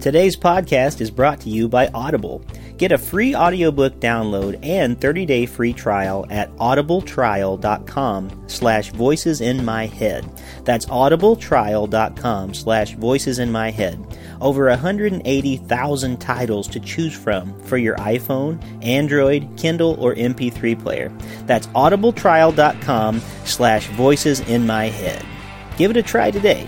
Today's 0.00 0.34
podcast 0.34 1.02
is 1.02 1.10
brought 1.10 1.40
to 1.42 1.50
you 1.50 1.68
by 1.68 1.88
Audible. 1.88 2.42
Get 2.78 2.90
a 2.90 2.96
free 2.96 3.34
audiobook 3.34 4.00
download 4.00 4.58
and 4.64 4.98
30-day 4.98 5.44
free 5.44 5.74
trial 5.74 6.24
at 6.30 6.50
audibletrial.com 6.56 8.44
slash 8.46 8.92
voices 8.92 9.42
in 9.42 9.62
my 9.62 9.84
head. 9.84 10.24
That's 10.64 10.86
audibletrial.com 10.86 12.54
slash 12.54 12.94
voices 12.94 13.38
in 13.38 13.52
my 13.52 13.70
head. 13.70 14.02
Over 14.40 14.70
180,000 14.70 16.16
titles 16.18 16.66
to 16.68 16.80
choose 16.80 17.14
from 17.14 17.60
for 17.64 17.76
your 17.76 17.96
iPhone, 17.96 18.58
Android, 18.82 19.50
Kindle, 19.58 20.02
or 20.02 20.14
MP3 20.14 20.82
player. 20.82 21.12
That's 21.44 21.66
audibletrial.com 21.66 23.20
slash 23.44 23.86
voices 23.88 24.40
in 24.40 24.66
my 24.66 24.86
head. 24.86 25.22
Give 25.76 25.90
it 25.90 25.98
a 25.98 26.02
try 26.02 26.30
today. 26.30 26.66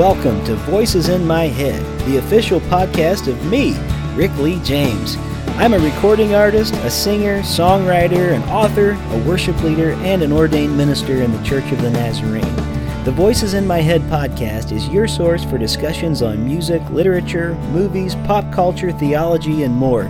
Welcome 0.00 0.42
to 0.46 0.54
Voices 0.54 1.10
in 1.10 1.26
My 1.26 1.44
Head, 1.44 1.84
the 2.06 2.16
official 2.16 2.58
podcast 2.58 3.28
of 3.28 3.44
me, 3.44 3.76
Rick 4.16 4.34
Lee 4.38 4.58
James. 4.60 5.16
I'm 5.58 5.74
a 5.74 5.78
recording 5.78 6.34
artist, 6.34 6.72
a 6.76 6.90
singer, 6.90 7.40
songwriter, 7.40 8.32
an 8.32 8.42
author, 8.44 8.92
a 8.92 9.28
worship 9.28 9.62
leader, 9.62 9.90
and 9.90 10.22
an 10.22 10.32
ordained 10.32 10.74
minister 10.74 11.20
in 11.20 11.30
the 11.30 11.42
Church 11.42 11.70
of 11.70 11.82
the 11.82 11.90
Nazarene. 11.90 12.56
The 13.04 13.12
Voices 13.12 13.52
in 13.52 13.66
My 13.66 13.82
Head 13.82 14.00
podcast 14.04 14.72
is 14.72 14.88
your 14.88 15.06
source 15.06 15.44
for 15.44 15.58
discussions 15.58 16.22
on 16.22 16.46
music, 16.46 16.80
literature, 16.88 17.54
movies, 17.70 18.14
pop 18.24 18.50
culture, 18.54 18.92
theology, 18.92 19.64
and 19.64 19.76
more. 19.76 20.04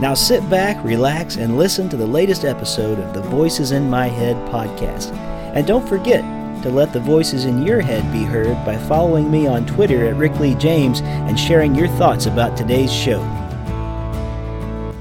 Now 0.00 0.14
sit 0.14 0.50
back, 0.50 0.84
relax, 0.84 1.36
and 1.36 1.56
listen 1.56 1.88
to 1.90 1.96
the 1.96 2.04
latest 2.04 2.44
episode 2.44 2.98
of 2.98 3.14
the 3.14 3.22
Voices 3.22 3.70
in 3.70 3.88
My 3.88 4.08
Head 4.08 4.34
podcast. 4.48 5.12
And 5.54 5.64
don't 5.68 5.88
forget, 5.88 6.24
to 6.62 6.70
let 6.70 6.92
the 6.92 7.00
voices 7.00 7.44
in 7.44 7.62
your 7.62 7.80
head 7.80 8.10
be 8.12 8.22
heard 8.22 8.54
by 8.64 8.76
following 8.76 9.30
me 9.30 9.46
on 9.46 9.66
Twitter 9.66 10.06
at 10.06 10.16
Rick 10.16 10.38
Lee 10.40 10.54
James 10.54 11.00
and 11.02 11.38
sharing 11.38 11.74
your 11.74 11.88
thoughts 11.88 12.26
about 12.26 12.56
today's 12.56 12.92
show. 12.92 13.20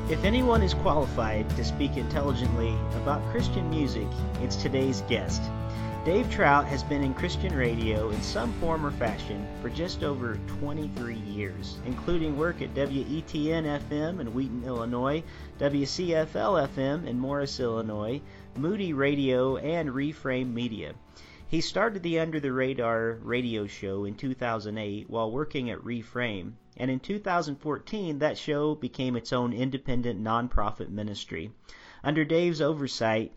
If 0.10 0.24
anyone 0.24 0.62
is 0.62 0.74
qualified 0.74 1.50
to 1.52 1.64
speak 1.64 1.98
intelligently 1.98 2.76
about 2.96 3.24
Christian 3.32 3.70
music, 3.70 4.08
it's 4.42 4.56
today's 4.56 5.02
guest. 5.10 5.42
Dave 6.06 6.30
Trout 6.30 6.68
has 6.68 6.84
been 6.84 7.04
in 7.04 7.16
Christian 7.16 7.56
radio 7.56 8.12
in 8.12 8.22
some 8.22 8.54
form 8.60 8.86
or 8.86 8.92
fashion 8.92 9.44
for 9.60 9.72
just 9.72 10.04
over 10.04 10.38
23 10.60 11.16
years, 11.16 11.80
including 11.88 12.38
work 12.38 12.62
at 12.62 12.76
WETN 12.76 13.80
FM 13.90 14.20
in 14.20 14.32
Wheaton, 14.32 14.64
Illinois, 14.66 15.24
WCFL 15.60 16.70
FM 16.70 17.08
in 17.08 17.18
Morris, 17.18 17.60
Illinois, 17.60 18.22
Moody 18.56 18.94
Radio, 18.94 19.58
and 19.58 19.90
Reframe 19.90 20.54
Media. 20.54 20.94
He 21.48 21.62
started 21.62 22.02
the 22.02 22.18
Under 22.20 22.40
the 22.40 22.52
Radar 22.52 23.20
radio 23.22 23.68
show 23.68 24.04
in 24.04 24.16
2008 24.16 25.08
while 25.08 25.32
working 25.32 25.70
at 25.70 25.78
Reframe, 25.78 26.54
and 26.76 26.90
in 26.90 27.00
2014 27.00 28.18
that 28.18 28.40
show 28.40 28.74
became 28.74 29.16
its 29.16 29.32
own 29.32 29.54
independent 29.54 30.20
nonprofit 30.20 30.90
ministry. 30.90 31.52
Under 32.04 32.26
Dave's 32.26 32.62
oversight, 32.62 33.32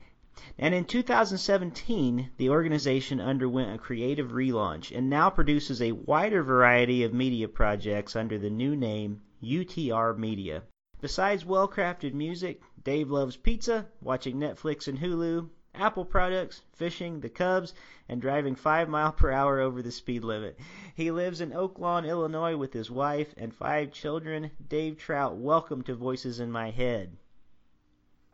and 0.59 0.75
in 0.75 0.87
2017, 0.87 2.31
the 2.39 2.49
organization 2.49 3.21
underwent 3.21 3.75
a 3.75 3.79
creative 3.79 4.31
relaunch 4.31 4.91
and 4.97 5.11
now 5.11 5.29
produces 5.29 5.83
a 5.83 5.93
wider 5.93 6.43
variety 6.43 7.05
of 7.05 7.13
media 7.13 7.47
projects 7.47 8.17
under 8.17 8.39
the 8.39 8.49
new 8.49 8.75
name 8.75 9.21
UTR 9.43 10.17
Media. 10.17 10.63
Besides 11.03 11.45
well 11.45 11.69
crafted 11.69 12.15
music, 12.15 12.63
Dave 12.83 13.11
loves 13.11 13.37
pizza, 13.37 13.87
watching 14.01 14.37
Netflix 14.37 14.89
and 14.89 14.99
Hulu, 14.99 15.51
Apple 15.79 16.05
products, 16.05 16.63
fishing, 16.73 17.21
the 17.21 17.29
Cubs, 17.29 17.73
and 18.09 18.21
driving 18.21 18.57
five 18.57 18.89
mile 18.89 19.13
per 19.13 19.31
hour 19.31 19.61
over 19.61 19.81
the 19.81 19.93
speed 19.93 20.25
limit. 20.25 20.59
He 20.95 21.11
lives 21.11 21.41
in 21.41 21.53
Oak 21.53 21.79
Lawn, 21.79 22.05
Illinois 22.05 22.57
with 22.57 22.73
his 22.73 22.91
wife 22.91 23.33
and 23.37 23.55
five 23.55 23.93
children. 23.93 24.51
Dave 24.69 24.99
Trout, 24.99 25.37
welcome 25.37 25.83
to 25.83 25.95
Voices 25.95 26.41
in 26.41 26.51
My 26.51 26.71
Head. 26.71 27.17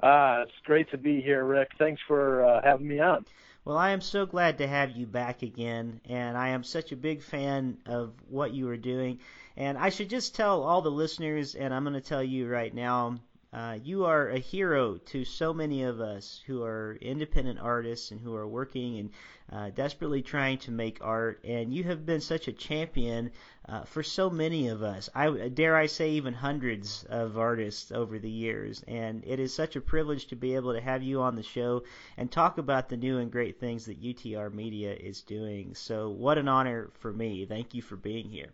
Ah, 0.03 0.43
it's 0.43 0.53
great 0.65 0.91
to 0.91 0.99
be 0.99 1.21
here, 1.21 1.45
Rick. 1.45 1.73
Thanks 1.79 2.01
for 2.07 2.45
uh, 2.45 2.63
having 2.63 2.89
me 2.89 3.01
on. 3.01 3.25
Well, 3.65 3.79
I 3.79 3.91
am 3.91 4.01
so 4.01 4.27
glad 4.27 4.59
to 4.59 4.67
have 4.67 4.91
you 4.91 5.07
back 5.07 5.43
again, 5.43 6.01
and 6.07 6.37
I 6.37 6.49
am 6.49 6.65
such 6.65 6.93
a 6.93 6.97
big 6.97 7.23
fan 7.23 7.79
of 7.87 8.13
what 8.29 8.53
you 8.53 8.69
are 8.69 8.77
doing. 8.77 9.21
And 9.57 9.79
I 9.79 9.89
should 9.89 10.11
just 10.11 10.35
tell 10.35 10.63
all 10.63 10.83
the 10.83 10.91
listeners, 10.91 11.55
and 11.55 11.73
I'm 11.73 11.85
going 11.85 11.95
to 11.95 12.01
tell 12.01 12.23
you 12.23 12.47
right 12.49 12.75
now, 12.75 13.17
uh, 13.55 13.79
you 13.85 14.05
are 14.05 14.31
a 14.31 14.39
hero 14.41 14.97
to 14.97 15.25
so 15.25 15.55
many 15.55 15.85
of 15.85 16.01
us 16.01 16.43
who 16.45 16.65
are 16.65 16.99
independent 17.01 17.61
artists 17.61 18.11
and 18.11 18.21
who 18.21 18.35
are 18.35 18.49
working 18.49 18.99
and 18.99 19.11
uh, 19.53 19.71
desperately 19.71 20.23
trying 20.23 20.59
to 20.59 20.73
make 20.73 20.99
art. 21.01 21.39
And 21.45 21.73
you 21.73 21.85
have 21.85 22.05
been 22.05 22.21
such 22.21 22.49
a 22.49 22.53
champion 22.53 23.31
uh, 23.69 23.85
for 23.85 24.03
so 24.03 24.29
many 24.29 24.67
of 24.67 24.83
us. 24.83 25.09
I 25.15 25.31
dare 25.51 25.77
I 25.77 25.87
say 25.87 26.11
even 26.11 26.35
hundreds 26.35 27.05
of 27.05 27.39
artists 27.39 27.93
over 27.93 28.19
the 28.19 28.29
years. 28.29 28.83
And 28.89 29.23
it 29.25 29.39
is 29.39 29.55
such 29.55 29.77
a 29.77 29.81
privilege 29.81 30.27
to 30.27 30.37
be 30.37 30.57
able 30.57 30.73
to 30.73 30.81
have 30.81 31.05
you 31.05 31.21
on 31.21 31.37
the 31.37 31.45
show 31.45 31.85
and 32.17 32.33
talk 32.33 32.59
about 32.59 32.89
the 32.89 32.97
new 32.97 33.19
and 33.19 33.31
great 33.31 33.61
things 33.61 33.87
that 33.87 34.03
UTR 34.03 34.53
Media 34.53 34.95
is 34.95 35.23
doing. 35.23 35.77
So 35.77 36.11
what 36.11 36.39
an 36.39 36.49
honor 36.49 36.91
for 36.95 37.13
me. 37.13 37.47
Thank 37.47 37.73
you 37.73 37.83
for 37.83 37.95
being 37.95 38.31
here. 38.31 38.53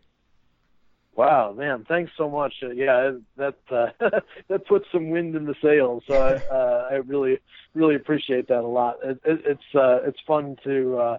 Wow, 1.17 1.53
man! 1.53 1.85
Thanks 1.89 2.13
so 2.17 2.31
much. 2.31 2.55
Uh, 2.63 2.71
yeah, 2.71 3.13
that 3.37 3.57
uh, 3.71 3.89
that 4.49 4.67
puts 4.67 4.87
some 4.93 5.11
wind 5.11 5.35
in 5.35 5.45
the 5.45 5.55
sails. 5.63 6.05
So 6.07 6.15
I, 6.19 6.35
uh, 6.51 6.89
I 6.91 6.95
really, 6.95 7.39
really 7.75 7.97
appreciate 7.97 8.49
that 8.49 8.61
a 8.61 8.67
lot. 8.67 8.97
It, 9.03 9.21
it, 9.25 9.41
it's 9.45 9.75
uh, 9.75 9.99
it's 10.07 10.19
fun 10.27 10.57
to 10.65 10.99
uh, 10.99 11.19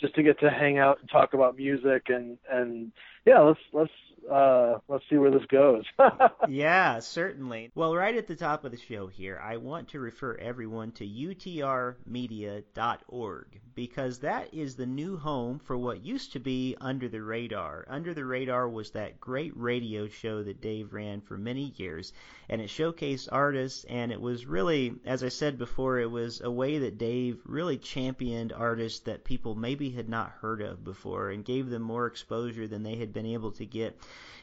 just 0.00 0.14
to 0.14 0.22
get 0.22 0.38
to 0.40 0.50
hang 0.50 0.78
out 0.78 1.00
and 1.00 1.10
talk 1.10 1.34
about 1.34 1.56
music 1.56 2.04
and 2.08 2.38
and 2.50 2.92
yeah, 3.26 3.40
let's 3.40 3.60
let's 3.72 3.90
uh, 4.30 4.78
let's 4.88 5.04
see 5.08 5.16
where 5.16 5.30
this 5.30 5.44
goes. 5.46 5.84
yeah, 6.48 6.98
certainly. 6.98 7.70
Well, 7.74 7.94
right 7.94 8.16
at 8.16 8.26
the 8.26 8.36
top 8.36 8.64
of 8.64 8.72
the 8.72 8.78
show 8.78 9.06
here, 9.06 9.40
I 9.42 9.56
want 9.58 9.88
to 9.88 10.00
refer 10.00 10.36
everyone 10.36 10.92
to 10.92 11.06
utrmedia.org 11.06 12.00
because 13.74 14.18
that 14.18 14.52
is 14.52 14.76
the 14.76 14.86
new 14.86 15.16
home 15.16 15.58
for 15.58 15.76
what 15.76 16.04
used 16.04 16.32
to 16.32 16.38
be 16.40 16.76
Under 16.80 17.08
the 17.08 17.22
Radar. 17.22 17.86
Under 17.88 18.12
the 18.12 18.24
Radar 18.24 18.68
was 18.68 18.90
that 18.90 19.20
great 19.20 19.56
radio 19.56 20.06
show 20.08 20.42
that 20.42 20.60
Dave 20.60 20.92
ran 20.92 21.20
for 21.20 21.38
many 21.38 21.72
years, 21.76 22.12
and 22.48 22.60
it 22.60 22.68
showcased 22.68 23.28
artists, 23.32 23.84
and 23.84 24.12
it 24.12 24.20
was 24.20 24.44
really, 24.44 24.94
as 25.04 25.24
I 25.24 25.28
said 25.28 25.56
before, 25.56 25.98
it 25.98 26.10
was 26.10 26.40
a 26.40 26.50
way 26.50 26.78
that 26.78 26.98
Dave 26.98 27.40
really 27.46 27.78
championed 27.78 28.52
artists 28.52 29.00
that 29.00 29.24
people 29.24 29.54
maybe 29.54 29.90
had 29.90 30.08
not 30.08 30.30
heard 30.40 30.60
of 30.60 30.84
before 30.84 31.30
and 31.30 31.44
gave 31.44 31.70
them 31.70 31.82
more 31.82 32.06
exposure 32.06 32.66
than 32.68 32.82
they 32.82 32.96
had 32.96 33.12
been 33.12 33.26
able 33.26 33.52
to 33.52 33.64
get. 33.64 33.98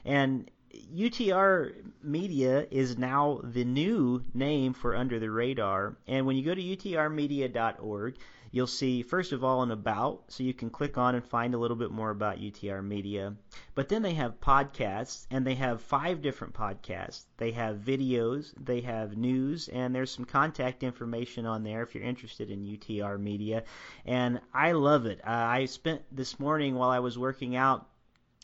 And 0.05 0.49
UTR 0.95 1.73
Media 2.03 2.67
is 2.69 2.97
now 2.97 3.41
the 3.43 3.63
new 3.65 4.23
name 4.33 4.73
for 4.73 4.95
Under 4.95 5.19
the 5.19 5.31
Radar. 5.31 5.97
And 6.07 6.25
when 6.25 6.35
you 6.35 6.43
go 6.43 6.53
to 6.53 6.61
utrmedia.org, 6.61 8.17
you'll 8.51 8.67
see, 8.67 9.01
first 9.01 9.31
of 9.31 9.43
all, 9.43 9.63
an 9.63 9.71
about, 9.71 10.23
so 10.27 10.43
you 10.43 10.53
can 10.53 10.69
click 10.69 10.97
on 10.97 11.15
and 11.15 11.25
find 11.25 11.53
a 11.53 11.57
little 11.57 11.75
bit 11.75 11.91
more 11.91 12.11
about 12.11 12.39
UTR 12.39 12.83
Media. 12.83 13.35
But 13.75 13.89
then 13.89 14.01
they 14.01 14.13
have 14.13 14.39
podcasts, 14.39 15.25
and 15.31 15.45
they 15.45 15.55
have 15.55 15.81
five 15.81 16.21
different 16.21 16.53
podcasts. 16.53 17.25
They 17.37 17.51
have 17.51 17.77
videos, 17.77 18.53
they 18.59 18.81
have 18.81 19.17
news, 19.17 19.67
and 19.69 19.93
there's 19.93 20.11
some 20.11 20.25
contact 20.25 20.83
information 20.83 21.45
on 21.45 21.63
there 21.63 21.81
if 21.81 21.95
you're 21.95 22.03
interested 22.03 22.51
in 22.51 22.65
UTR 22.65 23.19
Media. 23.19 23.63
And 24.05 24.41
I 24.53 24.73
love 24.73 25.05
it. 25.05 25.19
Uh, 25.25 25.31
I 25.31 25.65
spent 25.65 26.03
this 26.11 26.39
morning 26.39 26.75
while 26.75 26.89
I 26.89 26.99
was 26.99 27.17
working 27.17 27.55
out 27.55 27.87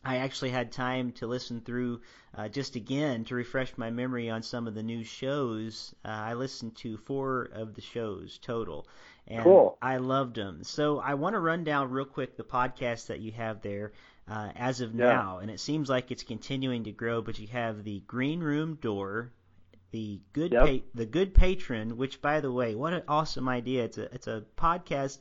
I 0.05 0.17
actually 0.17 0.49
had 0.49 0.71
time 0.71 1.11
to 1.13 1.27
listen 1.27 1.61
through 1.61 2.01
uh, 2.35 2.49
just 2.49 2.75
again 2.75 3.23
to 3.25 3.35
refresh 3.35 3.77
my 3.77 3.89
memory 3.89 4.29
on 4.29 4.43
some 4.43 4.67
of 4.67 4.75
the 4.75 4.83
new 4.83 5.03
shows. 5.03 5.95
Uh, 6.03 6.09
I 6.09 6.33
listened 6.33 6.75
to 6.77 6.97
four 6.97 7.49
of 7.53 7.73
the 7.73 7.81
shows 7.81 8.37
total, 8.37 8.87
and 9.27 9.43
cool. 9.43 9.77
I 9.81 9.97
loved 9.97 10.35
them. 10.35 10.63
So 10.63 10.99
I 10.99 11.13
want 11.13 11.35
to 11.35 11.39
run 11.39 11.63
down 11.63 11.91
real 11.91 12.05
quick 12.05 12.35
the 12.35 12.43
podcast 12.43 13.07
that 13.07 13.21
you 13.21 13.31
have 13.31 13.61
there 13.61 13.93
uh, 14.27 14.51
as 14.55 14.81
of 14.81 14.93
yeah. 14.93 15.05
now, 15.05 15.37
and 15.39 15.49
it 15.49 15.59
seems 15.59 15.89
like 15.89 16.11
it's 16.11 16.23
continuing 16.23 16.83
to 16.83 16.91
grow. 16.91 17.21
But 17.21 17.39
you 17.39 17.47
have 17.47 17.83
the 17.83 18.01
Green 18.01 18.41
Room 18.41 18.75
Door, 18.75 19.31
the 19.91 20.19
good 20.33 20.51
yep. 20.51 20.65
pa- 20.65 20.85
the 20.93 21.05
Good 21.05 21.33
Patron, 21.33 21.95
which 21.97 22.21
by 22.21 22.41
the 22.41 22.51
way, 22.51 22.75
what 22.75 22.93
an 22.93 23.03
awesome 23.07 23.47
idea! 23.47 23.85
It's 23.85 23.97
a 23.97 24.13
it's 24.13 24.27
a 24.27 24.43
podcast 24.57 25.19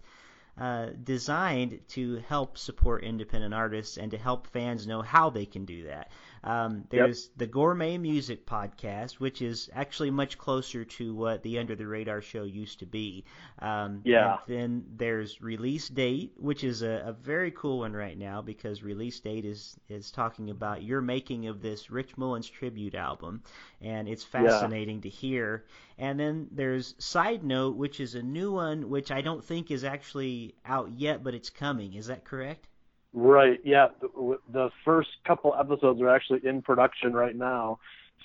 uh, 0.58 0.88
designed 1.02 1.80
to 1.88 2.16
help 2.28 2.58
support 2.58 3.04
independent 3.04 3.54
artists 3.54 3.96
and 3.96 4.10
to 4.10 4.18
help 4.18 4.46
fans 4.46 4.86
know 4.86 5.02
how 5.02 5.30
they 5.30 5.46
can 5.46 5.64
do 5.64 5.84
that. 5.84 6.10
Um, 6.44 6.84
there's 6.90 7.26
yep. 7.26 7.32
the 7.36 7.46
Gourmet 7.46 7.98
Music 7.98 8.46
Podcast, 8.46 9.14
which 9.14 9.40
is 9.42 9.70
actually 9.72 10.10
much 10.10 10.38
closer 10.38 10.84
to 10.84 11.14
what 11.14 11.42
the 11.42 11.58
Under 11.58 11.76
the 11.76 11.86
Radar 11.86 12.20
show 12.20 12.42
used 12.42 12.80
to 12.80 12.86
be. 12.86 13.24
Um, 13.60 14.00
yeah. 14.04 14.38
then 14.48 14.84
there's 14.96 15.40
Release 15.40 15.88
Date, 15.88 16.32
which 16.36 16.64
is 16.64 16.82
a, 16.82 17.04
a, 17.06 17.12
very 17.12 17.52
cool 17.52 17.80
one 17.80 17.92
right 17.92 18.18
now 18.18 18.42
because 18.42 18.82
Release 18.82 19.20
Date 19.20 19.44
is 19.44 19.76
is 19.88 20.10
talking 20.10 20.50
about 20.50 20.82
your 20.82 21.00
making 21.00 21.46
of 21.46 21.62
this 21.62 21.90
Rich 21.90 22.16
Mullins 22.16 22.48
tribute 22.48 22.96
album, 22.96 23.42
and 23.80 24.08
it's 24.08 24.24
fascinating 24.24 24.96
yeah. 24.96 25.02
to 25.02 25.08
hear. 25.08 25.64
And 25.96 26.18
then 26.18 26.48
there's 26.50 26.96
Side 26.98 27.44
Note, 27.44 27.76
which 27.76 28.00
is 28.00 28.16
a 28.16 28.22
new 28.22 28.50
one, 28.50 28.88
which 28.90 29.12
I 29.12 29.20
don't 29.20 29.44
think 29.44 29.70
is 29.70 29.84
actually 29.84 30.56
out 30.66 30.90
yet, 30.90 31.22
but 31.22 31.34
it's 31.34 31.50
coming. 31.50 31.94
Is 31.94 32.06
that 32.06 32.24
correct? 32.24 32.66
Right. 33.12 33.60
Yeah. 33.64 33.88
The, 34.00 34.38
the 34.50 34.70
first 34.84 35.10
couple 35.26 35.54
episodes 35.58 36.00
are 36.00 36.08
actually 36.08 36.40
in 36.44 36.62
production 36.62 37.12
right 37.12 37.36
now. 37.36 37.78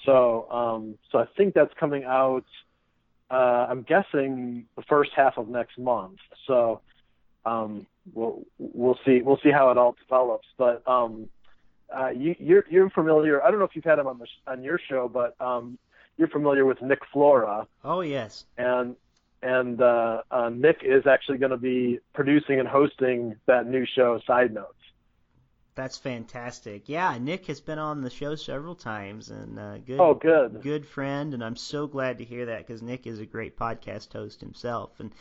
So, 0.05 0.49
um, 0.51 0.97
so 1.11 1.19
I 1.19 1.25
think 1.35 1.53
that's 1.53 1.73
coming 1.79 2.03
out. 2.03 2.45
Uh, 3.29 3.67
I'm 3.69 3.81
guessing 3.81 4.65
the 4.75 4.83
first 4.83 5.11
half 5.15 5.37
of 5.37 5.49
next 5.49 5.77
month. 5.77 6.19
So, 6.45 6.81
um, 7.45 7.87
we'll 8.13 8.45
we'll 8.57 8.99
see 9.05 9.21
we'll 9.21 9.39
see 9.43 9.51
how 9.51 9.71
it 9.71 9.77
all 9.77 9.95
develops. 10.01 10.47
But 10.57 10.87
um, 10.87 11.29
uh, 11.95 12.09
you, 12.09 12.35
you're 12.39 12.65
you're 12.69 12.89
familiar. 12.89 13.43
I 13.43 13.49
don't 13.49 13.59
know 13.59 13.65
if 13.65 13.75
you've 13.75 13.85
had 13.85 13.99
him 13.99 14.07
on 14.07 14.19
the 14.19 14.27
on 14.51 14.63
your 14.63 14.79
show, 14.89 15.09
but 15.09 15.39
um, 15.41 15.77
you're 16.17 16.27
familiar 16.27 16.65
with 16.65 16.81
Nick 16.81 16.99
Flora. 17.11 17.67
Oh 17.83 18.01
yes. 18.01 18.45
And 18.57 18.95
and 19.41 19.81
uh, 19.81 20.21
uh, 20.31 20.49
Nick 20.49 20.79
is 20.83 21.05
actually 21.05 21.37
going 21.37 21.51
to 21.51 21.57
be 21.57 21.99
producing 22.13 22.59
and 22.59 22.67
hosting 22.67 23.35
that 23.45 23.67
new 23.67 23.85
show, 23.85 24.19
Side 24.25 24.53
Notes. 24.53 24.73
That's 25.77 25.95
fantastic. 25.95 26.89
Yeah, 26.89 27.15
Nick 27.19 27.45
has 27.45 27.61
been 27.61 27.77
on 27.77 28.01
the 28.01 28.09
show 28.09 28.33
several 28.33 28.73
times, 28.73 29.29
and 29.29 29.59
uh, 29.59 29.77
good. 29.77 29.99
Oh, 29.99 30.15
good. 30.15 30.63
Good 30.63 30.87
friend, 30.87 31.35
and 31.35 31.43
I'm 31.43 31.55
so 31.55 31.85
glad 31.85 32.17
to 32.17 32.23
hear 32.23 32.47
that 32.47 32.65
because 32.65 32.81
Nick 32.81 33.05
is 33.05 33.19
a 33.19 33.27
great 33.27 33.55
podcast 33.55 34.11
host 34.11 34.41
himself, 34.41 34.99
and 34.99 35.13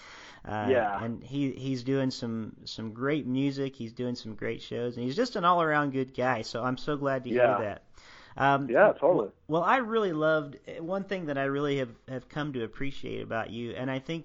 uh, 0.46 0.66
yeah, 0.70 1.04
and 1.04 1.22
he 1.22 1.50
he's 1.50 1.84
doing 1.84 2.10
some 2.10 2.56
some 2.64 2.94
great 2.94 3.26
music. 3.26 3.76
He's 3.76 3.92
doing 3.92 4.14
some 4.14 4.34
great 4.34 4.62
shows, 4.62 4.96
and 4.96 5.04
he's 5.04 5.14
just 5.14 5.36
an 5.36 5.44
all 5.44 5.60
around 5.60 5.90
good 5.92 6.14
guy. 6.14 6.40
So 6.40 6.64
I'm 6.64 6.78
so 6.78 6.96
glad 6.96 7.24
to 7.24 7.30
yeah. 7.30 7.58
hear 7.58 7.66
that. 7.66 7.82
Um, 8.42 8.70
yeah, 8.70 8.94
totally. 8.98 9.28
Well, 9.48 9.62
I 9.62 9.76
really 9.76 10.14
loved 10.14 10.56
one 10.80 11.04
thing 11.04 11.26
that 11.26 11.36
I 11.36 11.44
really 11.44 11.76
have 11.80 11.92
have 12.08 12.30
come 12.30 12.54
to 12.54 12.64
appreciate 12.64 13.20
about 13.20 13.50
you, 13.50 13.72
and 13.72 13.90
I 13.90 13.98
think. 13.98 14.24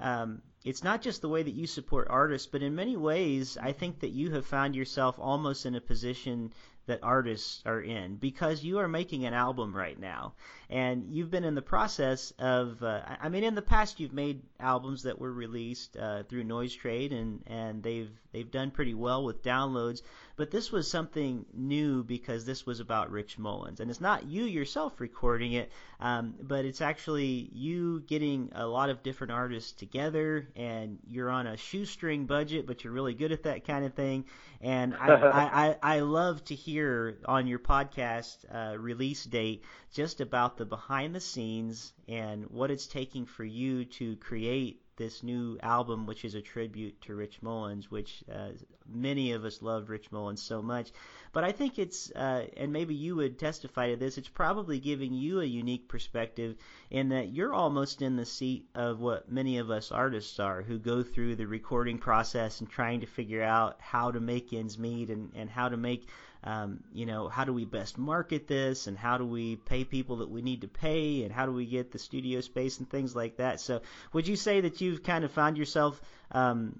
Um, 0.00 0.42
it's 0.64 0.84
not 0.84 1.02
just 1.02 1.22
the 1.22 1.28
way 1.28 1.42
that 1.42 1.54
you 1.54 1.66
support 1.66 2.08
artists, 2.10 2.46
but 2.46 2.62
in 2.62 2.74
many 2.74 2.96
ways, 2.96 3.56
I 3.60 3.72
think 3.72 4.00
that 4.00 4.10
you 4.10 4.30
have 4.32 4.46
found 4.46 4.74
yourself 4.74 5.18
almost 5.18 5.66
in 5.66 5.74
a 5.74 5.80
position 5.80 6.52
that 6.88 7.00
artists 7.02 7.62
are 7.66 7.80
in 7.80 8.16
because 8.16 8.64
you 8.64 8.78
are 8.78 8.88
making 8.88 9.24
an 9.26 9.34
album 9.34 9.76
right 9.76 9.98
now. 10.00 10.32
And 10.70 11.10
you've 11.10 11.30
been 11.30 11.44
in 11.44 11.54
the 11.54 11.62
process 11.62 12.32
of 12.38 12.82
uh, 12.82 13.02
I 13.20 13.28
mean 13.28 13.44
in 13.44 13.54
the 13.54 13.62
past 13.62 14.00
you've 14.00 14.12
made 14.12 14.42
albums 14.58 15.02
that 15.02 15.18
were 15.18 15.32
released 15.32 15.96
uh, 15.96 16.22
through 16.24 16.44
Noise 16.44 16.74
Trade 16.74 17.12
and 17.12 17.42
and 17.46 17.82
they've 17.82 18.10
they've 18.32 18.50
done 18.50 18.70
pretty 18.70 18.94
well 18.94 19.22
with 19.22 19.42
downloads 19.42 20.00
but 20.38 20.50
this 20.50 20.72
was 20.72 20.90
something 20.90 21.44
new 21.52 22.02
because 22.02 22.46
this 22.46 22.64
was 22.64 22.80
about 22.80 23.10
Rich 23.10 23.38
Mullins. 23.38 23.80
And 23.80 23.90
it's 23.90 24.00
not 24.00 24.24
you 24.24 24.44
yourself 24.44 24.98
recording 25.00 25.52
it 25.52 25.70
um, 26.00 26.34
but 26.40 26.64
it's 26.64 26.80
actually 26.80 27.50
you 27.52 28.00
getting 28.06 28.50
a 28.54 28.66
lot 28.66 28.88
of 28.88 29.02
different 29.02 29.32
artists 29.32 29.72
together. 29.72 30.48
And 30.56 30.98
you're 31.06 31.28
on 31.28 31.46
a 31.46 31.58
shoestring 31.58 32.24
budget 32.24 32.66
but 32.66 32.82
you're 32.82 32.94
really 32.94 33.14
good 33.14 33.32
at 33.32 33.42
that 33.42 33.66
kind 33.66 33.84
of 33.84 33.92
thing. 33.92 34.24
And 34.62 34.94
I, 34.94 35.08
I, 35.08 35.66
I, 35.66 35.76
I 35.82 36.00
love 36.00 36.42
to 36.44 36.54
hear 36.54 36.78
hear 36.78 37.18
on 37.24 37.48
your 37.48 37.58
podcast 37.58 38.36
uh, 38.54 38.78
release 38.78 39.24
date 39.24 39.64
just 39.92 40.20
about 40.20 40.56
the 40.56 40.64
behind 40.64 41.12
the 41.14 41.20
scenes 41.20 41.92
and 42.06 42.44
what 42.50 42.70
it's 42.70 42.86
taking 42.86 43.26
for 43.26 43.44
you 43.44 43.84
to 43.84 44.14
create 44.16 44.80
this 44.98 45.22
new 45.22 45.58
album, 45.62 46.04
which 46.06 46.24
is 46.24 46.34
a 46.34 46.42
tribute 46.42 47.00
to 47.02 47.14
Rich 47.14 47.40
Mullins, 47.40 47.90
which 47.90 48.22
uh, 48.30 48.50
many 48.86 49.32
of 49.32 49.44
us 49.44 49.62
loved 49.62 49.88
Rich 49.88 50.12
Mullins 50.12 50.42
so 50.42 50.60
much. 50.60 50.90
But 51.32 51.44
I 51.44 51.52
think 51.52 51.78
it's, 51.78 52.10
uh, 52.10 52.46
and 52.56 52.72
maybe 52.72 52.94
you 52.94 53.16
would 53.16 53.38
testify 53.38 53.90
to 53.90 53.96
this, 53.96 54.18
it's 54.18 54.28
probably 54.28 54.78
giving 54.78 55.14
you 55.14 55.40
a 55.40 55.44
unique 55.44 55.88
perspective 55.88 56.56
in 56.90 57.10
that 57.10 57.28
you're 57.28 57.54
almost 57.54 58.02
in 58.02 58.16
the 58.16 58.26
seat 58.26 58.68
of 58.74 59.00
what 59.00 59.30
many 59.30 59.58
of 59.58 59.70
us 59.70 59.92
artists 59.92 60.38
are 60.38 60.62
who 60.62 60.78
go 60.78 61.02
through 61.02 61.36
the 61.36 61.46
recording 61.46 61.98
process 61.98 62.60
and 62.60 62.68
trying 62.68 63.00
to 63.00 63.06
figure 63.06 63.42
out 63.42 63.76
how 63.80 64.10
to 64.10 64.20
make 64.20 64.52
ends 64.52 64.78
meet 64.78 65.10
and, 65.10 65.32
and 65.34 65.48
how 65.48 65.68
to 65.68 65.76
make 65.76 66.08
um, 66.44 66.82
you 66.92 67.06
know, 67.06 67.28
how 67.28 67.44
do 67.44 67.52
we 67.52 67.64
best 67.64 67.98
market 67.98 68.46
this 68.46 68.86
and 68.86 68.96
how 68.96 69.18
do 69.18 69.24
we 69.24 69.56
pay 69.56 69.84
people 69.84 70.16
that 70.16 70.30
we 70.30 70.42
need 70.42 70.60
to 70.60 70.68
pay 70.68 71.22
and 71.24 71.32
how 71.32 71.46
do 71.46 71.52
we 71.52 71.66
get 71.66 71.90
the 71.90 71.98
studio 71.98 72.40
space 72.40 72.78
and 72.78 72.88
things 72.88 73.14
like 73.16 73.36
that. 73.38 73.60
So, 73.60 73.82
would 74.12 74.28
you 74.28 74.36
say 74.36 74.60
that 74.60 74.80
you've 74.80 75.02
kind 75.02 75.24
of 75.24 75.32
found 75.32 75.58
yourself 75.58 76.00
um, 76.30 76.78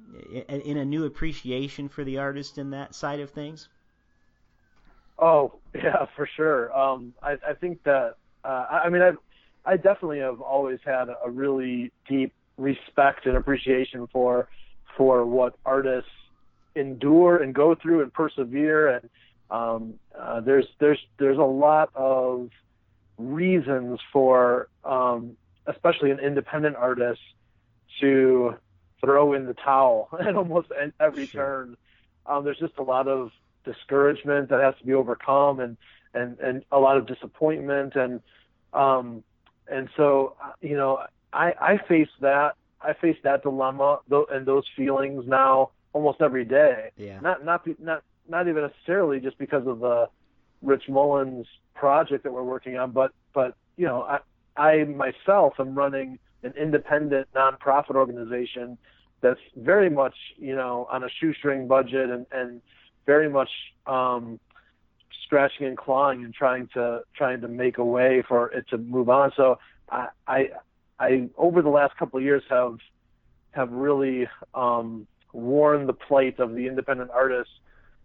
in, 0.48 0.60
in 0.60 0.76
a 0.76 0.84
new 0.84 1.04
appreciation 1.04 1.88
for 1.88 2.04
the 2.04 2.18
artist 2.18 2.58
in 2.58 2.70
that 2.70 2.94
side 2.94 3.20
of 3.20 3.30
things? 3.30 3.68
Oh 5.18 5.54
yeah, 5.74 6.06
for 6.14 6.28
sure. 6.36 6.76
Um, 6.76 7.14
I, 7.22 7.36
I 7.46 7.54
think 7.54 7.82
that 7.84 8.14
uh, 8.44 8.66
I 8.84 8.88
mean 8.88 9.02
I 9.02 9.12
I 9.64 9.76
definitely 9.76 10.20
have 10.20 10.40
always 10.40 10.78
had 10.84 11.08
a 11.08 11.30
really 11.30 11.90
deep 12.08 12.32
respect 12.56 13.26
and 13.26 13.36
appreciation 13.36 14.06
for 14.12 14.48
for 14.96 15.24
what 15.26 15.54
artists 15.64 16.10
endure 16.74 17.42
and 17.42 17.54
go 17.54 17.74
through 17.74 18.02
and 18.02 18.12
persevere 18.12 18.88
and 18.88 19.10
um, 19.50 19.94
uh, 20.18 20.40
there's 20.40 20.66
there's 20.78 20.98
there's 21.18 21.38
a 21.38 21.42
lot 21.42 21.90
of 21.94 22.50
reasons 23.16 24.00
for 24.12 24.68
um, 24.84 25.36
especially 25.66 26.10
an 26.10 26.18
independent 26.18 26.76
artist 26.76 27.20
to 28.00 28.54
throw 29.00 29.32
in 29.32 29.46
the 29.46 29.54
towel 29.54 30.08
at 30.20 30.34
almost 30.34 30.68
every 31.00 31.26
turn. 31.26 31.76
Um, 32.26 32.44
there's 32.44 32.58
just 32.58 32.76
a 32.78 32.82
lot 32.82 33.08
of 33.08 33.30
discouragement 33.64 34.48
that 34.50 34.60
has 34.60 34.74
to 34.78 34.86
be 34.86 34.94
overcome 34.94 35.60
and 35.60 35.76
and 36.14 36.38
and 36.40 36.64
a 36.72 36.78
lot 36.78 36.96
of 36.96 37.06
disappointment 37.06 37.94
and 37.96 38.20
um 38.72 39.22
and 39.70 39.88
so 39.96 40.36
you 40.60 40.76
know 40.76 41.00
I 41.32 41.52
I 41.60 41.78
face 41.88 42.08
that 42.20 42.54
I 42.80 42.94
face 42.94 43.16
that 43.24 43.42
dilemma 43.42 44.00
though 44.08 44.26
and 44.30 44.46
those 44.46 44.64
feelings 44.76 45.24
now 45.26 45.70
almost 45.92 46.20
every 46.20 46.44
day. 46.44 46.90
Yeah. 46.96 47.20
Not 47.20 47.44
not 47.44 47.66
not 47.80 48.02
not 48.28 48.48
even 48.48 48.62
necessarily 48.62 49.20
just 49.20 49.38
because 49.38 49.66
of 49.66 49.80
the 49.80 50.08
Rich 50.62 50.88
Mullins 50.88 51.46
project 51.74 52.24
that 52.24 52.32
we're 52.32 52.42
working 52.42 52.76
on, 52.76 52.90
but 52.90 53.12
but 53.32 53.54
you 53.76 53.86
know, 53.86 54.02
I 54.02 54.18
I 54.56 54.84
myself 54.84 55.54
am 55.58 55.74
running 55.74 56.18
an 56.42 56.52
independent 56.60 57.28
nonprofit 57.34 57.94
organization 57.94 58.78
that's 59.20 59.40
very 59.56 59.90
much 59.90 60.14
you 60.36 60.54
know 60.54 60.86
on 60.90 61.04
a 61.04 61.08
shoestring 61.20 61.68
budget 61.68 62.10
and 62.10 62.26
and 62.32 62.60
very 63.06 63.28
much 63.28 63.50
um, 63.86 64.38
scratching 65.24 65.66
and 65.66 65.76
clawing 65.76 66.24
and 66.24 66.34
trying 66.34 66.68
to 66.74 67.02
trying 67.14 67.40
to 67.40 67.48
make 67.48 67.78
a 67.78 67.84
way 67.84 68.22
for 68.26 68.50
it 68.52 68.68
to 68.68 68.78
move 68.78 69.08
on. 69.08 69.32
So 69.36 69.58
I 69.90 70.08
I, 70.26 70.50
I 70.98 71.28
over 71.36 71.62
the 71.62 71.68
last 71.68 71.96
couple 71.96 72.18
of 72.18 72.24
years 72.24 72.42
have 72.50 72.78
have 73.52 73.70
really 73.70 74.28
um, 74.54 75.06
worn 75.32 75.86
the 75.86 75.92
plate 75.92 76.38
of 76.38 76.54
the 76.54 76.66
independent 76.66 77.10
artist 77.10 77.50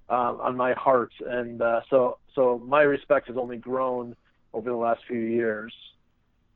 uh, 0.10 0.36
on 0.40 0.58
my 0.58 0.74
heart, 0.74 1.12
and 1.26 1.62
uh, 1.62 1.82
so 1.90 2.18
so 2.36 2.62
my 2.66 2.82
respect 2.82 3.28
has 3.28 3.38
only 3.38 3.58
grown 3.58 4.16
over 4.54 4.70
the 4.70 4.76
last 4.76 5.02
few 5.08 5.20
years. 5.20 5.74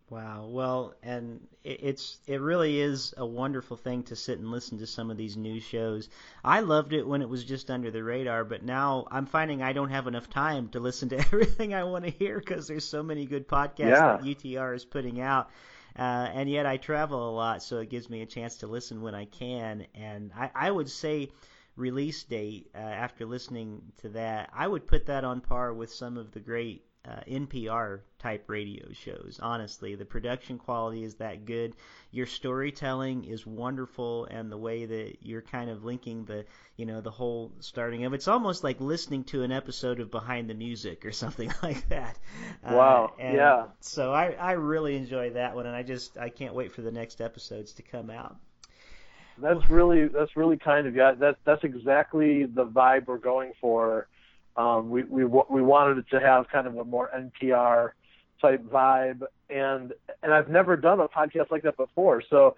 Wow. 0.10 0.48
Well, 0.50 0.94
and 1.04 1.46
it's 1.66 2.20
it 2.28 2.40
really 2.40 2.80
is 2.80 3.14
a 3.18 3.26
wonderful 3.26 3.76
thing 3.76 4.04
to 4.04 4.16
sit 4.16 4.40
and 4.40 4.50
listen 4.50 4.78
to 4.78 4.88
some 4.88 5.12
of 5.12 5.18
these 5.18 5.36
new 5.36 5.60
shows. 5.60 6.08
I 6.46 6.62
loved 6.62 6.94
it 6.94 7.06
when 7.06 7.22
it 7.22 7.28
was 7.28 7.44
just 7.44 7.70
under 7.70 7.92
the 7.92 8.04
radar, 8.04 8.46
but 8.46 8.64
now 8.64 9.06
I'm 9.12 9.26
finding 9.26 9.62
I 9.62 9.74
don't 9.74 9.90
have 9.90 10.08
enough 10.08 10.30
time 10.30 10.70
to 10.70 10.80
listen 10.80 11.10
to 11.10 11.18
everything 11.34 11.74
I 11.74 11.84
want 11.84 12.06
to 12.06 12.12
hear 12.12 12.40
because 12.40 12.68
there's 12.68 12.86
so 12.86 13.04
many 13.04 13.26
good 13.26 13.50
podcasts 13.50 13.80
yeah. 13.80 14.18
that 14.18 14.22
UTR 14.22 14.76
is 14.76 14.86
putting 14.86 15.20
out. 15.20 15.50
Uh, 15.98 16.30
and 16.34 16.50
yet 16.50 16.66
I 16.66 16.78
travel 16.78 17.30
a 17.30 17.34
lot, 17.34 17.62
so 17.62 17.80
it 17.80 17.90
gives 17.90 18.10
me 18.10 18.22
a 18.22 18.26
chance 18.26 18.58
to 18.58 18.68
listen 18.68 19.02
when 19.02 19.16
I 19.16 19.26
can. 19.26 19.88
And 19.94 20.32
I, 20.38 20.52
I 20.56 20.72
would 20.72 20.90
say 20.90 21.32
release 21.78 22.24
date, 22.24 22.70
uh, 22.76 22.80
after 22.80 23.26
listening 23.26 23.82
to 24.00 24.10
that, 24.10 24.50
I 24.54 24.68
would 24.68 24.88
put 24.88 25.06
that 25.06 25.24
on 25.24 25.42
par 25.42 25.74
with 25.74 25.94
some 25.94 26.18
of 26.18 26.32
the 26.32 26.40
great 26.40 26.84
uh, 27.08 27.22
NPR 27.28 28.02
type 28.20 28.44
radio 28.48 28.92
shows. 28.92 29.40
Honestly, 29.42 29.96
the 29.96 30.04
production 30.04 30.58
quality 30.58 31.04
is 31.04 31.16
that 31.16 31.46
good. 31.46 31.74
Your 32.12 32.26
storytelling 32.26 33.24
is 33.24 33.46
wonderful, 33.46 34.26
and 34.26 34.52
the 34.52 34.58
way 34.58 34.86
that 34.86 35.18
you're 35.22 35.42
kind 35.42 35.70
of 35.70 35.86
linking 35.86 36.26
the, 36.26 36.46
you 36.76 36.86
know, 36.86 37.00
the 37.00 37.12
whole 37.12 37.54
starting 37.60 38.04
of 38.04 38.14
it's 38.14 38.28
almost 38.28 38.64
like 38.64 38.82
listening 38.82 39.24
to 39.26 39.44
an 39.44 39.52
episode 39.52 40.00
of 40.00 40.12
Behind 40.12 40.50
the 40.50 40.54
Music 40.54 41.06
or 41.06 41.12
something 41.24 41.52
like 41.64 41.88
that. 41.90 42.18
Uh, 42.64 42.74
wow. 42.74 43.14
Uh, 43.20 43.32
yeah. 43.32 43.66
So 43.80 44.12
I 44.12 44.32
I 44.32 44.54
really 44.54 44.98
enjoy 44.98 45.32
that 45.32 45.56
one, 45.56 45.66
and 45.66 45.76
I 45.76 45.84
just 45.84 46.18
I 46.18 46.30
can't 46.30 46.56
wait 46.56 46.74
for 46.74 46.82
the 46.82 46.92
next 46.92 47.22
episodes 47.22 47.74
to 47.74 47.84
come 47.84 48.10
out. 48.10 48.36
That's 49.42 49.70
really 49.70 50.08
that's 50.08 50.36
really 50.36 50.58
kind 50.58 50.88
of 50.88 50.96
yeah. 50.96 51.14
That 51.14 51.38
that's 51.46 51.64
exactly 51.64 52.46
the 52.46 52.66
vibe 52.66 53.08
we're 53.08 53.18
going 53.18 53.54
for 53.62 54.08
Um, 54.58 54.90
we 54.90 55.04
we 55.04 55.24
we 55.24 55.62
wanted 55.62 56.00
it 56.00 56.10
to 56.10 56.20
have 56.20 56.48
kind 56.50 56.66
of 56.66 56.76
a 56.78 56.84
more 56.84 57.10
NPR 57.16 57.92
type 58.42 58.64
vibe, 58.66 59.22
and 59.50 59.94
and 60.24 60.34
I've 60.34 60.50
never 60.50 60.76
done 60.76 61.00
a 61.00 61.08
podcast 61.08 61.52
like 61.52 61.64
that 61.64 61.78
before. 61.78 62.24
So 62.28 62.56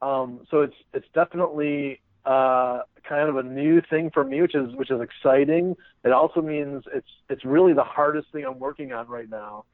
um, 0.00 0.46
so 0.50 0.62
it's 0.62 0.76
it's 0.94 1.06
definitely 1.14 2.00
uh, 2.24 2.80
kind 3.06 3.28
of 3.28 3.36
a 3.36 3.42
new 3.42 3.82
thing 3.90 4.10
for 4.10 4.24
me, 4.24 4.40
which 4.40 4.54
is 4.54 4.74
which 4.74 4.90
is 4.90 5.00
exciting. 5.00 5.76
It 6.04 6.12
also 6.12 6.40
means 6.40 6.84
it's 6.94 7.06
it's 7.28 7.44
really 7.44 7.74
the 7.74 7.84
hardest 7.84 8.28
thing 8.32 8.44
I'm 8.46 8.58
working 8.58 8.92
on 8.92 9.06
right 9.08 9.28
now. 9.28 9.64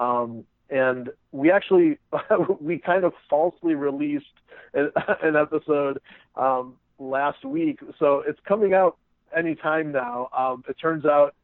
Um, 0.00 0.44
and 0.70 1.10
we 1.32 1.50
actually 1.50 1.98
we 2.60 2.78
kind 2.78 3.04
of 3.04 3.12
falsely 3.28 3.74
released 3.74 4.26
an, 4.74 4.90
an 5.22 5.36
episode 5.36 6.00
um, 6.36 6.76
last 6.98 7.44
week, 7.44 7.80
so 7.98 8.22
it's 8.26 8.40
coming 8.46 8.74
out 8.74 8.96
anytime 9.36 9.92
now. 9.92 10.28
Um, 10.36 10.64
it 10.68 10.76
turns 10.80 11.04
out, 11.04 11.34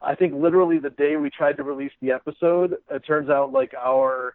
I 0.00 0.14
think 0.14 0.34
literally 0.34 0.78
the 0.78 0.90
day 0.90 1.16
we 1.16 1.30
tried 1.30 1.56
to 1.56 1.62
release 1.62 1.92
the 2.00 2.12
episode, 2.12 2.76
it 2.90 3.00
turns 3.06 3.28
out 3.30 3.52
like 3.52 3.74
our 3.74 4.34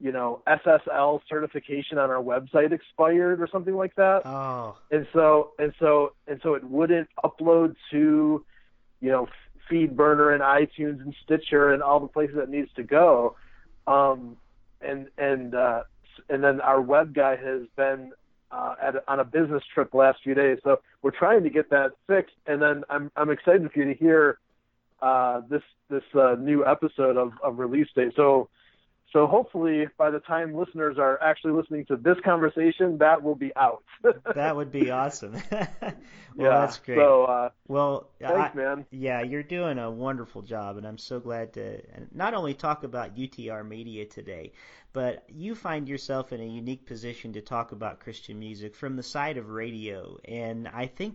you 0.00 0.12
know, 0.12 0.42
SSL 0.46 1.20
certification 1.28 1.98
on 1.98 2.10
our 2.10 2.22
website 2.22 2.72
expired 2.72 3.40
or 3.40 3.48
something 3.50 3.74
like 3.74 3.94
that. 3.96 4.22
Oh. 4.26 4.76
And 4.90 5.06
so 5.12 5.52
and 5.58 5.72
so 5.78 6.12
and 6.26 6.40
so 6.42 6.54
it 6.54 6.64
wouldn't 6.64 7.08
upload 7.24 7.76
to, 7.90 8.44
you 9.00 9.10
know, 9.10 9.28
FeedBurner 9.70 10.34
and 10.34 10.42
iTunes 10.42 11.00
and 11.00 11.14
Stitcher 11.24 11.72
and 11.72 11.82
all 11.82 12.00
the 12.00 12.08
places 12.08 12.36
it 12.38 12.48
needs 12.48 12.70
to 12.76 12.82
go. 12.82 13.36
Um, 13.86 14.36
and 14.80 15.08
and 15.18 15.54
uh, 15.54 15.82
and 16.28 16.42
then 16.42 16.60
our 16.60 16.80
web 16.80 17.14
guy 17.14 17.36
has 17.36 17.62
been 17.76 18.12
uh, 18.50 18.74
at 18.82 18.94
on 19.08 19.20
a 19.20 19.24
business 19.24 19.62
trip 19.72 19.90
the 19.90 19.96
last 19.96 20.20
few 20.22 20.34
days, 20.34 20.58
so 20.62 20.80
we're 21.02 21.10
trying 21.10 21.42
to 21.42 21.50
get 21.50 21.70
that 21.70 21.92
fixed. 22.06 22.34
And 22.46 22.60
then 22.60 22.84
I'm 22.90 23.10
I'm 23.16 23.30
excited 23.30 23.70
for 23.72 23.78
you 23.78 23.86
to 23.86 23.94
hear 23.94 24.38
uh, 25.02 25.42
this 25.48 25.62
this 25.90 26.04
uh, 26.14 26.36
new 26.38 26.64
episode 26.64 27.16
of, 27.16 27.32
of 27.42 27.58
release 27.58 27.88
date. 27.94 28.12
So 28.16 28.48
so 29.14 29.28
hopefully, 29.28 29.86
by 29.96 30.10
the 30.10 30.18
time 30.18 30.56
listeners 30.56 30.98
are 30.98 31.22
actually 31.22 31.52
listening 31.52 31.86
to 31.86 31.96
this 31.96 32.16
conversation, 32.24 32.98
that 32.98 33.22
will 33.22 33.36
be 33.36 33.52
out. 33.54 33.84
that 34.34 34.56
would 34.56 34.72
be 34.72 34.90
awesome. 34.90 35.34
well, 35.52 35.62
yeah, 36.36 36.48
that's 36.48 36.78
great. 36.78 36.98
So, 36.98 37.22
uh, 37.22 37.50
well, 37.68 38.10
thanks, 38.20 38.50
I, 38.54 38.56
man. 38.56 38.86
Yeah, 38.90 39.22
you're 39.22 39.44
doing 39.44 39.78
a 39.78 39.88
wonderful 39.88 40.42
job, 40.42 40.78
and 40.78 40.84
I'm 40.84 40.98
so 40.98 41.20
glad 41.20 41.52
to 41.52 41.80
not 42.12 42.34
only 42.34 42.54
talk 42.54 42.82
about 42.82 43.14
UTR 43.14 43.64
Media 43.64 44.04
today, 44.04 44.50
but 44.92 45.22
you 45.28 45.54
find 45.54 45.88
yourself 45.88 46.32
in 46.32 46.40
a 46.40 46.46
unique 46.46 46.84
position 46.84 47.34
to 47.34 47.40
talk 47.40 47.70
about 47.70 48.00
Christian 48.00 48.40
music 48.40 48.74
from 48.74 48.96
the 48.96 49.02
side 49.04 49.36
of 49.36 49.50
radio, 49.50 50.18
and 50.24 50.66
I 50.66 50.86
think 50.86 51.14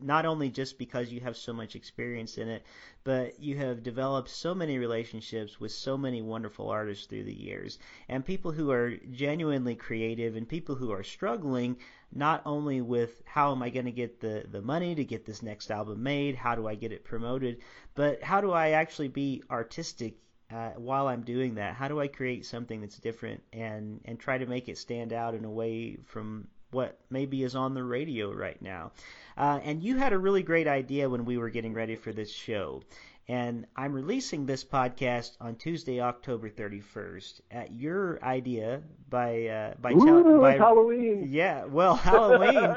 not 0.00 0.26
only 0.26 0.50
just 0.50 0.78
because 0.78 1.12
you 1.12 1.20
have 1.20 1.36
so 1.36 1.52
much 1.52 1.76
experience 1.76 2.38
in 2.38 2.48
it, 2.48 2.62
but 3.04 3.38
you 3.40 3.56
have 3.56 3.82
developed 3.82 4.28
so 4.28 4.54
many 4.54 4.78
relationships 4.78 5.60
with 5.60 5.72
so 5.72 5.96
many 5.96 6.22
wonderful 6.22 6.68
artists 6.68 7.06
through 7.06 7.24
the 7.24 7.34
years, 7.34 7.78
and 8.08 8.24
people 8.24 8.52
who 8.52 8.70
are 8.70 8.96
genuinely 9.10 9.74
creative, 9.74 10.36
and 10.36 10.48
people 10.48 10.74
who 10.74 10.90
are 10.90 11.02
struggling 11.02 11.76
not 12.12 12.42
only 12.46 12.80
with 12.80 13.22
how 13.26 13.52
am 13.52 13.62
I 13.62 13.70
going 13.70 13.86
to 13.86 13.92
get 13.92 14.20
the, 14.20 14.44
the 14.50 14.62
money 14.62 14.94
to 14.94 15.04
get 15.04 15.26
this 15.26 15.42
next 15.42 15.70
album 15.70 16.02
made, 16.02 16.34
how 16.34 16.54
do 16.54 16.66
I 16.66 16.74
get 16.74 16.92
it 16.92 17.04
promoted, 17.04 17.58
but 17.94 18.22
how 18.22 18.40
do 18.40 18.52
I 18.52 18.70
actually 18.70 19.08
be 19.08 19.42
artistic 19.50 20.16
uh, 20.50 20.70
while 20.76 21.08
I'm 21.08 21.22
doing 21.22 21.56
that? 21.56 21.74
How 21.74 21.88
do 21.88 22.00
I 22.00 22.08
create 22.08 22.46
something 22.46 22.80
that's 22.80 22.98
different 22.98 23.42
and 23.52 24.00
and 24.06 24.18
try 24.18 24.38
to 24.38 24.46
make 24.46 24.68
it 24.68 24.78
stand 24.78 25.12
out 25.12 25.34
in 25.34 25.44
a 25.44 25.50
way 25.50 25.96
from 26.04 26.48
what 26.70 26.98
maybe 27.10 27.42
is 27.42 27.54
on 27.54 27.74
the 27.74 27.82
radio 27.82 28.32
right 28.32 28.60
now. 28.60 28.92
Uh, 29.36 29.60
and 29.62 29.82
you 29.82 29.96
had 29.96 30.12
a 30.12 30.18
really 30.18 30.42
great 30.42 30.66
idea 30.66 31.08
when 31.08 31.24
we 31.24 31.38
were 31.38 31.50
getting 31.50 31.74
ready 31.74 31.96
for 31.96 32.12
this 32.12 32.32
show. 32.32 32.82
And 33.28 33.66
I'm 33.76 33.92
releasing 33.92 34.46
this 34.46 34.64
podcast 34.64 35.36
on 35.38 35.56
Tuesday, 35.56 36.00
October 36.00 36.48
31st. 36.48 37.40
At 37.50 37.72
your 37.72 38.22
idea 38.24 38.82
by 39.10 39.46
uh, 39.46 39.74
by, 39.80 39.92
Ooh, 39.92 40.40
by 40.40 40.56
Halloween. 40.56 41.26
Yeah, 41.28 41.66
well, 41.66 41.94
Halloween. 42.10 42.76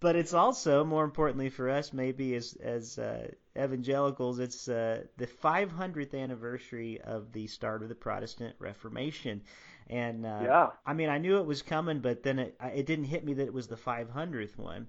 but 0.00 0.14
it's 0.14 0.34
also 0.34 0.84
more 0.84 1.04
importantly 1.04 1.48
for 1.48 1.70
us, 1.70 1.94
maybe 1.94 2.34
as 2.34 2.54
as 2.62 2.98
uh, 2.98 3.28
evangelicals, 3.56 4.38
it's 4.38 4.68
uh, 4.68 5.04
the 5.16 5.26
500th 5.26 6.14
anniversary 6.14 7.00
of 7.00 7.32
the 7.32 7.46
start 7.46 7.82
of 7.82 7.88
the 7.88 7.94
Protestant 7.94 8.56
Reformation. 8.58 9.40
And 9.90 10.26
uh, 10.26 10.40
yeah, 10.44 10.70
I 10.84 10.92
mean, 10.92 11.08
I 11.08 11.18
knew 11.18 11.38
it 11.38 11.46
was 11.46 11.62
coming, 11.62 12.00
but 12.00 12.22
then 12.22 12.38
it 12.38 12.56
it 12.60 12.86
didn't 12.86 13.06
hit 13.06 13.24
me 13.24 13.34
that 13.34 13.46
it 13.46 13.52
was 13.54 13.68
the 13.68 13.76
500th 13.76 14.56
one. 14.58 14.88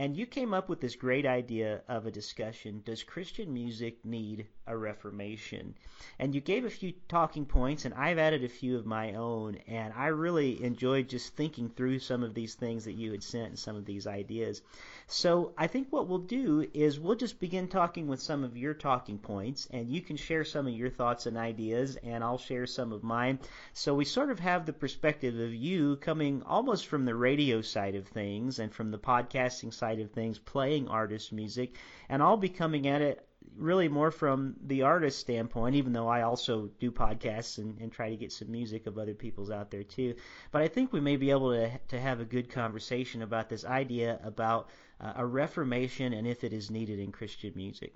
And 0.00 0.16
you 0.16 0.24
came 0.24 0.54
up 0.54 0.70
with 0.70 0.80
this 0.80 0.96
great 0.96 1.26
idea 1.26 1.82
of 1.86 2.06
a 2.06 2.10
discussion 2.10 2.80
Does 2.86 3.02
Christian 3.02 3.52
music 3.52 4.02
need 4.02 4.46
a 4.66 4.74
reformation? 4.74 5.74
And 6.18 6.34
you 6.34 6.40
gave 6.40 6.64
a 6.64 6.70
few 6.70 6.94
talking 7.06 7.44
points, 7.44 7.84
and 7.84 7.92
I've 7.92 8.16
added 8.16 8.42
a 8.42 8.48
few 8.48 8.78
of 8.78 8.86
my 8.86 9.12
own. 9.12 9.56
And 9.68 9.92
I 9.92 10.06
really 10.06 10.64
enjoyed 10.64 11.10
just 11.10 11.36
thinking 11.36 11.68
through 11.68 11.98
some 11.98 12.22
of 12.22 12.32
these 12.32 12.54
things 12.54 12.86
that 12.86 12.94
you 12.94 13.10
had 13.10 13.22
sent 13.22 13.48
and 13.48 13.58
some 13.58 13.76
of 13.76 13.84
these 13.84 14.06
ideas. 14.06 14.62
So 15.06 15.52
I 15.58 15.66
think 15.66 15.88
what 15.90 16.08
we'll 16.08 16.18
do 16.18 16.66
is 16.72 16.98
we'll 16.98 17.16
just 17.16 17.38
begin 17.38 17.68
talking 17.68 18.06
with 18.06 18.22
some 18.22 18.42
of 18.42 18.56
your 18.56 18.72
talking 18.72 19.18
points, 19.18 19.68
and 19.70 19.90
you 19.90 20.00
can 20.00 20.16
share 20.16 20.44
some 20.44 20.66
of 20.66 20.72
your 20.72 20.88
thoughts 20.88 21.26
and 21.26 21.36
ideas, 21.36 21.96
and 21.96 22.24
I'll 22.24 22.38
share 22.38 22.66
some 22.66 22.92
of 22.92 23.02
mine. 23.02 23.38
So 23.74 23.94
we 23.94 24.06
sort 24.06 24.30
of 24.30 24.40
have 24.40 24.64
the 24.64 24.72
perspective 24.72 25.38
of 25.38 25.52
you 25.52 25.96
coming 25.96 26.42
almost 26.44 26.86
from 26.86 27.04
the 27.04 27.14
radio 27.14 27.60
side 27.60 27.96
of 27.96 28.08
things 28.08 28.60
and 28.60 28.72
from 28.72 28.92
the 28.92 28.98
podcasting 28.98 29.74
side 29.74 29.89
of 29.98 30.12
things, 30.12 30.38
playing 30.38 30.88
artist 30.88 31.32
music, 31.32 31.76
and 32.08 32.22
I'll 32.22 32.36
be 32.36 32.48
coming 32.48 32.86
at 32.86 33.02
it 33.02 33.26
really 33.56 33.88
more 33.88 34.10
from 34.10 34.54
the 34.66 34.82
artist 34.82 35.18
standpoint, 35.18 35.74
even 35.74 35.92
though 35.92 36.08
I 36.08 36.22
also 36.22 36.70
do 36.78 36.90
podcasts 36.90 37.58
and, 37.58 37.78
and 37.80 37.90
try 37.90 38.10
to 38.10 38.16
get 38.16 38.32
some 38.32 38.50
music 38.50 38.86
of 38.86 38.98
other 38.98 39.14
people's 39.14 39.50
out 39.50 39.70
there 39.70 39.82
too. 39.82 40.14
But 40.52 40.62
I 40.62 40.68
think 40.68 40.92
we 40.92 41.00
may 41.00 41.16
be 41.16 41.30
able 41.30 41.52
to 41.52 41.70
to 41.88 42.00
have 42.00 42.20
a 42.20 42.24
good 42.24 42.50
conversation 42.50 43.22
about 43.22 43.48
this 43.48 43.64
idea 43.64 44.20
about 44.22 44.68
uh, 45.00 45.14
a 45.16 45.26
reformation 45.26 46.12
and 46.12 46.26
if 46.26 46.44
it 46.44 46.52
is 46.52 46.70
needed 46.70 46.98
in 46.98 47.12
Christian 47.12 47.52
music. 47.56 47.94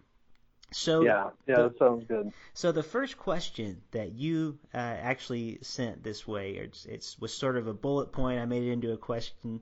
So 0.72 1.02
yeah, 1.02 1.30
yeah, 1.46 1.56
the, 1.56 1.62
that 1.68 1.78
sounds 1.78 2.04
good. 2.04 2.32
So 2.52 2.72
the 2.72 2.82
first 2.82 3.16
question 3.16 3.82
that 3.92 4.12
you 4.12 4.58
uh, 4.74 4.78
actually 4.78 5.58
sent 5.62 6.02
this 6.02 6.26
way, 6.26 6.52
it's, 6.52 6.84
it's 6.86 7.18
was 7.18 7.32
sort 7.32 7.56
of 7.56 7.68
a 7.68 7.74
bullet 7.74 8.12
point. 8.12 8.40
I 8.40 8.44
made 8.44 8.64
it 8.64 8.72
into 8.72 8.92
a 8.92 8.96
question: 8.96 9.60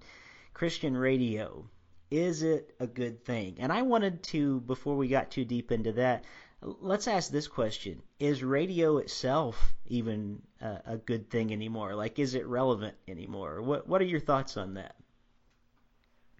Christian 0.54 0.96
radio 0.96 1.68
is 2.12 2.42
it 2.42 2.74
a 2.78 2.86
good 2.86 3.24
thing? 3.24 3.56
And 3.58 3.72
I 3.72 3.80
wanted 3.80 4.22
to, 4.24 4.60
before 4.60 4.96
we 4.96 5.08
got 5.08 5.30
too 5.30 5.46
deep 5.46 5.72
into 5.72 5.92
that, 5.92 6.24
let's 6.60 7.08
ask 7.08 7.32
this 7.32 7.48
question: 7.48 8.02
Is 8.20 8.44
radio 8.44 8.98
itself 8.98 9.74
even 9.86 10.42
a 10.60 10.98
good 10.98 11.30
thing 11.30 11.52
anymore? 11.52 11.94
Like, 11.94 12.18
is 12.18 12.34
it 12.34 12.46
relevant 12.46 12.94
anymore? 13.08 13.62
What 13.62 13.88
What 13.88 14.02
are 14.02 14.04
your 14.04 14.20
thoughts 14.20 14.58
on 14.58 14.74
that? 14.74 14.94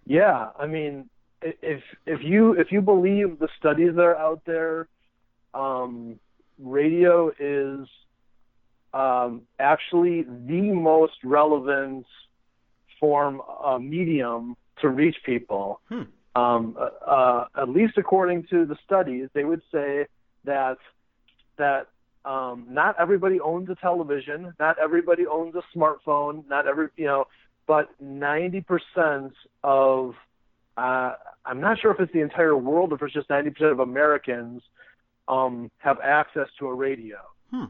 Yeah, 0.05 0.49
I 0.59 0.67
mean, 0.67 1.09
if 1.41 1.81
if 2.05 2.19
you 2.23 2.53
if 2.53 2.71
you 2.71 2.81
believe 2.81 3.39
the 3.39 3.49
studies 3.57 3.95
that 3.95 4.01
are 4.01 4.15
out 4.15 4.41
there, 4.45 4.87
um, 5.55 6.19
radio 6.59 7.31
is 7.39 7.87
um, 8.93 9.41
actually 9.57 10.21
the 10.21 10.71
most 10.71 11.15
relevant 11.23 12.05
form 12.99 13.41
uh, 13.41 13.79
medium 13.79 14.55
to 14.81 14.89
reach 14.89 15.17
people. 15.25 15.81
Hmm. 15.89 16.01
Um, 16.35 16.77
uh, 16.79 17.09
uh, 17.09 17.45
at 17.61 17.69
least 17.69 17.97
according 17.97 18.47
to 18.49 18.65
the 18.65 18.75
studies, 18.83 19.29
they 19.33 19.43
would 19.43 19.61
say 19.71 20.07
that 20.45 20.77
that 21.57 21.87
um, 22.25 22.65
not 22.69 22.95
everybody 22.99 23.39
owns 23.39 23.69
a 23.69 23.75
television, 23.75 24.53
not 24.59 24.77
everybody 24.79 25.27
owns 25.27 25.53
a 25.55 25.77
smartphone, 25.77 26.47
not 26.47 26.67
every 26.67 26.87
you 26.95 27.05
know, 27.05 27.25
but 27.67 27.89
90% 28.01 29.31
of 29.63 30.15
uh, 30.75 31.13
I'm 31.45 31.61
not 31.61 31.79
sure 31.79 31.91
if 31.91 31.99
it's 31.99 32.11
the 32.13 32.21
entire 32.21 32.57
world 32.57 32.91
or 32.91 32.95
if 32.95 33.01
it's 33.03 33.13
just 33.13 33.29
90% 33.29 33.71
of 33.71 33.79
Americans 33.79 34.63
um, 35.27 35.69
have 35.77 35.99
access 36.03 36.47
to 36.59 36.67
a 36.67 36.73
radio. 36.73 37.17
Hmm. 37.51 37.65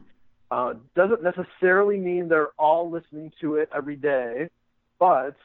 Uh, 0.50 0.74
doesn't 0.94 1.22
necessarily 1.22 1.98
mean 1.98 2.28
they're 2.28 2.52
all 2.58 2.90
listening 2.90 3.32
to 3.40 3.56
it 3.56 3.68
every 3.74 3.96
day, 3.96 4.48
but 4.98 5.36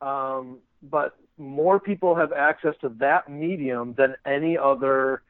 um, 0.00 0.58
but 0.90 1.16
more 1.38 1.80
people 1.80 2.14
have 2.14 2.32
access 2.32 2.74
to 2.80 2.88
that 3.00 3.28
medium 3.28 3.94
than 3.96 4.14
any 4.24 4.56
other 4.56 5.22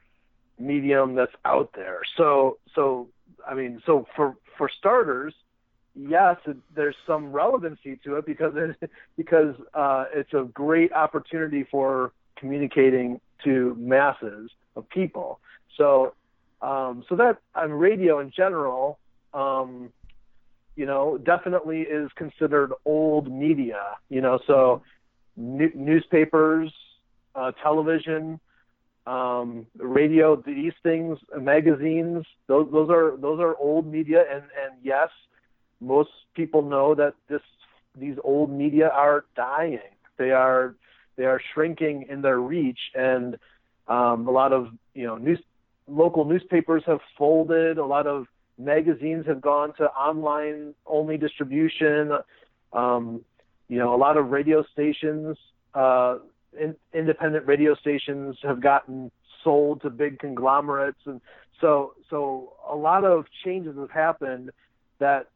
medium 0.59 1.15
that's 1.15 1.35
out 1.43 1.71
there. 1.75 2.01
So 2.17 2.57
so 2.73 3.09
I 3.47 3.53
mean 3.53 3.81
so 3.85 4.05
for 4.15 4.35
for 4.57 4.69
starters, 4.69 5.33
yes, 5.95 6.37
it, 6.45 6.57
there's 6.75 6.95
some 7.07 7.31
relevancy 7.31 7.99
to 8.03 8.17
it 8.17 8.25
because 8.25 8.53
it, 8.55 8.89
because 9.17 9.55
uh, 9.73 10.05
it's 10.13 10.33
a 10.33 10.43
great 10.43 10.91
opportunity 10.93 11.65
for 11.69 12.11
communicating 12.37 13.19
to 13.43 13.75
masses 13.79 14.51
of 14.75 14.87
people. 14.89 15.39
So 15.77 16.13
um, 16.61 17.03
so 17.09 17.15
that 17.15 17.37
on 17.53 17.71
radio 17.71 18.19
in 18.19 18.31
general, 18.31 18.97
um, 19.33 19.91
you 20.75 20.85
know, 20.85 21.17
definitely 21.17 21.81
is 21.81 22.09
considered 22.15 22.71
old 22.85 23.31
media. 23.31 23.81
You 24.09 24.21
know, 24.21 24.39
so 24.47 24.81
newspapers, 25.35 26.71
uh, 27.35 27.51
television, 27.61 28.39
um, 29.07 29.67
radio, 29.77 30.35
these 30.35 30.73
things, 30.81 31.19
magazines, 31.39 32.25
those 32.47 32.69
those 32.71 32.89
are 32.89 33.17
those 33.17 33.39
are 33.39 33.55
old 33.57 33.85
media, 33.85 34.23
and 34.31 34.43
and 34.43 34.73
yes, 34.83 35.09
most 35.79 36.09
people 36.35 36.61
know 36.61 36.95
that 36.95 37.13
this 37.27 37.41
these 37.97 38.17
old 38.23 38.49
media 38.49 38.89
are 38.89 39.25
dying. 39.35 39.79
They 40.17 40.31
are 40.31 40.75
they 41.17 41.25
are 41.25 41.41
shrinking 41.53 42.07
in 42.09 42.21
their 42.21 42.39
reach, 42.39 42.79
and 42.95 43.37
um, 43.87 44.27
a 44.27 44.31
lot 44.31 44.53
of 44.53 44.69
you 44.93 45.05
know 45.05 45.17
news 45.17 45.39
local 45.87 46.25
newspapers 46.25 46.83
have 46.87 46.99
folded. 47.17 47.77
A 47.77 47.85
lot 47.85 48.07
of 48.07 48.25
magazines 48.57 49.25
have 49.27 49.41
gone 49.41 49.73
to 49.75 49.85
online 49.91 50.73
only 50.85 51.17
distribution. 51.17 52.11
Um, 52.73 53.23
you 53.67 53.79
know, 53.79 53.93
a 53.93 53.97
lot 53.97 54.17
of 54.17 54.29
radio 54.29 54.63
stations 54.71 55.37
uh, 55.73 56.17
in, 56.59 56.75
independent 56.93 57.47
radio 57.47 57.75
stations 57.75 58.37
have 58.43 58.61
gotten 58.61 59.11
sold 59.43 59.81
to 59.81 59.89
big 59.89 60.19
conglomerates, 60.19 60.99
and 61.05 61.21
so 61.61 61.93
so 62.09 62.53
a 62.69 62.75
lot 62.75 63.03
of 63.03 63.25
changes 63.43 63.77
have 63.77 63.91
happened 63.91 64.51
that 64.99 65.27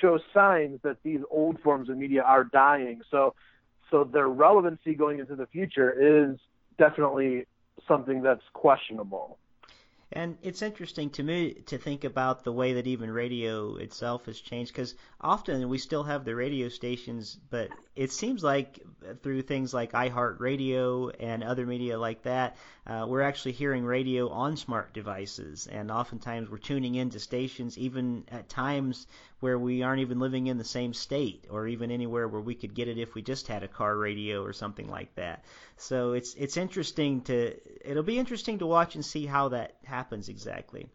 show 0.00 0.18
signs 0.34 0.80
that 0.82 0.98
these 1.02 1.20
old 1.30 1.60
forms 1.60 1.88
of 1.88 1.96
media 1.96 2.22
are 2.22 2.44
dying. 2.44 3.00
So 3.10 3.34
so 3.90 4.04
their 4.04 4.28
relevancy 4.28 4.94
going 4.94 5.18
into 5.18 5.34
the 5.34 5.46
future 5.46 5.90
is 6.30 6.38
definitely 6.78 7.46
something 7.86 8.22
that's 8.22 8.42
questionable. 8.52 9.38
And 10.10 10.38
it's 10.42 10.62
interesting 10.62 11.10
to 11.10 11.22
me 11.22 11.52
to 11.66 11.76
think 11.76 12.04
about 12.04 12.42
the 12.42 12.52
way 12.52 12.74
that 12.74 12.86
even 12.86 13.10
radio 13.10 13.76
itself 13.76 14.24
has 14.24 14.40
changed 14.40 14.72
because 14.72 14.94
often 15.20 15.68
we 15.68 15.76
still 15.76 16.02
have 16.02 16.24
the 16.24 16.34
radio 16.34 16.70
stations, 16.70 17.38
but 17.50 17.68
it 17.94 18.10
seems 18.10 18.42
like 18.42 18.80
through 19.22 19.42
things 19.42 19.74
like 19.74 19.92
iHeartRadio 19.92 21.14
and 21.20 21.44
other 21.44 21.66
media 21.66 21.98
like 21.98 22.22
that, 22.22 22.56
uh, 22.86 23.04
we're 23.06 23.20
actually 23.20 23.52
hearing 23.52 23.84
radio 23.84 24.30
on 24.30 24.56
smart 24.56 24.94
devices. 24.94 25.66
And 25.66 25.90
oftentimes 25.90 26.48
we're 26.48 26.56
tuning 26.56 26.94
into 26.94 27.20
stations 27.20 27.76
even 27.76 28.24
at 28.28 28.48
times 28.48 29.06
where 29.40 29.58
we 29.58 29.82
aren't 29.82 30.00
even 30.00 30.18
living 30.18 30.48
in 30.48 30.58
the 30.58 30.64
same 30.64 30.92
state 30.92 31.46
or 31.50 31.66
even 31.68 31.90
anywhere 31.90 32.26
where 32.26 32.40
we 32.40 32.54
could 32.54 32.74
get 32.74 32.88
it 32.88 32.98
if 32.98 33.14
we 33.14 33.22
just 33.22 33.46
had 33.46 33.62
a 33.62 33.68
car 33.68 33.96
radio 33.96 34.42
or 34.42 34.52
something 34.52 34.88
like 34.88 35.14
that. 35.14 35.44
So 35.76 36.12
it's 36.12 36.34
it's 36.34 36.56
interesting 36.56 37.22
to 37.22 37.54
it'll 37.88 38.02
be 38.02 38.18
interesting 38.18 38.58
to 38.58 38.66
watch 38.66 38.94
and 38.94 39.04
see 39.04 39.26
how 39.26 39.48
that 39.50 39.76
happens 39.84 40.28
exactly. 40.28 40.88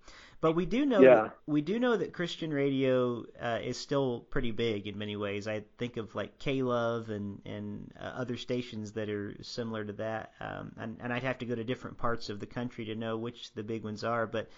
But 0.43 0.57
we 0.57 0.65
do 0.65 0.85
know 0.85 0.99
yeah. 0.99 1.15
that, 1.15 1.37
we 1.45 1.61
do 1.61 1.79
know 1.79 1.95
that 1.95 2.11
Christian 2.11 2.53
radio 2.53 3.23
uh, 3.41 3.59
is 3.63 3.77
still 3.77 4.25
pretty 4.29 4.51
big 4.51 4.87
in 4.87 4.97
many 4.97 5.15
ways. 5.15 5.47
I 5.47 5.63
think 5.77 5.95
of 5.95 6.15
like 6.15 6.37
K 6.37 6.63
Love 6.63 7.09
and 7.09 7.41
and 7.45 7.93
uh, 7.97 8.03
other 8.03 8.35
stations 8.35 8.91
that 8.91 9.09
are 9.09 9.37
similar 9.41 9.85
to 9.85 9.93
that. 9.93 10.33
Um, 10.41 10.73
and 10.77 10.97
and 10.99 11.13
I'd 11.13 11.23
have 11.23 11.37
to 11.37 11.45
go 11.45 11.55
to 11.55 11.63
different 11.63 11.97
parts 11.97 12.29
of 12.29 12.41
the 12.41 12.45
country 12.45 12.83
to 12.85 12.95
know 12.95 13.15
which 13.15 13.53
the 13.53 13.63
big 13.63 13.85
ones 13.85 14.03
are. 14.03 14.27
But 14.27 14.49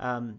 um, 0.00 0.38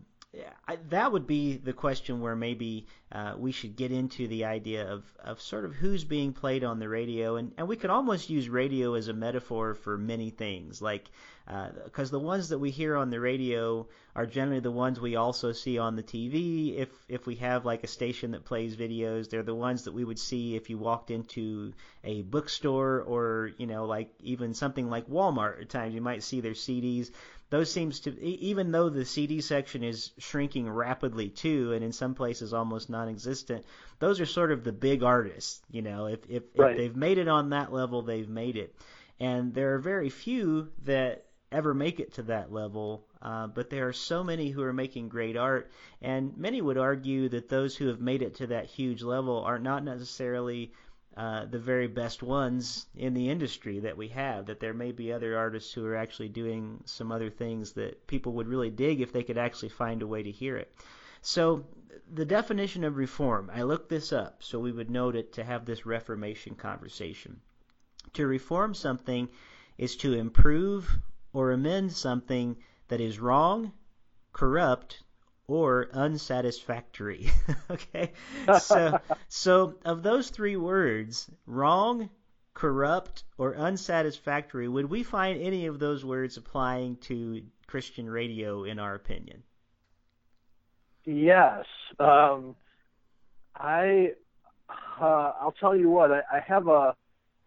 I, 0.68 0.78
that 0.90 1.12
would 1.12 1.28
be 1.28 1.58
the 1.58 1.74
question 1.74 2.22
where 2.22 2.36
maybe 2.36 2.88
uh, 3.12 3.36
we 3.38 3.52
should 3.52 3.76
get 3.76 3.92
into 3.92 4.28
the 4.28 4.46
idea 4.46 4.92
of, 4.92 5.04
of 5.20 5.42
sort 5.42 5.66
of 5.66 5.74
who's 5.74 6.04
being 6.04 6.34
played 6.34 6.64
on 6.64 6.80
the 6.80 6.90
radio, 6.90 7.36
and, 7.36 7.54
and 7.58 7.68
we 7.68 7.76
could 7.76 7.90
almost 7.90 8.30
use 8.30 8.50
radio 8.50 8.96
as 8.96 9.08
a 9.08 9.14
metaphor 9.14 9.76
for 9.76 9.98
many 9.98 10.32
things, 10.32 10.82
like 10.82 11.10
because 11.46 12.10
uh, 12.10 12.18
the 12.18 12.20
ones 12.20 12.50
that 12.50 12.58
we 12.58 12.72
hear 12.72 12.96
on 12.96 13.12
the 13.12 13.20
radio 13.20 13.88
are 14.16 14.26
generally 14.26 14.62
the 14.62 14.72
ones 14.72 15.00
we 15.00 15.16
also 15.16 15.52
see 15.52 15.78
on 15.78 15.96
the 15.96 16.02
TV. 16.02 16.76
If 16.76 16.90
if 17.08 17.28
we 17.28 17.36
have 17.36 17.66
like 17.66 17.84
a 17.84 17.88
station 17.88 18.32
that 18.32 18.46
plays 18.46 18.76
videos, 18.76 19.30
they're 19.30 19.44
the 19.44 19.54
ones 19.54 19.84
that 19.84 19.94
we 19.94 20.04
would 20.04 20.18
see 20.18 20.56
if 20.56 20.72
you 20.72 20.80
walked 20.80 21.12
into 21.12 21.74
a 22.04 22.24
bookstore 22.24 23.02
or 23.02 23.52
you 23.58 23.68
know 23.68 23.86
like 23.86 24.10
even 24.22 24.56
something 24.56 24.90
like 24.90 25.08
Walmart. 25.08 25.62
At 25.62 25.70
times 25.70 25.94
you 25.94 26.02
might 26.02 26.24
see 26.24 26.42
their 26.42 26.54
CDs 26.54 27.12
those 27.50 27.72
seems 27.72 28.00
to 28.02 28.20
even 28.22 28.72
though 28.72 28.90
the 28.90 29.06
CD 29.06 29.42
section 29.42 29.84
is 29.84 30.12
shrinking 30.18 30.70
rapidly 30.70 31.30
too, 31.30 31.74
and 31.74 31.84
in 31.84 31.92
some 31.92 32.16
places 32.16 32.54
almost 32.54 32.90
non-existent. 32.90 33.66
Those 34.00 34.20
are 34.20 34.26
sort 34.26 34.52
of 34.52 34.64
the 34.64 34.72
big 34.72 35.04
artists, 35.04 35.62
you 35.70 35.82
know. 35.82 36.08
If 36.08 36.20
if, 36.30 36.44
right. 36.56 36.72
if 36.72 36.78
they've 36.78 36.96
made 36.96 37.18
it 37.18 37.28
on 37.28 37.52
that 37.52 37.72
level, 37.72 38.02
they've 38.02 38.28
made 38.28 38.58
it, 38.58 38.76
and 39.20 39.54
there 39.54 39.76
are 39.76 39.80
very 39.80 40.10
few 40.10 40.72
that 40.84 41.26
ever 41.52 41.74
make 41.74 42.00
it 42.00 42.14
to 42.16 42.24
that 42.24 42.52
level. 42.52 43.06
Uh, 43.22 43.48
but 43.48 43.70
there 43.70 43.88
are 43.88 43.94
so 43.94 44.24
many 44.24 44.50
who 44.50 44.62
are 44.62 44.74
making 44.74 45.10
great 45.10 45.38
art, 45.38 45.72
and 46.02 46.38
many 46.38 46.62
would 46.62 46.78
argue 46.78 47.30
that 47.30 47.50
those 47.50 47.76
who 47.76 47.88
have 47.88 48.02
made 48.02 48.22
it 48.22 48.36
to 48.36 48.48
that 48.48 48.66
huge 48.66 49.02
level 49.02 49.40
are 49.40 49.60
not 49.60 49.84
necessarily 49.84 50.72
uh, 51.18 51.46
the 51.46 51.60
very 51.60 51.88
best 51.88 52.22
ones 52.22 52.88
in 52.96 53.14
the 53.14 53.30
industry 53.30 53.80
that 53.80 53.98
we 53.98 54.10
have. 54.10 54.48
That 54.48 54.60
there 54.60 54.74
may 54.74 54.92
be 54.92 55.14
other 55.14 55.38
artists 55.38 55.72
who 55.72 55.86
are 55.86 55.96
actually 55.96 56.30
doing 56.30 56.84
some 56.86 57.12
other 57.12 57.30
things 57.30 57.74
that 57.74 58.06
people 58.08 58.34
would 58.34 58.48
really 58.48 58.70
dig 58.70 59.02
if 59.02 59.14
they 59.14 59.24
could 59.24 59.38
actually 59.38 59.70
find 59.70 60.02
a 60.02 60.08
way 60.08 60.24
to 60.24 60.32
hear 60.32 60.58
it. 60.58 60.74
So 61.22 61.66
the 62.14 62.26
definition 62.26 62.84
of 62.84 62.98
reform, 62.98 63.50
I 63.54 63.64
looked 63.64 63.90
this 63.90 64.14
up 64.14 64.44
so 64.44 64.60
we 64.60 64.72
would 64.72 64.90
note 64.90 65.16
it 65.16 65.34
to 65.34 65.44
have 65.44 65.66
this 65.66 65.86
reformation 65.86 66.56
conversation. 66.56 67.40
To 68.14 68.28
reform 68.28 68.74
something 68.74 69.30
is 69.78 69.96
to 69.98 70.14
improve 70.14 71.00
or 71.34 71.52
amend 71.52 71.94
something 71.94 72.58
that 72.90 73.02
is 73.02 73.20
wrong, 73.20 73.74
corrupt, 74.34 75.04
or 75.48 75.90
unsatisfactory. 75.94 77.30
okay? 77.70 78.12
So 78.60 79.00
so 79.28 79.76
of 79.86 80.04
those 80.04 80.30
three 80.30 80.56
words, 80.56 81.30
wrong, 81.46 82.10
corrupt, 82.54 83.24
or 83.38 83.56
unsatisfactory, 83.56 84.68
would 84.68 84.90
we 84.90 85.04
find 85.04 85.42
any 85.42 85.68
of 85.68 85.80
those 85.80 86.04
words 86.04 86.38
applying 86.38 86.98
to 86.98 87.44
Christian 87.68 88.10
radio 88.10 88.64
in 88.64 88.80
our 88.80 88.96
opinion? 88.96 89.44
Yes. 91.06 91.66
Um, 92.00 92.56
I 93.56 94.14
uh, 95.00 95.32
I'll 95.40 95.56
tell 95.60 95.76
you 95.76 95.90
what, 95.90 96.12
I, 96.12 96.22
I 96.32 96.40
have 96.40 96.68
a 96.68 96.96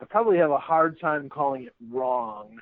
I 0.01 0.05
probably 0.05 0.39
have 0.39 0.51
a 0.51 0.59
hard 0.59 1.01
time 1.01 1.29
calling 1.29 1.65
it 1.65 1.75
wrong 1.91 2.61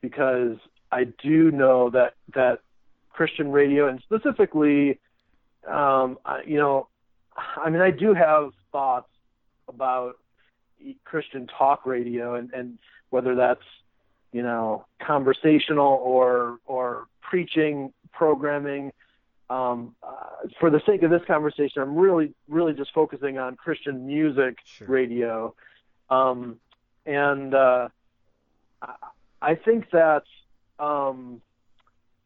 because 0.00 0.56
I 0.90 1.04
do 1.04 1.50
know 1.50 1.90
that 1.90 2.14
that 2.34 2.60
Christian 3.18 3.50
radio, 3.50 3.88
and 3.88 4.00
specifically, 4.02 5.00
um, 5.66 6.18
you 6.46 6.56
know, 6.56 6.86
I 7.36 7.68
mean, 7.68 7.82
I 7.82 7.90
do 7.90 8.14
have 8.14 8.52
thoughts 8.70 9.10
about 9.66 10.18
Christian 11.04 11.48
talk 11.48 11.84
radio, 11.84 12.36
and, 12.36 12.52
and 12.52 12.78
whether 13.10 13.34
that's 13.34 13.64
you 14.30 14.42
know 14.42 14.84
conversational 15.04 16.00
or 16.00 16.60
or 16.64 17.08
preaching 17.20 17.92
programming. 18.12 18.92
Um, 19.50 19.96
uh, 20.00 20.46
for 20.60 20.70
the 20.70 20.80
sake 20.86 21.02
of 21.02 21.10
this 21.10 21.24
conversation, 21.26 21.82
I'm 21.82 21.96
really 21.96 22.34
really 22.46 22.72
just 22.72 22.94
focusing 22.94 23.36
on 23.36 23.56
Christian 23.56 24.06
music 24.06 24.58
sure. 24.64 24.86
radio, 24.86 25.54
um, 26.08 26.60
and 27.04 27.52
uh, 27.52 27.88
I 29.42 29.56
think 29.56 29.90
that 29.90 30.22
um, 30.78 31.42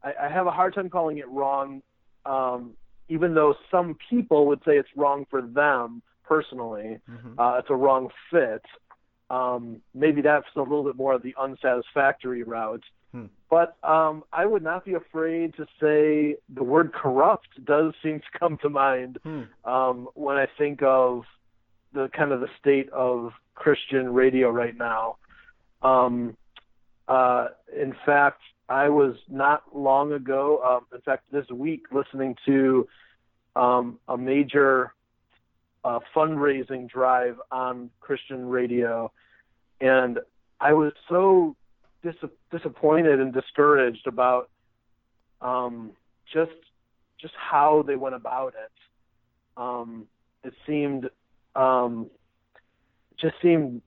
I, 0.03 0.27
I 0.27 0.29
have 0.29 0.47
a 0.47 0.51
hard 0.51 0.75
time 0.75 0.91
calling 0.91 1.19
it 1.19 1.29
wrong, 1.29 1.83
um, 2.27 2.73
even 3.09 3.35
though 3.35 3.55
some 3.71 3.97
people 4.11 4.47
would 4.47 4.61
say 4.65 4.77
it's 4.77 4.89
wrong 4.97 5.27
for 5.31 5.43
them 5.43 6.03
personally. 6.25 6.99
Mm-hmm. 7.11 7.39
Uh, 7.39 7.59
it's 7.59 7.71
a 7.71 7.75
wrong 7.75 8.09
fit. 8.31 8.63
Um, 9.31 9.81
maybe 9.95 10.21
that's 10.21 10.47
a 10.57 10.61
little 10.61 10.85
bit 10.85 10.97
more 10.97 11.15
of 11.15 11.23
the 11.23 11.35
unsatisfactory 11.41 12.43
route. 12.43 12.85
Hmm. 13.13 13.27
But 13.51 13.77
um, 13.83 14.25
I 14.33 14.47
would 14.47 14.63
not 14.63 14.85
be 14.85 14.95
afraid 14.95 15.55
to 15.57 15.67
say 15.81 16.37
the 16.49 16.65
word 16.65 16.93
corrupt 16.93 17.49
does 17.65 17.93
seem 18.03 18.21
to 18.21 18.39
come 18.39 18.59
to 18.63 18.71
mind 18.71 19.19
hmm. 19.23 19.43
um, 19.65 20.09
when 20.15 20.37
I 20.37 20.47
think 20.59 20.83
of 20.83 21.23
the 21.93 22.09
kind 22.17 22.33
of 22.33 22.41
the 22.41 22.49
state 22.59 22.89
of 22.91 23.33
Christian 23.55 24.13
radio 24.13 24.51
right 24.51 24.77
now. 24.77 25.17
Um, 25.83 26.37
uh, 27.09 27.49
in 27.79 27.95
fact, 28.07 28.41
I 28.73 28.89
was 28.89 29.17
not 29.29 29.77
long 29.77 30.15
ago, 30.15 30.63
um, 30.67 30.87
in 30.95 31.03
fact, 31.03 31.31
this 31.31 31.47
week, 31.51 31.83
listening 31.93 32.37
to 32.47 32.89
um, 33.55 33.99
a 34.09 34.17
major 34.17 34.95
uh, 35.85 35.99
fundraising 36.17 36.89
drive 36.89 37.37
on 37.51 37.91
Christian 38.01 38.49
radio, 38.49 39.13
and 39.83 40.21
I 40.59 40.73
was 40.73 40.95
so 41.07 41.55
dis- 42.03 42.31
disappointed 42.51 43.21
and 43.21 43.31
discouraged 43.35 44.07
about 44.07 44.49
um, 45.43 45.91
just 46.33 46.53
just 47.21 47.35
how 47.37 47.85
they 47.87 47.97
went 47.97 48.15
about 48.15 48.55
it. 48.55 48.73
Um, 49.59 50.07
it 50.45 50.55
seemed 50.67 51.11
um, 51.55 52.09
just 53.21 53.35
seemed 53.43 53.83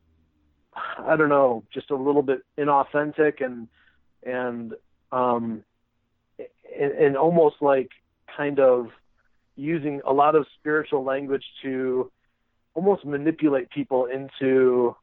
I 0.76 1.16
don't 1.16 1.30
know, 1.30 1.64
just 1.74 1.90
a 1.90 1.96
little 1.96 2.22
bit 2.22 2.42
inauthentic 2.56 3.44
and 3.44 3.68
and 4.26 4.74
um, 5.12 5.64
and, 6.38 6.92
and 6.92 7.18
almost 7.18 7.58
like 7.62 7.90
kind 8.36 8.60
of 8.60 8.90
using 9.56 10.02
a 10.06 10.12
lot 10.12 10.36
of 10.36 10.46
spiritual 10.60 11.04
language 11.04 11.46
to 11.62 12.12
almost 12.74 13.06
manipulate 13.06 13.70
people 13.70 14.06
into 14.06 14.96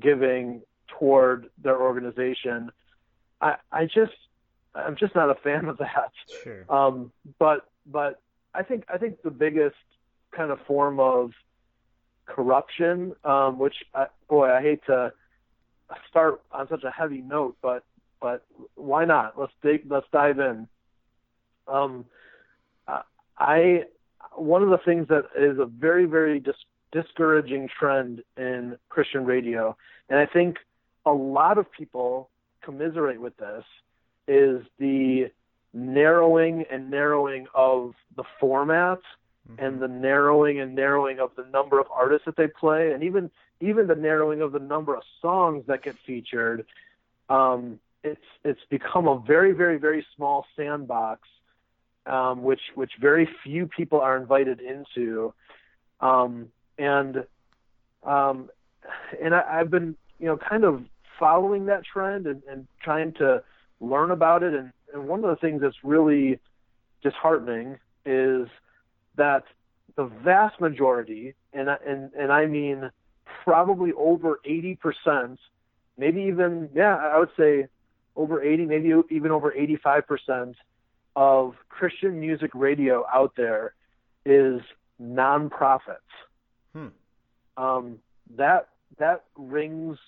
giving 0.00 0.62
toward 0.98 1.50
their 1.62 1.80
organization. 1.80 2.70
I, 3.40 3.56
I 3.70 3.84
just 3.84 4.12
I'm 4.74 4.96
just 4.96 5.14
not 5.14 5.30
a 5.30 5.34
fan 5.34 5.66
of 5.66 5.78
that. 5.78 6.12
Sure. 6.42 6.64
Um, 6.68 7.12
but 7.38 7.68
but 7.84 8.20
I 8.54 8.62
think 8.62 8.84
I 8.92 8.98
think 8.98 9.22
the 9.22 9.30
biggest 9.30 9.76
kind 10.32 10.50
of 10.50 10.58
form 10.66 11.00
of 11.00 11.32
corruption, 12.26 13.14
um, 13.24 13.58
which 13.58 13.76
I, 13.94 14.06
boy 14.28 14.50
I 14.50 14.60
hate 14.60 14.84
to 14.86 15.12
start 16.08 16.42
on 16.50 16.68
such 16.68 16.84
a 16.84 16.90
heavy 16.90 17.20
note, 17.20 17.56
but 17.62 17.84
but 18.26 18.44
why 18.74 19.04
not? 19.04 19.38
Let's 19.38 19.52
dig. 19.62 19.82
Let's 19.88 20.08
dive 20.12 20.40
in. 20.40 20.66
Um, 21.68 22.06
I 23.38 23.84
one 24.34 24.64
of 24.64 24.70
the 24.70 24.80
things 24.84 25.06
that 25.10 25.26
is 25.38 25.60
a 25.60 25.66
very 25.66 26.06
very 26.06 26.40
dis- 26.40 26.56
discouraging 26.90 27.68
trend 27.78 28.24
in 28.36 28.78
Christian 28.88 29.24
radio, 29.24 29.76
and 30.08 30.18
I 30.18 30.26
think 30.26 30.56
a 31.04 31.12
lot 31.12 31.56
of 31.56 31.70
people 31.70 32.30
commiserate 32.62 33.20
with 33.20 33.36
this, 33.36 33.62
is 34.26 34.62
the 34.80 35.30
narrowing 35.72 36.64
and 36.68 36.90
narrowing 36.90 37.46
of 37.54 37.94
the 38.16 38.24
format 38.40 38.98
mm-hmm. 39.48 39.64
and 39.64 39.80
the 39.80 39.86
narrowing 39.86 40.58
and 40.58 40.74
narrowing 40.74 41.20
of 41.20 41.30
the 41.36 41.44
number 41.52 41.78
of 41.78 41.86
artists 41.94 42.24
that 42.26 42.36
they 42.36 42.48
play, 42.48 42.90
and 42.90 43.04
even 43.04 43.30
even 43.60 43.86
the 43.86 43.94
narrowing 43.94 44.42
of 44.42 44.50
the 44.50 44.58
number 44.58 44.96
of 44.96 45.04
songs 45.22 45.62
that 45.68 45.84
get 45.84 45.94
featured. 46.04 46.66
Um, 47.28 47.78
it's 48.04 48.20
it's 48.44 48.60
become 48.70 49.08
a 49.08 49.18
very 49.26 49.52
very 49.52 49.78
very 49.78 50.06
small 50.14 50.46
sandbox 50.56 51.20
um, 52.06 52.42
which 52.42 52.60
which 52.74 52.92
very 53.00 53.28
few 53.42 53.66
people 53.66 54.00
are 54.00 54.16
invited 54.16 54.60
into, 54.60 55.34
um, 56.00 56.48
and 56.78 57.24
um, 58.04 58.48
and 59.22 59.34
I, 59.34 59.60
I've 59.60 59.70
been 59.70 59.96
you 60.18 60.26
know 60.26 60.36
kind 60.36 60.64
of 60.64 60.84
following 61.18 61.66
that 61.66 61.82
trend 61.84 62.26
and, 62.26 62.42
and 62.48 62.66
trying 62.82 63.12
to 63.14 63.42
learn 63.80 64.10
about 64.10 64.42
it. 64.42 64.54
And, 64.54 64.72
and 64.92 65.08
one 65.08 65.24
of 65.24 65.30
the 65.30 65.36
things 65.36 65.62
that's 65.62 65.76
really 65.82 66.38
disheartening 67.02 67.78
is 68.04 68.46
that 69.16 69.44
the 69.96 70.04
vast 70.04 70.60
majority, 70.60 71.34
and 71.52 71.68
and 71.68 72.12
and 72.14 72.32
I 72.32 72.46
mean 72.46 72.90
probably 73.42 73.92
over 73.96 74.40
80%, 74.48 75.38
maybe 75.98 76.22
even 76.22 76.68
yeah, 76.74 76.96
I 76.96 77.18
would 77.18 77.30
say 77.36 77.66
over 78.16 78.42
80, 78.42 78.66
maybe 78.66 78.92
even 79.10 79.30
over 79.30 79.52
85% 79.52 80.54
of 81.14 81.54
Christian 81.68 82.18
music 82.18 82.50
radio 82.54 83.04
out 83.12 83.32
there 83.36 83.74
is 84.24 84.60
nonprofits. 85.00 85.96
Hmm. 86.74 86.88
Um, 87.56 87.98
that 88.36 88.68
that 88.98 89.24
rings 89.36 89.98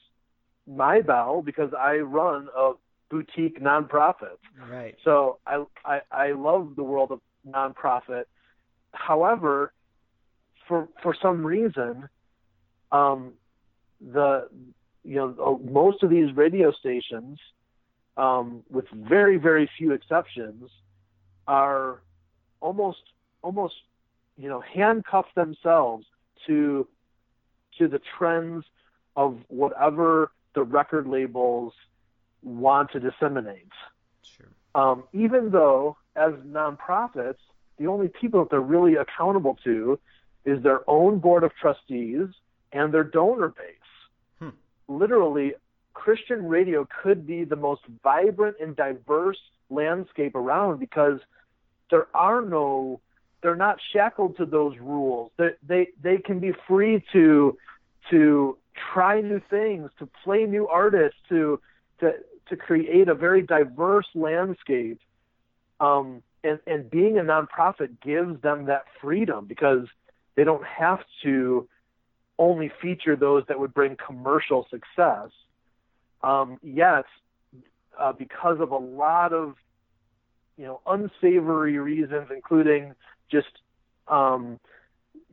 my 0.67 1.01
bell 1.01 1.43
because 1.43 1.73
I 1.79 1.97
run 1.99 2.49
a 2.57 2.73
boutique 3.11 3.61
nonprofit. 3.61 4.39
Right. 4.71 4.97
So 5.05 5.39
I 5.47 5.65
I, 5.85 6.01
I 6.11 6.33
love 6.33 6.75
the 6.77 6.83
world 6.83 7.11
of 7.13 7.21
nonprofit. 7.47 8.25
However, 8.93 9.73
for 10.67 10.89
for 11.03 11.17
some 11.21 11.45
reason, 11.45 12.09
um, 12.93 13.33
the 14.01 14.49
you 15.05 15.17
know 15.17 15.61
most 15.65 16.03
of 16.03 16.11
these 16.11 16.35
radio 16.37 16.73
stations, 16.73 17.39
um, 18.19 18.65
with 18.69 18.89
very 18.91 19.39
very 19.39 19.71
few 19.79 19.93
exceptions, 19.93 20.71
are 21.47 22.03
almost 22.61 23.03
almost 23.43 23.77
you 24.37 24.49
know 24.49 24.61
handcuff 24.61 25.27
themselves 25.35 26.07
to 26.47 26.87
to 27.79 27.89
the 27.89 28.01
trends 28.19 28.65
of 29.17 29.39
whatever 29.49 30.33
the 30.55 30.63
record 30.63 31.07
labels 31.07 31.73
want 32.43 32.91
to 32.93 33.01
disseminate. 33.01 33.73
Sure. 34.23 34.47
Um, 34.75 35.05
even 35.13 35.51
though 35.51 35.97
as 36.17 36.33
nonprofits, 36.47 37.39
the 37.79 37.87
only 37.87 38.09
people 38.09 38.41
that 38.41 38.51
they're 38.51 38.61
really 38.61 38.97
accountable 38.97 39.57
to 39.65 39.99
is 40.45 40.63
their 40.63 40.89
own 40.91 41.19
board 41.19 41.45
of 41.45 41.55
trustees 41.55 42.27
and 42.73 42.93
their 42.93 43.05
donor 43.05 43.49
base. 43.49 43.91
Hmm. 44.39 44.49
Literally, 44.89 45.55
Christian 45.99 46.47
radio 46.47 46.87
could 47.03 47.27
be 47.27 47.43
the 47.43 47.57
most 47.57 47.83
vibrant 48.05 48.57
and 48.61 48.77
diverse 48.77 49.39
landscape 49.69 50.37
around 50.37 50.79
because 50.79 51.19
there 51.91 52.07
are 52.15 52.41
no 52.41 53.01
they're 53.43 53.57
not 53.57 53.79
shackled 53.93 54.37
to 54.37 54.47
those 54.47 54.77
rules. 54.79 55.33
They 55.37 55.51
they 55.67 55.89
they 56.01 56.19
can 56.19 56.39
be 56.39 56.53
free 56.69 57.05
to 57.13 57.59
to 58.11 58.57
try 58.93 59.21
new 59.21 59.41
things, 59.51 59.91
to 59.99 60.09
play 60.25 60.45
new 60.45 60.69
artists, 60.69 61.19
to 61.31 61.61
to 62.01 62.13
to 62.49 62.57
create 62.57 63.09
a 63.09 63.15
very 63.15 63.43
diverse 63.43 64.07
landscape. 64.15 65.01
Um, 65.81 66.23
and 66.45 66.61
and 66.67 66.89
being 66.89 67.19
a 67.19 67.23
nonprofit 67.23 68.01
gives 68.01 68.41
them 68.41 68.67
that 68.67 68.85
freedom 69.01 69.47
because 69.47 69.87
they 70.37 70.45
don't 70.45 70.65
have 70.65 71.01
to 71.25 71.69
only 72.39 72.71
feature 72.81 73.17
those 73.17 73.43
that 73.49 73.59
would 73.59 73.75
bring 73.75 73.97
commercial 73.97 74.65
success. 74.71 75.31
Um, 76.23 76.59
yet, 76.63 77.05
uh, 77.99 78.13
because 78.13 78.59
of 78.61 78.71
a 78.71 78.77
lot 78.77 79.33
of 79.33 79.55
you 80.57 80.65
know 80.65 80.81
unsavory 80.87 81.79
reasons, 81.79 82.29
including 82.35 82.95
just 83.31 83.47
um, 84.09 84.59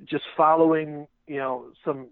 just 0.06 0.24
following 0.38 1.08
you 1.28 1.38
know 1.38 1.66
some 1.84 2.08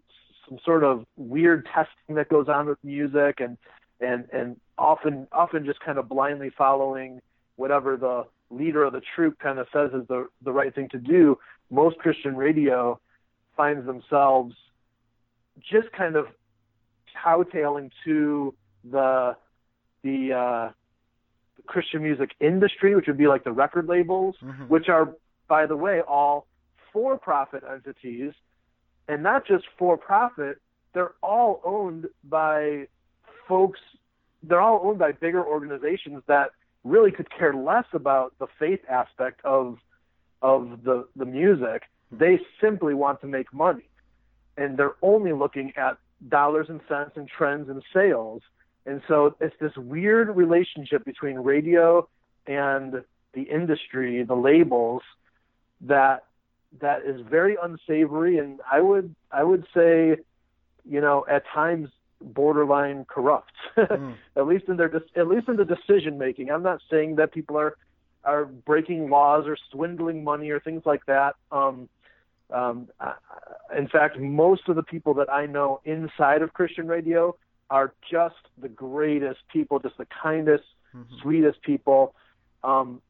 some 0.48 0.58
sort 0.66 0.84
of 0.84 1.06
weird 1.16 1.66
testing 1.66 2.16
that 2.16 2.30
goes 2.30 2.48
on 2.50 2.68
with 2.68 2.78
music 2.84 3.40
and 3.40 3.58
and 4.00 4.28
and 4.34 4.60
often 4.78 5.28
often 5.32 5.66
just 5.66 5.80
kind 5.80 5.98
of 5.98 6.10
blindly 6.10 6.52
following 6.58 7.22
whatever 7.56 7.96
the 7.98 8.26
leader 8.50 8.84
of 8.84 8.94
the 8.94 9.02
troop 9.16 9.40
kind 9.40 9.60
of 9.60 9.68
says 9.72 9.92
is 9.94 10.08
the 10.08 10.28
the 10.44 10.52
right 10.52 10.74
thing 10.74 10.90
to 10.90 10.98
do. 10.98 11.38
Most 11.70 11.98
christian 11.98 12.36
radio 12.36 13.00
finds 13.56 13.86
themselves 13.86 14.56
just 15.60 15.92
kind 15.92 16.16
of 16.16 16.26
kowtailing 17.24 17.92
to 18.04 18.54
the 18.84 19.36
the 20.04 20.34
uh 20.34 20.72
Christian 21.66 22.04
music 22.04 22.32
industry, 22.40 22.96
which 22.96 23.08
would 23.08 23.18
be 23.18 23.28
like 23.28 23.44
the 23.44 23.52
record 23.52 23.88
labels, 23.88 24.36
mm-hmm. 24.42 24.64
which 24.64 24.90
are, 24.90 25.16
by 25.48 25.66
the 25.66 25.78
way, 25.78 26.02
all 26.02 26.48
for 26.92 27.18
profit 27.18 27.64
entities. 27.70 28.34
And 29.08 29.24
not 29.24 29.46
just 29.46 29.66
for 29.78 29.98
profit, 29.98 30.58
they're 30.94 31.14
all 31.22 31.62
owned 31.64 32.08
by 32.24 32.88
folks, 33.48 33.80
they're 34.42 34.62
all 34.62 34.82
owned 34.84 35.00
by 35.00 35.12
bigger 35.12 35.46
organizations 35.46 36.24
that 36.28 36.52
really 36.84 37.12
could 37.12 37.30
care 37.30 37.54
less 37.54 37.86
about 37.94 38.34
the 38.40 38.48
faith 38.60 38.82
aspect 38.90 39.42
of 39.44 39.78
of 40.42 40.84
the, 40.84 41.08
the 41.16 41.26
music. 41.26 41.84
They 42.12 42.40
simply 42.60 42.94
want 42.94 43.22
to 43.22 43.28
make 43.28 43.54
money. 43.54 43.88
And 44.58 44.78
they're 44.78 44.96
only 45.02 45.32
looking 45.32 45.72
at 45.78 45.98
dollars 46.28 46.68
and 46.70 46.82
cents 46.90 47.12
and 47.16 47.28
trends 47.28 47.70
and 47.70 47.82
sales 47.94 48.42
and 48.86 49.02
so 49.08 49.36
it's 49.40 49.56
this 49.60 49.76
weird 49.78 50.36
relationship 50.36 51.06
between 51.06 51.38
radio 51.38 52.08
and 52.48 53.04
the 53.34 53.44
industry, 53.44 54.24
the 54.24 54.36
labels, 54.36 55.02
that 55.82 56.26
that 56.82 57.04
is 57.06 57.22
very 57.22 57.58
unsavory, 57.62 58.38
and 58.38 58.60
I 58.70 58.82
would 58.82 59.16
I 59.32 59.44
would 59.44 59.66
say, 59.74 60.18
you 60.90 61.02
know, 61.02 61.26
at 61.30 61.44
times 61.54 61.90
borderline 62.22 63.06
corrupt. 63.06 63.52
mm. 63.78 64.16
at 64.36 64.48
least 64.48 64.66
in 64.68 64.78
their 64.78 64.94
at 65.16 65.28
least 65.28 65.48
in 65.48 65.56
the 65.56 65.66
decision 65.66 66.18
making. 66.18 66.50
I'm 66.50 66.64
not 66.64 66.82
saying 66.90 67.16
that 67.18 67.32
people 67.32 67.58
are 67.58 67.78
are 68.24 68.46
breaking 68.46 69.10
laws 69.10 69.46
or 69.48 69.58
swindling 69.72 70.24
money 70.24 70.50
or 70.50 70.60
things 70.60 70.84
like 70.86 71.06
that. 71.08 71.36
Um, 71.52 71.90
um, 72.50 72.88
in 73.76 73.88
fact, 73.88 74.20
most 74.20 74.70
of 74.70 74.76
the 74.76 74.84
people 74.84 75.16
that 75.16 75.32
I 75.32 75.46
know 75.46 75.82
inside 75.86 76.42
of 76.42 76.54
Christian 76.54 76.88
radio 76.88 77.36
are 77.70 77.94
just 78.12 78.36
the 78.62 78.70
greatest 78.70 79.40
people, 79.52 79.80
just 79.80 79.98
the 79.98 80.08
kindest, 80.22 80.64
mm-hmm. 80.96 81.16
sweetest 81.22 81.62
people. 81.62 82.16
Um, 82.64 83.02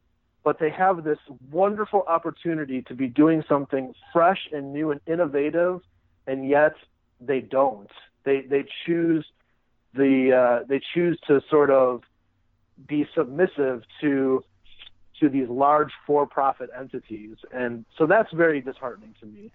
but 0.44 0.60
they 0.60 0.70
have 0.70 1.04
this 1.04 1.20
wonderful 1.52 2.04
opportunity 2.08 2.82
to 2.84 2.94
be 2.94 3.08
doing 3.08 3.44
something 3.48 3.94
fresh 4.12 4.50
and 4.52 4.74
new 4.74 4.92
and 4.92 5.00
innovative, 5.08 5.82
and 6.28 6.48
yet 6.48 6.74
they 7.22 7.40
don't. 7.40 7.90
They 8.26 8.42
they 8.42 8.66
choose 8.86 9.26
the 9.94 10.34
uh, 10.34 10.66
they 10.68 10.82
choose 10.94 11.20
to 11.28 11.42
sort 11.50 11.70
of 11.70 12.02
be 12.88 13.08
submissive 13.16 13.84
to 14.02 14.44
to 15.20 15.30
these 15.30 15.48
large 15.48 15.92
for-profit 16.06 16.70
entities, 16.78 17.38
and 17.54 17.86
so 17.98 18.06
that's 18.06 18.32
very 18.34 18.60
disheartening 18.60 19.16
to 19.22 19.26
me. 19.26 19.52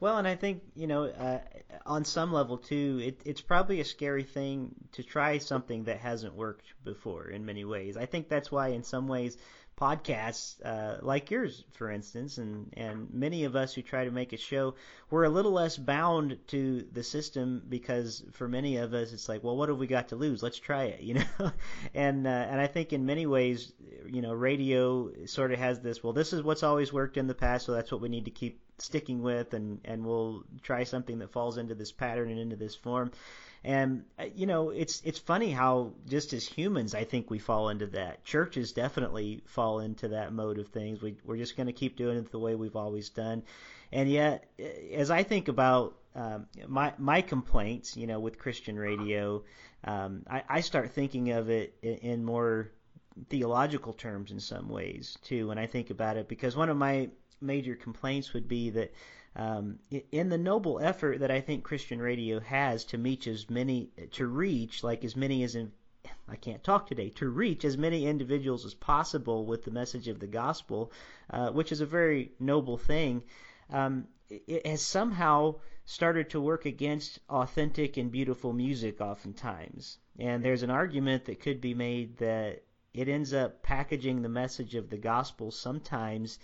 Well, 0.00 0.18
and 0.18 0.26
I 0.26 0.34
think 0.34 0.62
you 0.74 0.86
know, 0.86 1.04
uh, 1.04 1.38
on 1.86 2.04
some 2.04 2.32
level 2.32 2.58
too, 2.58 3.00
it, 3.02 3.22
it's 3.24 3.40
probably 3.40 3.80
a 3.80 3.84
scary 3.84 4.24
thing 4.24 4.74
to 4.92 5.02
try 5.02 5.38
something 5.38 5.84
that 5.84 5.98
hasn't 5.98 6.34
worked 6.34 6.66
before. 6.84 7.28
In 7.28 7.44
many 7.44 7.64
ways, 7.64 7.96
I 7.96 8.06
think 8.06 8.28
that's 8.28 8.50
why, 8.50 8.68
in 8.68 8.82
some 8.82 9.06
ways, 9.06 9.36
podcasts 9.82 10.54
uh, 10.64 10.98
like 11.02 11.30
yours, 11.30 11.64
for 11.72 11.90
instance, 11.90 12.38
and 12.38 12.72
and 12.76 13.12
many 13.12 13.44
of 13.44 13.56
us 13.56 13.74
who 13.74 13.82
try 13.82 14.04
to 14.04 14.10
make 14.10 14.32
a 14.32 14.36
show, 14.36 14.74
we're 15.10 15.24
a 15.24 15.28
little 15.28 15.52
less 15.52 15.76
bound 15.76 16.38
to 16.48 16.82
the 16.92 17.02
system 17.02 17.62
because 17.68 18.24
for 18.32 18.48
many 18.48 18.76
of 18.76 18.94
us, 18.94 19.12
it's 19.12 19.28
like, 19.28 19.42
well, 19.42 19.56
what 19.56 19.68
have 19.68 19.78
we 19.78 19.86
got 19.86 20.08
to 20.08 20.16
lose? 20.16 20.42
Let's 20.42 20.58
try 20.58 20.84
it, 20.84 21.00
you 21.08 21.14
know. 21.14 21.52
and 21.94 22.26
uh, 22.26 22.30
and 22.30 22.60
I 22.60 22.66
think 22.66 22.92
in 22.92 23.06
many 23.06 23.26
ways, 23.26 23.72
you 24.06 24.22
know, 24.22 24.32
radio 24.32 25.10
sort 25.26 25.52
of 25.52 25.58
has 25.58 25.80
this. 25.80 26.02
Well, 26.02 26.12
this 26.12 26.32
is 26.32 26.42
what's 26.42 26.62
always 26.62 26.92
worked 26.92 27.16
in 27.16 27.26
the 27.26 27.34
past, 27.34 27.66
so 27.66 27.72
that's 27.72 27.90
what 27.90 28.00
we 28.00 28.08
need 28.08 28.24
to 28.26 28.30
keep 28.30 28.60
sticking 28.82 29.22
with, 29.22 29.54
and 29.54 29.80
and 29.84 30.04
we'll 30.04 30.44
try 30.62 30.84
something 30.84 31.18
that 31.20 31.32
falls 31.32 31.58
into 31.58 31.74
this 31.74 31.92
pattern 31.92 32.30
and 32.30 32.38
into 32.38 32.56
this 32.56 32.74
form. 32.74 33.12
And 33.64 34.04
uh, 34.18 34.24
you 34.34 34.46
know, 34.46 34.70
it's 34.70 35.00
it's 35.04 35.18
funny 35.18 35.50
how 35.50 35.92
just 36.08 36.32
as 36.32 36.46
humans, 36.46 36.94
I 36.94 37.04
think 37.04 37.30
we 37.30 37.38
fall 37.38 37.68
into 37.68 37.86
that. 37.88 38.24
Churches 38.24 38.72
definitely 38.72 39.42
fall 39.46 39.80
into 39.80 40.08
that 40.08 40.32
mode 40.32 40.58
of 40.58 40.68
things. 40.68 41.00
We 41.00 41.16
we're 41.24 41.36
just 41.36 41.56
going 41.56 41.68
to 41.68 41.72
keep 41.72 41.96
doing 41.96 42.18
it 42.18 42.30
the 42.32 42.38
way 42.38 42.54
we've 42.54 42.76
always 42.76 43.10
done. 43.10 43.44
And 43.92 44.10
yet, 44.10 44.48
uh, 44.58 44.64
as 44.94 45.10
I 45.10 45.22
think 45.22 45.48
about 45.48 45.96
um, 46.14 46.46
my 46.66 46.92
my 46.98 47.22
complaints, 47.22 47.96
you 47.96 48.06
know, 48.06 48.18
with 48.18 48.38
Christian 48.38 48.76
radio, 48.76 49.44
um, 49.84 50.24
I, 50.28 50.42
I 50.48 50.60
start 50.60 50.90
thinking 50.90 51.30
of 51.30 51.48
it 51.48 51.74
in, 51.82 51.94
in 51.98 52.24
more 52.24 52.72
theological 53.28 53.92
terms 53.92 54.30
in 54.30 54.40
some 54.40 54.68
ways 54.68 55.18
too 55.22 55.48
when 55.48 55.58
I 55.58 55.66
think 55.66 55.90
about 55.90 56.16
it 56.16 56.28
because 56.28 56.56
one 56.56 56.70
of 56.70 56.76
my 56.76 57.10
major 57.42 57.74
complaints 57.74 58.32
would 58.32 58.48
be 58.48 58.70
that 58.70 58.92
um, 59.34 59.78
in 60.10 60.28
the 60.28 60.38
noble 60.38 60.78
effort 60.78 61.20
that 61.20 61.30
I 61.30 61.40
think 61.40 61.64
Christian 61.64 62.00
radio 62.00 62.40
has 62.40 62.84
to 62.86 62.98
reach 62.98 63.26
as 63.26 63.48
many 63.48 63.90
to 64.12 64.26
reach 64.26 64.84
like 64.84 65.04
as 65.04 65.16
many 65.16 65.42
as 65.42 65.54
in, 65.54 65.72
I 66.28 66.36
can't 66.36 66.62
talk 66.62 66.86
today 66.86 67.08
to 67.10 67.28
reach 67.28 67.64
as 67.64 67.78
many 67.78 68.06
individuals 68.06 68.66
as 68.66 68.74
possible 68.74 69.46
with 69.46 69.64
the 69.64 69.70
message 69.70 70.08
of 70.08 70.20
the 70.20 70.26
gospel, 70.26 70.92
uh, 71.30 71.50
which 71.50 71.72
is 71.72 71.80
a 71.80 71.86
very 71.86 72.32
noble 72.38 72.76
thing. 72.76 73.22
Um, 73.70 74.08
it 74.28 74.66
has 74.66 74.82
somehow 74.82 75.56
started 75.84 76.30
to 76.30 76.40
work 76.40 76.66
against 76.66 77.18
authentic 77.28 77.96
and 77.96 78.10
beautiful 78.10 78.52
music 78.52 79.00
oftentimes. 79.00 79.98
And 80.18 80.44
there's 80.44 80.62
an 80.62 80.70
argument 80.70 81.24
that 81.24 81.40
could 81.40 81.60
be 81.60 81.74
made 81.74 82.18
that 82.18 82.62
it 82.94 83.08
ends 83.08 83.32
up 83.32 83.62
packaging 83.62 84.20
the 84.22 84.28
message 84.28 84.74
of 84.74 84.90
the 84.90 84.98
gospel 84.98 85.50
sometimes 85.50 86.38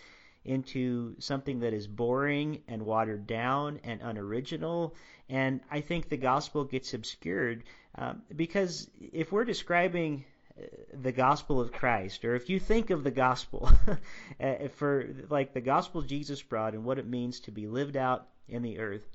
into 0.45 1.15
something 1.19 1.61
that 1.61 1.75
is 1.75 1.87
boring 1.87 2.63
and 2.69 2.83
watered 2.83 3.27
down 3.27 3.81
and 3.85 4.01
unoriginal. 4.01 4.95
And 5.29 5.61
I 5.71 5.81
think 5.81 6.09
the 6.09 6.17
gospel 6.17 6.65
gets 6.65 6.95
obscured 6.95 7.65
um, 7.95 8.23
because 8.35 8.89
if 9.01 9.33
we're 9.33 9.45
describing 9.45 10.25
uh, 10.59 10.65
the 11.03 11.13
gospel 11.13 11.61
of 11.61 11.73
Christ, 11.73 12.25
or 12.25 12.35
if 12.35 12.49
you 12.49 12.59
think 12.61 12.91
of 12.91 13.05
the 13.05 13.11
gospel 13.11 13.71
uh, 14.41 14.69
for 14.77 15.15
like 15.29 15.53
the 15.53 15.61
gospel 15.61 16.03
Jesus 16.03 16.41
brought 16.43 16.75
and 16.75 16.85
what 16.85 16.99
it 16.99 17.07
means 17.07 17.41
to 17.41 17.51
be 17.51 17.67
lived 17.67 17.97
out 17.97 18.29
in 18.49 18.63
the 18.63 18.79
earth, 18.79 19.07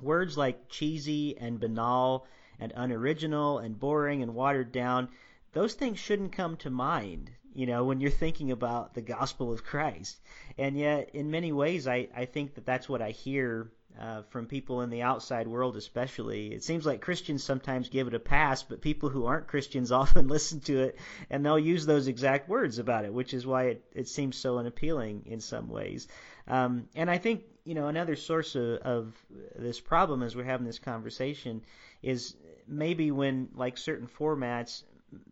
words 0.00 0.36
like 0.36 0.68
cheesy 0.68 1.36
and 1.38 1.60
banal 1.60 2.26
and 2.60 2.72
unoriginal 2.76 3.58
and 3.58 3.78
boring 3.78 4.22
and 4.22 4.34
watered 4.34 4.72
down, 4.72 5.08
those 5.52 5.74
things 5.74 5.98
shouldn't 5.98 6.32
come 6.32 6.56
to 6.58 6.70
mind 6.70 7.30
you 7.58 7.66
know, 7.66 7.82
when 7.82 8.00
you're 8.00 8.10
thinking 8.10 8.52
about 8.52 8.94
the 8.94 9.00
gospel 9.00 9.52
of 9.52 9.64
Christ. 9.64 10.20
And 10.56 10.76
yet, 10.76 11.10
in 11.12 11.32
many 11.32 11.50
ways, 11.50 11.88
I, 11.88 12.06
I 12.14 12.24
think 12.26 12.54
that 12.54 12.64
that's 12.64 12.88
what 12.88 13.02
I 13.02 13.10
hear 13.10 13.72
uh, 13.98 14.22
from 14.30 14.46
people 14.46 14.82
in 14.82 14.90
the 14.90 15.02
outside 15.02 15.48
world, 15.48 15.76
especially. 15.76 16.52
It 16.52 16.62
seems 16.62 16.86
like 16.86 17.00
Christians 17.00 17.42
sometimes 17.42 17.88
give 17.88 18.06
it 18.06 18.14
a 18.14 18.20
pass, 18.20 18.62
but 18.62 18.80
people 18.80 19.08
who 19.08 19.26
aren't 19.26 19.48
Christians 19.48 19.90
often 20.02 20.28
listen 20.28 20.60
to 20.60 20.82
it 20.82 20.98
and 21.30 21.44
they'll 21.44 21.58
use 21.58 21.84
those 21.84 22.06
exact 22.06 22.48
words 22.48 22.78
about 22.78 23.04
it, 23.04 23.12
which 23.12 23.34
is 23.34 23.44
why 23.44 23.64
it, 23.64 23.84
it 23.92 24.08
seems 24.08 24.36
so 24.36 24.58
unappealing 24.58 25.24
in 25.26 25.40
some 25.40 25.68
ways. 25.68 26.06
Um, 26.46 26.88
and 26.94 27.10
I 27.10 27.18
think, 27.18 27.42
you 27.64 27.74
know, 27.74 27.88
another 27.88 28.14
source 28.14 28.54
of, 28.54 28.78
of 28.82 29.26
this 29.56 29.80
problem 29.80 30.22
as 30.22 30.36
we're 30.36 30.44
having 30.44 30.66
this 30.66 30.78
conversation 30.78 31.62
is 32.02 32.36
maybe 32.68 33.10
when, 33.10 33.48
like 33.54 33.78
certain 33.78 34.06
formats, 34.06 34.84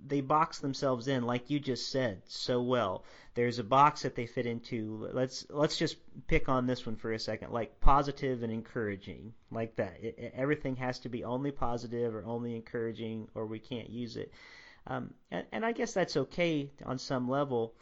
they 0.07 0.21
box 0.21 0.59
themselves 0.59 1.09
in 1.09 1.25
like 1.25 1.51
you 1.51 1.61
just 1.61 1.91
said 1.91 2.23
so 2.27 2.63
well. 2.63 3.05
There's 3.35 3.59
a 3.59 3.65
box 3.65 4.03
that 4.03 4.15
they 4.15 4.27
fit 4.27 4.47
into. 4.47 5.09
Let's 5.13 5.47
let's 5.51 5.77
just 5.77 5.97
pick 6.27 6.49
on 6.49 6.67
this 6.67 6.87
one 6.87 6.97
for 6.97 7.13
a 7.13 7.19
second, 7.19 7.53
like 7.53 7.81
positive 7.81 8.43
and 8.43 8.53
encouraging, 8.53 9.35
like 9.51 9.77
that. 9.77 10.03
It, 10.03 10.33
everything 10.35 10.77
has 10.77 10.99
to 11.01 11.09
be 11.09 11.25
only 11.25 11.51
positive 11.51 12.15
or 12.15 12.25
only 12.25 12.57
encouraging, 12.57 13.29
or 13.35 13.47
we 13.47 13.59
can't 13.59 13.91
use 13.91 14.17
it. 14.17 14.33
Um, 14.87 15.13
and, 15.31 15.47
and 15.53 15.67
I 15.67 15.73
guess 15.73 15.93
that's 15.93 16.17
okay 16.17 16.71
on 16.85 16.99
some 16.99 17.29
level, 17.29 17.75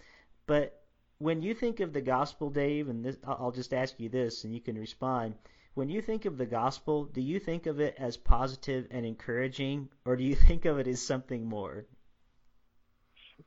but 0.47 0.81
when 1.19 1.43
you 1.43 1.55
think 1.55 1.81
of 1.81 1.93
the 1.93 2.01
gospel, 2.01 2.51
Dave, 2.51 2.89
and 2.89 3.05
this, 3.05 3.17
I'll 3.25 3.53
just 3.53 3.73
ask 3.73 4.01
you 4.01 4.09
this, 4.09 4.45
and 4.45 4.53
you 4.53 4.61
can 4.61 4.77
respond 4.77 5.35
when 5.75 5.89
you 5.89 6.01
think 6.01 6.25
of 6.25 6.39
the 6.39 6.47
gospel, 6.47 7.05
do 7.05 7.21
you 7.21 7.39
think 7.39 7.67
of 7.67 7.81
it 7.81 7.95
as 7.99 8.17
positive 8.17 8.87
and 8.91 9.05
encouraging, 9.05 9.89
or 10.05 10.17
do 10.17 10.25
you 10.25 10.35
think 10.49 10.65
of 10.65 10.79
it 10.79 10.87
as 10.87 11.01
something 11.01 11.47
more? 11.47 11.85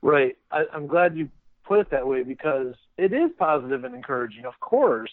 Right. 0.02 0.36
I, 0.50 0.64
I'm 0.72 0.86
glad 0.86 1.16
you 1.16 1.28
put 1.64 1.80
it 1.80 1.90
that 1.90 2.06
way 2.06 2.22
because 2.22 2.74
it 2.96 3.12
is 3.12 3.30
positive 3.38 3.84
and 3.84 3.94
encouraging, 3.94 4.44
of 4.44 4.58
course, 4.60 5.12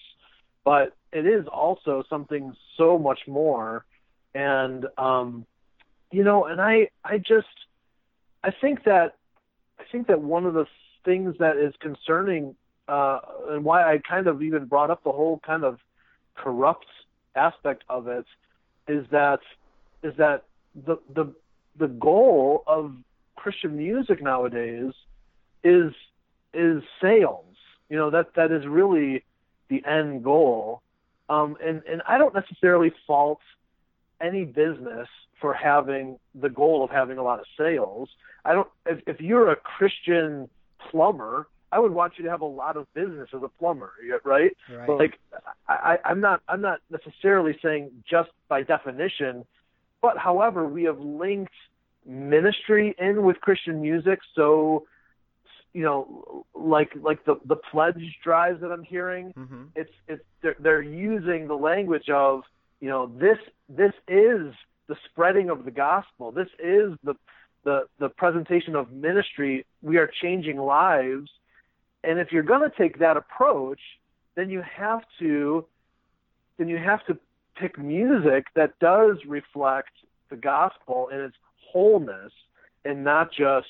but 0.64 0.96
it 1.12 1.26
is 1.26 1.48
also 1.48 2.04
something 2.10 2.54
so 2.78 2.98
much 2.98 3.20
more. 3.28 3.86
And 4.34 4.86
um, 4.98 5.46
you 6.12 6.24
know, 6.24 6.46
and 6.46 6.62
I, 6.62 6.90
I 7.04 7.18
just, 7.18 7.48
I 8.44 8.52
think 8.52 8.84
that, 8.86 9.16
I 9.80 9.84
think 9.92 10.08
that 10.08 10.22
one 10.22 10.46
of 10.46 10.54
the 10.54 10.66
things 11.04 11.36
that 11.40 11.58
is 11.58 11.74
concerning, 11.80 12.56
uh, 12.88 13.20
and 13.50 13.64
why 13.64 13.84
I 13.84 13.98
kind 13.98 14.28
of 14.28 14.42
even 14.42 14.66
brought 14.66 14.90
up 14.90 15.04
the 15.04 15.12
whole 15.12 15.42
kind 15.46 15.64
of 15.64 15.80
corrupt 16.36 16.86
aspect 17.36 17.84
of 17.90 18.08
it 18.08 18.26
is 18.88 19.06
that 19.12 19.40
is 20.04 20.14
that 20.18 20.44
the 20.86 20.98
the 21.14 21.34
the 21.78 21.88
goal 21.88 22.64
of 22.68 22.94
Christian 23.36 23.78
music 23.78 24.22
nowadays 24.22 24.94
is 25.64 25.94
is 26.54 26.84
sales. 27.02 27.56
You 27.90 27.98
know 27.98 28.10
that 28.10 28.36
that 28.36 28.52
is 28.52 28.66
really 28.66 29.24
the 29.70 29.84
end 29.86 30.24
goal. 30.24 30.82
Um, 31.30 31.58
and 31.64 31.82
and 31.90 32.02
I 32.08 32.18
don't 32.18 32.34
necessarily 32.34 32.94
fault 33.08 33.40
any 34.22 34.46
business 34.46 35.08
for 35.42 35.54
having 35.54 36.18
the 36.34 36.50
goal 36.50 36.84
of 36.84 36.90
having 36.90 37.18
a 37.18 37.24
lot 37.24 37.40
of 37.40 37.46
sales. 37.58 38.10
I 38.44 38.54
don't. 38.54 38.68
If, 38.86 39.00
if 39.08 39.20
you're 39.20 39.52
a 39.52 39.56
Christian 39.56 40.50
plumber, 40.90 41.48
I 41.72 41.80
would 41.80 41.94
want 41.94 42.14
you 42.18 42.24
to 42.26 42.30
have 42.30 42.42
a 42.42 42.46
lot 42.46 42.78
of 42.78 42.92
business 42.94 43.30
as 43.36 43.42
a 43.44 43.48
plumber, 43.48 43.92
right? 44.24 44.56
right. 44.70 44.88
But 44.88 44.98
like, 44.98 45.20
I, 45.68 45.98
I'm 46.06 46.22
not, 46.22 46.42
I'm 46.48 46.62
not 46.62 46.80
necessarily 46.90 47.58
saying 47.62 47.92
just 48.10 48.30
by 48.48 48.64
definition, 48.64 49.46
but 50.02 50.18
however, 50.18 50.68
we 50.68 50.84
have 50.84 51.00
linked 51.00 51.54
ministry 52.06 52.96
in 53.00 53.24
with 53.24 53.42
Christian 53.42 53.82
music. 53.82 54.20
So, 54.36 54.86
you 55.74 55.84
know, 55.84 56.46
like 56.54 56.92
like 57.02 57.26
the 57.26 57.40
the 57.46 57.56
pledge 57.56 58.02
drives 58.24 58.62
that 58.62 58.72
I'm 58.72 58.84
hearing, 58.84 59.34
mm-hmm. 59.38 59.64
it's 59.76 59.92
it's 60.08 60.24
they're, 60.42 60.56
they're 60.60 60.82
using 60.82 61.48
the 61.48 61.56
language 61.56 62.10
of 62.10 62.44
you 62.80 62.90
know 62.90 63.12
this 63.20 63.38
this 63.68 63.94
is 64.08 64.54
the 64.88 64.96
spreading 65.10 65.50
of 65.50 65.66
the 65.66 65.72
gospel. 65.72 66.32
This 66.32 66.50
is 66.60 66.94
the 67.04 67.16
the 67.64 67.88
the 68.00 68.10
presentation 68.10 68.76
of 68.76 68.92
ministry. 68.92 69.66
We 69.82 69.98
are 69.98 70.10
changing 70.22 70.58
lives 70.58 71.30
and 72.06 72.20
if 72.20 72.32
you're 72.32 72.44
going 72.44 72.70
to 72.70 72.76
take 72.78 73.00
that 73.00 73.18
approach, 73.18 73.80
then 74.36 74.50
you 74.50 74.62
have 74.62 75.02
to 75.20 75.66
then 76.58 76.68
you 76.68 76.78
have 76.78 77.06
to 77.08 77.18
pick 77.56 77.78
music 77.78 78.46
that 78.56 78.78
does 78.80 79.18
reflect 79.28 79.90
the 80.30 80.36
gospel 80.36 81.10
in 81.12 81.20
its 81.20 81.36
wholeness 81.72 82.32
and 82.84 83.04
not 83.04 83.32
just 83.32 83.68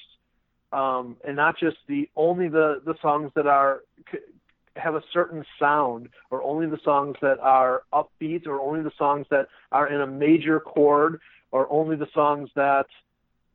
um, 0.72 1.16
and 1.26 1.36
not 1.36 1.58
just 1.58 1.78
the 1.88 2.10
only 2.16 2.48
the 2.48 2.82
the 2.86 2.96
songs 3.02 3.32
that 3.36 3.48
are 3.48 3.82
have 4.76 4.96
a 4.96 5.04
certain 5.14 5.46
sound 5.58 6.10
or 6.32 6.44
only 6.44 6.68
the 6.68 6.80
songs 6.84 7.16
that 7.22 7.40
are 7.40 7.84
upbeat 7.94 8.46
or 8.46 8.60
only 8.60 8.84
the 8.84 8.92
songs 8.98 9.26
that 9.32 9.48
are 9.72 9.88
in 9.88 10.02
a 10.02 10.08
major 10.08 10.60
chord 10.60 11.22
or 11.52 11.72
only 11.72 11.96
the 11.96 12.08
songs 12.14 12.50
that 12.56 12.86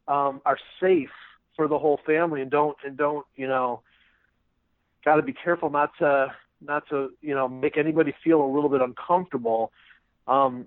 um, 0.08 0.40
are 0.46 0.58
safe 0.80 1.10
for 1.54 1.68
the 1.68 1.78
whole 1.78 2.00
family 2.06 2.40
and 2.40 2.50
don't 2.50 2.76
and 2.84 2.96
don't 2.96 3.26
you 3.36 3.46
know 3.46 3.82
got 5.04 5.16
to 5.16 5.22
be 5.22 5.32
careful 5.32 5.70
not 5.70 5.90
to 5.98 6.32
not 6.60 6.88
to 6.90 7.10
you 7.20 7.34
know 7.34 7.48
make 7.48 7.76
anybody 7.76 8.14
feel 8.22 8.42
a 8.42 8.50
little 8.52 8.70
bit 8.70 8.80
uncomfortable. 8.80 9.72
Um, 10.26 10.66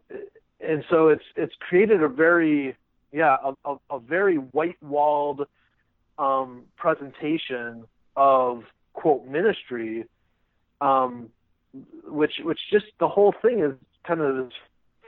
and 0.59 0.83
so 0.89 1.09
it's 1.09 1.23
it's 1.35 1.53
created 1.59 2.03
a 2.03 2.07
very 2.09 2.75
yeah 3.11 3.37
a, 3.43 3.71
a, 3.71 3.77
a 3.91 3.99
very 3.99 4.35
white 4.37 4.81
walled 4.81 5.47
um, 6.17 6.63
presentation 6.77 7.85
of 8.15 8.63
quote 8.93 9.25
ministry 9.25 10.05
um, 10.83 11.29
which 12.05 12.33
which 12.43 12.59
just 12.71 12.85
the 12.99 13.07
whole 13.07 13.33
thing 13.41 13.59
is 13.59 13.73
kind 14.05 14.21
of 14.21 14.51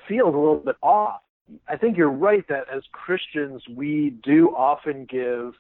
feels 0.07 0.33
a 0.33 0.37
little 0.37 0.57
bit 0.57 0.75
off. 0.81 1.21
I 1.67 1.77
think 1.77 1.97
you're 1.97 2.09
right 2.09 2.47
that 2.47 2.65
as 2.73 2.83
Christians 2.91 3.61
we 3.69 4.15
do 4.23 4.49
often 4.55 5.05
give 5.05 5.53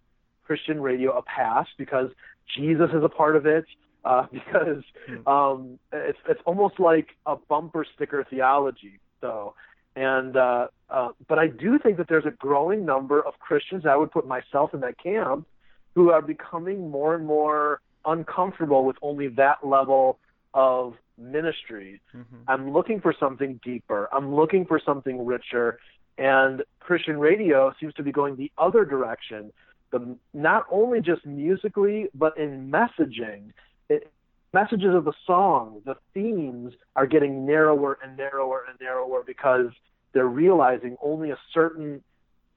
Christian 0.45 0.81
radio 0.81 1.17
a 1.17 1.21
pass 1.21 1.67
because 1.77 2.09
Jesus 2.55 2.89
is 2.93 3.03
a 3.03 3.09
part 3.09 3.35
of 3.35 3.45
it. 3.45 3.65
Uh, 4.03 4.27
because 4.31 4.83
hmm. 5.07 5.27
um, 5.27 5.79
it's 5.91 6.19
it's 6.29 6.41
almost 6.45 6.79
like 6.79 7.07
a 7.25 7.35
bumper 7.35 7.85
sticker 7.95 8.25
theology, 8.29 8.99
though. 9.21 9.55
And 9.95 10.35
uh, 10.37 10.67
uh, 10.89 11.09
but 11.27 11.39
I 11.39 11.47
do 11.47 11.79
think 11.79 11.97
that 11.97 12.07
there's 12.07 12.25
a 12.25 12.31
growing 12.31 12.85
number 12.85 13.25
of 13.25 13.39
Christians. 13.39 13.85
I 13.85 13.95
would 13.95 14.11
put 14.11 14.27
myself 14.27 14.73
in 14.73 14.81
that 14.81 14.99
camp, 15.01 15.47
who 15.95 16.11
are 16.11 16.21
becoming 16.21 16.91
more 16.91 17.15
and 17.15 17.25
more 17.25 17.81
uncomfortable 18.05 18.85
with 18.85 18.97
only 19.01 19.29
that 19.29 19.65
level 19.65 20.19
of 20.53 20.93
ministry. 21.17 22.01
Mm-hmm. 22.15 22.35
I'm 22.47 22.71
looking 22.71 22.99
for 22.99 23.15
something 23.17 23.59
deeper. 23.63 24.09
I'm 24.11 24.35
looking 24.35 24.65
for 24.65 24.79
something 24.85 25.25
richer. 25.25 25.79
And 26.17 26.63
Christian 26.79 27.17
radio 27.17 27.73
seems 27.79 27.93
to 27.95 28.03
be 28.03 28.11
going 28.11 28.35
the 28.35 28.51
other 28.57 28.85
direction. 28.85 29.51
The 29.91 30.15
not 30.33 30.65
only 30.71 31.01
just 31.01 31.25
musically, 31.25 32.07
but 32.13 32.37
in 32.37 32.71
messaging. 32.71 33.51
It, 33.89 34.11
messages 34.53 34.95
of 34.95 35.05
the 35.05 35.13
song, 35.27 35.81
the 35.85 35.95
themes 36.13 36.73
are 36.95 37.05
getting 37.05 37.45
narrower 37.45 37.99
and 38.01 38.17
narrower 38.17 38.63
and 38.69 38.79
narrower 38.79 39.21
because 39.25 39.67
they're 40.13 40.25
realizing 40.27 40.97
only 41.03 41.29
a 41.31 41.37
certain 41.53 42.01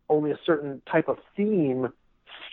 only 0.08 0.30
a 0.30 0.38
certain 0.46 0.80
type 0.90 1.08
of 1.08 1.18
theme 1.36 1.88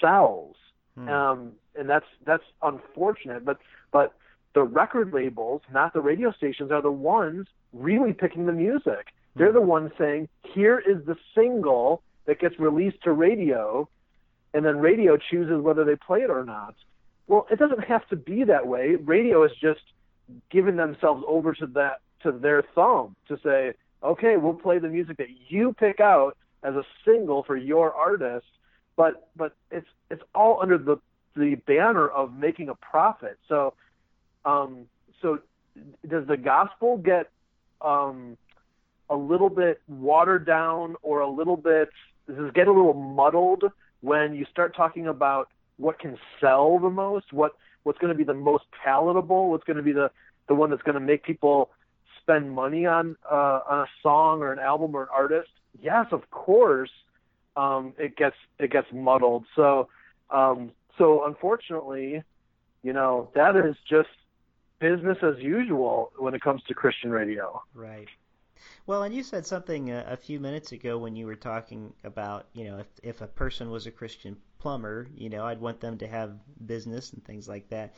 sells. 0.02 0.56
Hmm. 0.96 1.10
Um, 1.10 1.52
and 1.78 1.90
that's 1.90 2.06
that's 2.26 2.44
unfortunate. 2.62 3.46
But 3.46 3.60
but 3.92 4.14
the 4.56 4.64
record 4.64 5.14
labels, 5.14 5.62
not 5.72 5.94
the 5.94 6.02
radio 6.02 6.32
stations, 6.32 6.72
are 6.72 6.82
the 6.82 6.92
ones 6.92 7.48
really 7.74 8.14
picking 8.14 8.46
the 8.46 8.54
music. 8.54 9.14
They're 9.36 9.52
the 9.52 9.62
ones 9.62 9.92
saying, 9.98 10.30
here 10.54 10.80
is 10.80 11.06
the 11.06 11.18
single 11.36 12.02
that 12.26 12.40
gets 12.40 12.58
released 12.58 13.04
to 13.04 13.12
radio, 13.12 13.90
and 14.56 14.66
then 14.66 14.78
radio 14.78 15.18
chooses 15.18 15.62
whether 15.62 15.84
they 15.84 15.98
play 15.98 16.22
it 16.22 16.30
or 16.30 16.46
not. 16.46 16.76
Well, 17.28 17.46
it 17.52 17.60
doesn't 17.60 17.84
have 17.84 18.08
to 18.08 18.16
be 18.16 18.46
that 18.46 18.66
way. 18.66 18.96
Radio 18.96 19.44
is 19.44 19.52
just 19.62 19.82
giving 20.50 20.78
themselves 20.78 21.24
over 21.28 21.54
to 21.56 21.68
that 21.68 22.00
to 22.24 22.32
their 22.32 22.64
thumb 22.74 23.18
to 23.28 23.38
say, 23.44 23.74
okay, 24.02 24.38
we'll 24.38 24.54
play 24.54 24.80
the 24.80 24.88
music 24.88 25.18
that 25.18 25.28
you 25.50 25.74
pick 25.74 26.00
out 26.00 26.38
as 26.64 26.74
a 26.74 26.84
single 27.04 27.44
for 27.44 27.58
your 27.58 27.94
artist, 27.94 28.46
but 28.96 29.28
but 29.36 29.54
it's 29.72 29.90
it's 30.10 30.24
all 30.34 30.60
under 30.62 30.78
the 30.78 30.96
the 31.36 31.56
banner 31.68 32.08
of 32.08 32.34
making 32.34 32.70
a 32.70 32.76
profit. 32.76 33.38
So 33.50 33.74
um, 34.46 34.86
so 35.22 35.40
does 36.08 36.26
the 36.28 36.38
gospel 36.38 36.98
get 36.98 37.30
um, 37.82 38.38
a 39.10 39.18
little 39.18 39.50
bit 39.50 39.82
watered 39.90 40.46
down 40.46 40.96
or 41.02 41.20
a 41.20 41.30
little 41.30 41.58
bit 41.58 41.90
does 42.26 42.38
it 42.38 42.54
get 42.54 42.68
a 42.68 42.72
little 42.72 42.94
muddled 42.94 43.66
when 44.02 44.36
you 44.36 44.46
start 44.52 44.76
talking 44.76 45.08
about 45.08 45.50
what 45.78 46.00
can 46.00 46.18
sell 46.40 46.80
the 46.80 46.90
most, 46.90 47.34
what 47.34 47.54
what's 47.84 48.00
going 48.00 48.12
to 48.12 48.18
be 48.18 48.24
the 48.24 48.34
most 48.34 48.66
palatable, 48.84 49.50
what's 49.52 49.64
going 49.64 49.78
to 49.78 49.84
be 49.84 49.92
the 49.92 50.12
the 50.48 50.56
one 50.56 50.70
that's 50.70 50.82
going 50.84 50.96
to 50.96 51.00
make 51.00 51.24
people 51.24 51.72
spend 52.22 52.52
money 52.52 52.86
on 52.86 53.16
uh, 53.30 53.60
on 53.68 53.80
a 53.80 53.88
song 54.02 54.42
or 54.42 54.52
an 54.52 54.60
album 54.60 54.96
or 54.96 55.04
an 55.04 55.10
artist? 55.14 55.50
Yes, 55.82 56.08
of 56.12 56.30
course, 56.32 56.92
um, 57.56 57.94
it 57.98 58.16
gets 58.16 58.36
it 58.60 58.72
gets 58.72 58.88
muddled. 58.94 59.46
So 59.56 59.90
um, 60.30 60.72
so 60.98 61.26
unfortunately, 61.26 62.24
you 62.84 62.94
know 62.94 63.30
that 63.36 63.56
is 63.56 63.76
just 63.90 64.10
business 64.80 65.18
as 65.22 65.36
usual 65.40 66.12
when 66.18 66.34
it 66.34 66.42
comes 66.42 66.62
to 66.68 66.74
Christian 66.74 67.12
radio. 67.12 67.62
Right. 67.74 68.08
Well, 68.88 69.02
and 69.02 69.16
you 69.16 69.24
said 69.24 69.46
something 69.48 69.90
a, 69.90 70.06
a, 70.10 70.18
few 70.18 70.40
minutes 70.40 70.72
ago 70.72 70.98
when 71.00 71.16
you 71.16 71.26
were 71.26 71.36
talking 71.36 71.94
about, 72.04 72.46
you 72.54 72.66
know, 72.66 72.78
if 72.78 72.88
if 73.02 73.22
a 73.22 73.28
person 73.28 73.72
was 73.72 73.88
a 73.88 73.92
Christian 73.92 74.38
plumber, 74.60 75.08
you 75.16 75.30
know, 75.30 75.44
I'd 75.46 75.60
want 75.60 75.80
them 75.80 75.98
to 75.98 76.08
have 76.08 76.38
business 76.68 77.12
and 77.14 77.24
things 77.26 77.48
like 77.48 77.68
that. 77.70 77.96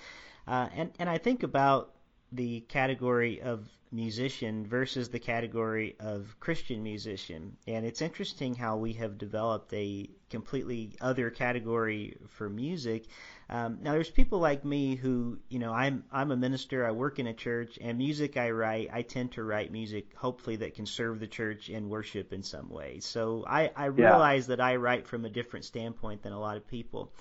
Uh, 0.47 0.69
and 0.73 0.91
and 0.97 1.09
I 1.09 1.17
think 1.17 1.43
about 1.43 1.93
the 2.31 2.61
category 2.61 3.41
of 3.41 3.67
musician 3.91 4.65
versus 4.65 5.09
the 5.09 5.19
category 5.19 5.95
of 5.99 6.35
Christian 6.39 6.83
musician. 6.83 7.55
And 7.67 7.85
it's 7.85 8.01
interesting 8.01 8.55
how 8.55 8.77
we 8.77 8.93
have 8.93 9.17
developed 9.17 9.73
a 9.73 10.09
completely 10.29 10.91
other 10.99 11.29
category 11.29 12.17
for 12.27 12.49
music. 12.49 13.05
Um, 13.49 13.79
now, 13.81 13.93
there's 13.93 14.09
people 14.09 14.39
like 14.39 14.65
me 14.65 14.95
who, 14.95 15.39
you 15.47 15.59
know, 15.59 15.71
I'm 15.71 16.03
I'm 16.11 16.31
a 16.31 16.35
minister. 16.35 16.85
I 16.85 16.91
work 16.91 17.19
in 17.19 17.27
a 17.27 17.33
church, 17.33 17.79
and 17.81 17.97
music 17.97 18.35
I 18.35 18.51
write, 18.51 18.89
I 18.91 19.03
tend 19.03 19.31
to 19.33 19.43
write 19.43 19.71
music, 19.71 20.13
hopefully 20.15 20.57
that 20.57 20.75
can 20.75 20.85
serve 20.85 21.19
the 21.21 21.27
church 21.27 21.69
and 21.69 21.89
worship 21.89 22.33
in 22.33 22.43
some 22.43 22.69
way. 22.69 22.99
So 22.99 23.45
I, 23.47 23.71
I 23.75 23.85
realize 23.85 24.49
yeah. 24.49 24.55
that 24.57 24.61
I 24.61 24.75
write 24.75 25.07
from 25.07 25.23
a 25.23 25.29
different 25.29 25.63
standpoint 25.63 26.23
than 26.23 26.33
a 26.33 26.39
lot 26.39 26.57
of 26.57 26.67
people. 26.67 27.13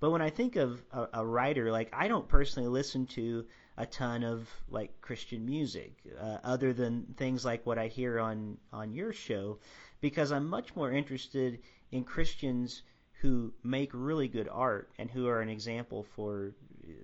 But 0.00 0.10
when 0.10 0.22
I 0.22 0.30
think 0.30 0.56
of 0.56 0.82
a, 0.90 1.08
a 1.14 1.26
writer, 1.26 1.70
like 1.70 1.90
I 1.92 2.08
don't 2.08 2.28
personally 2.28 2.68
listen 2.68 3.06
to 3.08 3.44
a 3.76 3.86
ton 3.86 4.22
of 4.22 4.48
like 4.68 5.00
Christian 5.00 5.44
music, 5.44 5.94
uh, 6.20 6.38
other 6.44 6.72
than 6.72 7.14
things 7.16 7.44
like 7.44 7.66
what 7.66 7.78
I 7.78 7.88
hear 7.88 8.20
on 8.20 8.58
on 8.72 8.92
your 8.92 9.12
show, 9.12 9.58
because 10.00 10.32
I'm 10.32 10.48
much 10.48 10.76
more 10.76 10.92
interested 10.92 11.58
in 11.90 12.04
Christians 12.04 12.82
who 13.20 13.52
make 13.62 13.90
really 13.92 14.28
good 14.28 14.48
art 14.50 14.90
and 14.98 15.10
who 15.10 15.26
are 15.28 15.40
an 15.40 15.48
example 15.48 16.04
for 16.14 16.54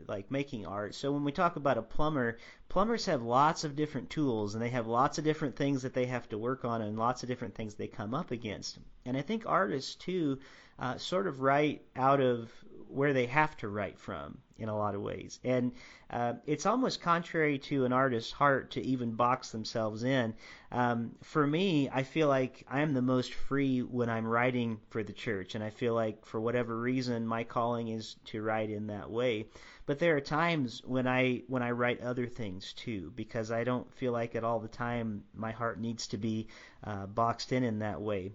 like 0.06 0.30
making 0.30 0.66
art. 0.66 0.94
So 0.94 1.12
when 1.12 1.24
we 1.24 1.32
talk 1.32 1.56
about 1.56 1.78
a 1.78 1.82
plumber, 1.82 2.38
plumbers 2.68 3.06
have 3.06 3.22
lots 3.22 3.64
of 3.64 3.76
different 3.76 4.10
tools 4.10 4.54
and 4.54 4.62
they 4.62 4.68
have 4.70 4.86
lots 4.86 5.18
of 5.18 5.24
different 5.24 5.56
things 5.56 5.82
that 5.82 5.94
they 5.94 6.06
have 6.06 6.28
to 6.28 6.38
work 6.38 6.64
on 6.64 6.82
and 6.82 6.98
lots 6.98 7.22
of 7.22 7.28
different 7.28 7.54
things 7.54 7.74
they 7.74 7.86
come 7.86 8.14
up 8.14 8.30
against. 8.30 8.78
And 9.06 9.16
I 9.16 9.22
think 9.22 9.44
artists 9.46 9.94
too 9.94 10.38
uh, 10.78 10.98
sort 10.98 11.26
of 11.26 11.40
write 11.40 11.82
out 11.96 12.20
of 12.20 12.50
where 12.90 13.12
they 13.12 13.26
have 13.26 13.56
to 13.58 13.68
write 13.68 13.98
from 13.98 14.38
in 14.58 14.68
a 14.68 14.76
lot 14.76 14.94
of 14.94 15.00
ways. 15.00 15.40
And 15.42 15.72
uh, 16.10 16.34
it's 16.44 16.66
almost 16.66 17.00
contrary 17.00 17.58
to 17.58 17.84
an 17.84 17.92
artist's 17.92 18.32
heart 18.32 18.72
to 18.72 18.82
even 18.82 19.12
box 19.12 19.50
themselves 19.50 20.04
in. 20.04 20.34
Um, 20.70 21.12
for 21.22 21.46
me, 21.46 21.88
I 21.88 22.02
feel 22.02 22.28
like 22.28 22.64
I 22.68 22.80
am 22.80 22.92
the 22.92 23.02
most 23.02 23.32
free 23.32 23.80
when 23.80 24.10
I'm 24.10 24.26
writing 24.26 24.80
for 24.90 25.02
the 25.02 25.12
church, 25.12 25.54
and 25.54 25.64
I 25.64 25.70
feel 25.70 25.94
like 25.94 26.26
for 26.26 26.40
whatever 26.40 26.78
reason, 26.78 27.26
my 27.26 27.44
calling 27.44 27.88
is 27.88 28.16
to 28.26 28.42
write 28.42 28.70
in 28.70 28.88
that 28.88 29.10
way. 29.10 29.46
But 29.86 29.98
there 29.98 30.16
are 30.16 30.20
times 30.20 30.82
when 30.84 31.08
I 31.08 31.42
when 31.48 31.62
I 31.62 31.70
write 31.70 32.00
other 32.00 32.26
things 32.26 32.72
too, 32.74 33.12
because 33.16 33.50
I 33.50 33.64
don't 33.64 33.92
feel 33.94 34.12
like 34.12 34.34
at 34.34 34.44
all 34.44 34.60
the 34.60 34.68
time 34.68 35.24
my 35.34 35.52
heart 35.52 35.80
needs 35.80 36.08
to 36.08 36.18
be 36.18 36.48
uh, 36.84 37.06
boxed 37.06 37.52
in 37.52 37.64
in 37.64 37.78
that 37.80 38.00
way. 38.00 38.32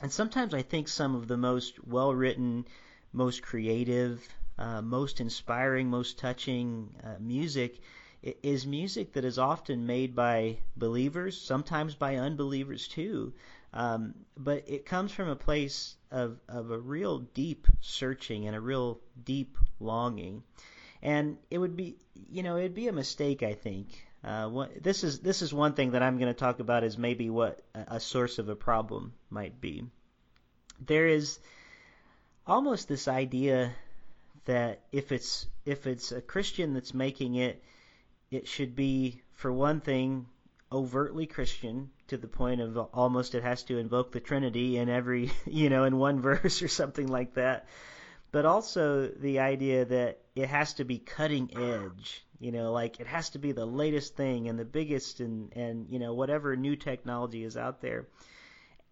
And 0.00 0.12
sometimes 0.12 0.54
I 0.54 0.62
think 0.62 0.86
some 0.86 1.16
of 1.16 1.26
the 1.26 1.36
most 1.36 1.84
well 1.84 2.14
written 2.14 2.66
most 3.12 3.42
creative, 3.42 4.26
uh, 4.58 4.82
most 4.82 5.20
inspiring, 5.20 5.88
most 5.90 6.18
touching 6.18 6.94
uh, 7.04 7.14
music 7.20 7.80
is 8.22 8.66
music 8.66 9.12
that 9.12 9.24
is 9.24 9.38
often 9.38 9.86
made 9.86 10.14
by 10.14 10.58
believers, 10.76 11.40
sometimes 11.40 11.94
by 11.94 12.16
unbelievers 12.16 12.88
too. 12.88 13.32
Um, 13.72 14.14
but 14.36 14.64
it 14.66 14.86
comes 14.86 15.12
from 15.12 15.28
a 15.28 15.36
place 15.36 15.96
of, 16.10 16.38
of 16.48 16.70
a 16.70 16.78
real 16.78 17.18
deep 17.18 17.66
searching 17.80 18.46
and 18.46 18.56
a 18.56 18.60
real 18.60 19.00
deep 19.24 19.56
longing. 19.78 20.42
And 21.02 21.36
it 21.50 21.58
would 21.58 21.76
be, 21.76 21.96
you 22.30 22.42
know, 22.42 22.56
it'd 22.56 22.74
be 22.74 22.88
a 22.88 22.92
mistake, 22.92 23.42
I 23.42 23.54
think. 23.54 24.04
Uh, 24.24 24.48
what, 24.48 24.82
this 24.82 25.04
is 25.04 25.20
this 25.20 25.42
is 25.42 25.54
one 25.54 25.74
thing 25.74 25.92
that 25.92 26.02
I'm 26.02 26.18
going 26.18 26.32
to 26.32 26.38
talk 26.38 26.58
about 26.58 26.82
is 26.82 26.98
maybe 26.98 27.30
what 27.30 27.62
a, 27.72 27.84
a 27.96 28.00
source 28.00 28.40
of 28.40 28.48
a 28.48 28.56
problem 28.56 29.12
might 29.30 29.60
be. 29.60 29.84
There 30.84 31.06
is 31.06 31.38
almost 32.48 32.88
this 32.88 33.06
idea 33.06 33.70
that 34.46 34.80
if 34.90 35.12
it's 35.12 35.46
if 35.66 35.86
it's 35.86 36.10
a 36.12 36.22
Christian 36.22 36.72
that's 36.72 36.94
making 36.94 37.34
it, 37.34 37.62
it 38.30 38.48
should 38.48 38.74
be 38.74 39.20
for 39.32 39.52
one 39.52 39.80
thing 39.80 40.26
overtly 40.72 41.26
Christian 41.26 41.90
to 42.08 42.16
the 42.16 42.26
point 42.26 42.60
of 42.60 42.76
almost 42.76 43.34
it 43.34 43.42
has 43.42 43.62
to 43.64 43.78
invoke 43.78 44.12
the 44.12 44.20
Trinity 44.20 44.78
in 44.78 44.88
every 44.88 45.30
you 45.46 45.68
know 45.68 45.84
in 45.84 45.98
one 45.98 46.20
verse 46.22 46.62
or 46.62 46.68
something 46.68 47.06
like 47.06 47.34
that. 47.34 47.66
But 48.30 48.44
also 48.44 49.08
the 49.08 49.40
idea 49.40 49.84
that 49.86 50.20
it 50.34 50.48
has 50.48 50.74
to 50.74 50.84
be 50.84 50.98
cutting 50.98 51.50
edge, 51.56 52.22
you 52.38 52.52
know, 52.52 52.72
like 52.72 53.00
it 53.00 53.06
has 53.06 53.30
to 53.30 53.38
be 53.38 53.52
the 53.52 53.64
latest 53.64 54.16
thing 54.16 54.48
and 54.48 54.58
the 54.58 54.64
biggest 54.64 55.20
and 55.20 55.52
and 55.54 55.86
you 55.90 55.98
know 55.98 56.14
whatever 56.14 56.56
new 56.56 56.76
technology 56.76 57.44
is 57.44 57.56
out 57.56 57.82
there. 57.82 58.06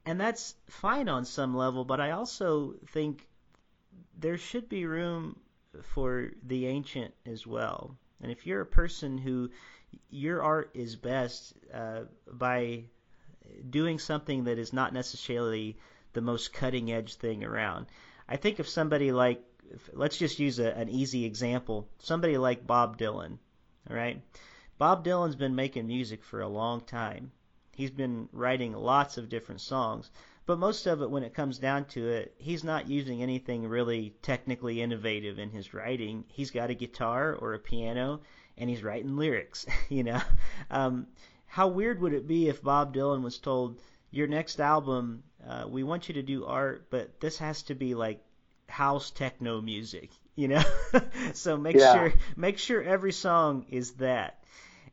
And 0.04 0.20
that's 0.20 0.54
fine 0.68 1.08
on 1.08 1.24
some 1.24 1.56
level, 1.56 1.84
but 1.84 2.00
I 2.00 2.12
also 2.12 2.74
think 2.92 3.26
there 4.18 4.38
should 4.38 4.68
be 4.68 4.86
room 4.86 5.38
for 5.82 6.30
the 6.42 6.66
ancient 6.66 7.14
as 7.26 7.46
well. 7.46 7.96
And 8.22 8.32
if 8.32 8.46
you're 8.46 8.62
a 8.62 8.66
person 8.66 9.18
who 9.18 9.50
your 10.10 10.42
art 10.42 10.70
is 10.74 10.96
best 10.96 11.54
uh, 11.72 12.02
by 12.30 12.84
doing 13.70 13.98
something 13.98 14.44
that 14.44 14.58
is 14.58 14.72
not 14.72 14.92
necessarily 14.92 15.76
the 16.12 16.20
most 16.20 16.52
cutting 16.52 16.90
edge 16.90 17.14
thing 17.14 17.44
around. 17.44 17.86
I 18.28 18.36
think 18.36 18.58
of 18.58 18.68
somebody 18.68 19.12
like, 19.12 19.42
let's 19.92 20.16
just 20.16 20.38
use 20.38 20.58
a, 20.58 20.72
an 20.72 20.88
easy 20.88 21.24
example, 21.24 21.88
somebody 21.98 22.38
like 22.38 22.66
Bob 22.66 22.98
Dylan, 22.98 23.38
all 23.88 23.96
right? 23.96 24.22
Bob 24.78 25.04
Dylan's 25.04 25.36
been 25.36 25.54
making 25.54 25.86
music 25.86 26.24
for 26.24 26.40
a 26.40 26.48
long 26.48 26.80
time. 26.80 27.32
He's 27.72 27.90
been 27.90 28.28
writing 28.32 28.72
lots 28.72 29.18
of 29.18 29.28
different 29.28 29.60
songs, 29.60 30.10
but 30.46 30.58
most 30.58 30.86
of 30.86 31.02
it, 31.02 31.10
when 31.10 31.22
it 31.24 31.34
comes 31.34 31.58
down 31.58 31.84
to 31.86 32.08
it, 32.08 32.34
he's 32.38 32.64
not 32.64 32.88
using 32.88 33.22
anything 33.22 33.66
really 33.68 34.14
technically 34.22 34.80
innovative 34.80 35.38
in 35.38 35.50
his 35.50 35.74
writing. 35.74 36.24
He's 36.28 36.50
got 36.50 36.70
a 36.70 36.74
guitar 36.74 37.34
or 37.34 37.54
a 37.54 37.58
piano, 37.58 38.20
and 38.56 38.70
he's 38.70 38.82
writing 38.84 39.16
lyrics. 39.16 39.66
you 39.88 40.04
know, 40.04 40.20
um, 40.70 41.06
how 41.46 41.68
weird 41.68 42.00
would 42.00 42.12
it 42.14 42.26
be 42.26 42.48
if 42.48 42.62
Bob 42.62 42.94
Dylan 42.94 43.22
was 43.22 43.38
told, 43.38 43.80
"Your 44.10 44.26
next 44.28 44.60
album, 44.60 45.24
uh, 45.46 45.66
we 45.68 45.82
want 45.82 46.08
you 46.08 46.14
to 46.14 46.22
do 46.22 46.44
art, 46.46 46.88
but 46.90 47.20
this 47.20 47.38
has 47.38 47.62
to 47.64 47.74
be 47.74 47.94
like 47.94 48.22
house 48.68 49.10
techno 49.10 49.60
music." 49.60 50.10
You 50.38 50.48
know, 50.48 50.62
so 51.32 51.56
make 51.56 51.76
Yeah. 51.76 51.92
sure 51.92 52.12
make 52.36 52.58
sure 52.58 52.82
every 52.82 53.12
song 53.12 53.64
is 53.70 53.92
that. 53.94 54.44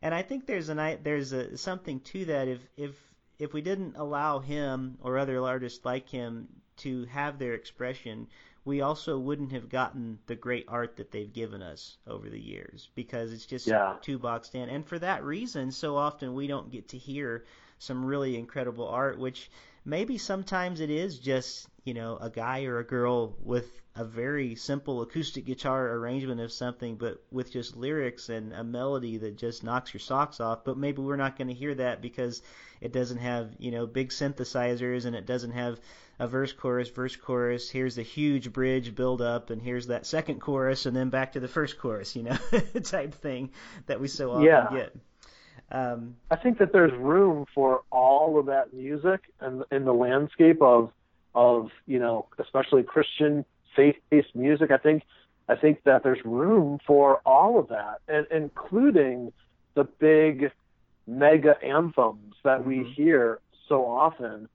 And 0.02 0.14
I 0.16 0.22
think 0.22 0.46
there's 0.46 0.70
an 0.70 1.00
there's 1.04 1.34
a 1.34 1.58
something 1.58 2.00
to 2.00 2.26
that 2.26 2.48
if 2.48 2.62
if 2.78 3.13
if 3.44 3.54
we 3.54 3.62
didn't 3.62 3.96
allow 3.98 4.40
him 4.40 4.98
or 5.02 5.18
other 5.18 5.42
artists 5.44 5.84
like 5.84 6.08
him 6.10 6.48
to 6.78 7.04
have 7.06 7.38
their 7.38 7.54
expression, 7.54 8.28
we 8.66 8.80
also 8.82 9.20
wouldn't 9.20 9.52
have 9.52 9.68
gotten 9.68 10.18
the 10.28 10.36
great 10.36 10.66
art 10.70 10.96
that 10.96 11.12
they've 11.12 11.34
given 11.34 11.62
us 11.62 11.98
over 12.08 12.30
the 12.30 12.40
years 12.40 12.90
because 12.96 13.34
it's 13.34 13.46
just 13.46 13.68
Yeah. 13.68 13.98
too 14.02 14.18
boxed 14.18 14.56
in. 14.56 14.70
And 14.70 14.88
for 14.88 14.98
that 15.00 15.24
reason, 15.24 15.72
so 15.72 15.98
often 15.98 16.34
we 16.34 16.48
don't 16.48 16.72
get 16.72 16.88
to 16.90 16.98
hear 16.98 17.44
some 17.80 18.06
really 18.06 18.38
incredible 18.38 18.88
art, 18.88 19.20
which 19.20 19.52
maybe 19.86 20.18
sometimes 20.18 20.80
it 20.80 20.90
is 20.90 21.20
just, 21.20 21.68
you 21.86 21.94
know, 21.94 22.18
a 22.18 22.30
guy 22.30 22.66
or 22.66 22.80
a 22.80 22.86
girl 22.86 23.36
with 23.42 23.82
a 23.96 24.04
very 24.06 24.56
simple 24.56 25.02
acoustic 25.02 25.46
guitar 25.46 25.92
arrangement 25.94 26.42
of 26.42 26.52
something, 26.52 26.96
but 26.96 27.24
with 27.32 27.52
just 27.52 27.76
lyrics 27.76 28.30
and 28.30 28.54
a 28.54 28.64
melody 28.64 29.18
that 29.18 29.38
just 29.38 29.64
knocks 29.64 29.94
your 29.94 30.00
socks 30.02 30.40
off. 30.40 30.64
But 30.64 30.78
maybe 30.78 31.02
we're 31.02 31.16
not 31.16 31.38
going 31.38 31.50
to 31.50 31.54
hear 31.54 31.76
that 31.76 32.02
because 32.02 32.42
it 32.82 32.92
doesn't 32.92 33.18
have, 33.20 33.56
you 33.60 33.72
know, 33.72 33.86
big 33.86 34.10
synthesizers 34.10 35.06
and 35.06 35.16
it 35.16 35.26
doesn't 35.26 35.52
have 35.52 35.80
a 36.20 36.28
verse 36.28 36.54
chorus 36.54 36.90
verse 36.90 37.16
chorus 37.16 37.70
here's 37.70 37.96
the 37.96 38.04
huge 38.04 38.54
bridge 38.54 38.94
build 38.96 39.22
up 39.22 39.50
and 39.50 39.62
here's 39.62 39.88
that 39.88 40.06
second 40.06 40.40
chorus 40.40 40.86
and 40.86 40.96
then 40.96 41.10
back 41.10 41.32
to 41.34 41.40
the 41.40 41.48
first 41.48 41.78
chorus 41.80 42.16
you 42.16 42.22
know 42.24 42.38
type 42.84 43.14
thing 43.16 43.50
that 43.88 44.00
we 44.00 44.08
so 44.08 44.32
often 44.32 44.46
Yeah. 44.46 44.70
get 44.70 44.96
um 45.74 46.16
I 46.32 46.36
think 46.38 46.60
that 46.60 46.72
there's 46.72 46.94
room 46.94 47.46
for 47.54 47.82
all 47.92 48.40
of 48.40 48.46
that 48.46 48.74
music 48.74 49.22
and 49.42 49.64
in 49.72 49.86
the 49.86 49.94
landscape 49.94 50.62
of 50.62 50.92
of 51.36 51.72
you 51.88 52.00
know 52.00 52.28
especially 52.40 52.84
Christian 52.84 53.44
faith-based 53.76 54.36
music. 54.36 54.72
I 54.72 54.78
think 54.78 55.04
I 55.50 55.56
think 55.56 55.84
that 55.84 56.04
there's 56.04 56.24
room 56.24 56.80
for 56.88 57.18
all 57.26 57.60
of 57.60 57.68
that, 57.70 58.00
and 58.08 58.26
including 58.32 59.34
the 59.74 59.84
big 59.84 60.52
mega 61.08 61.62
anthems 61.64 62.36
that 62.44 62.66
we 62.66 62.78
Mhm. 62.78 62.94
hear 62.94 63.40
so 63.68 63.86
often. 63.86 64.48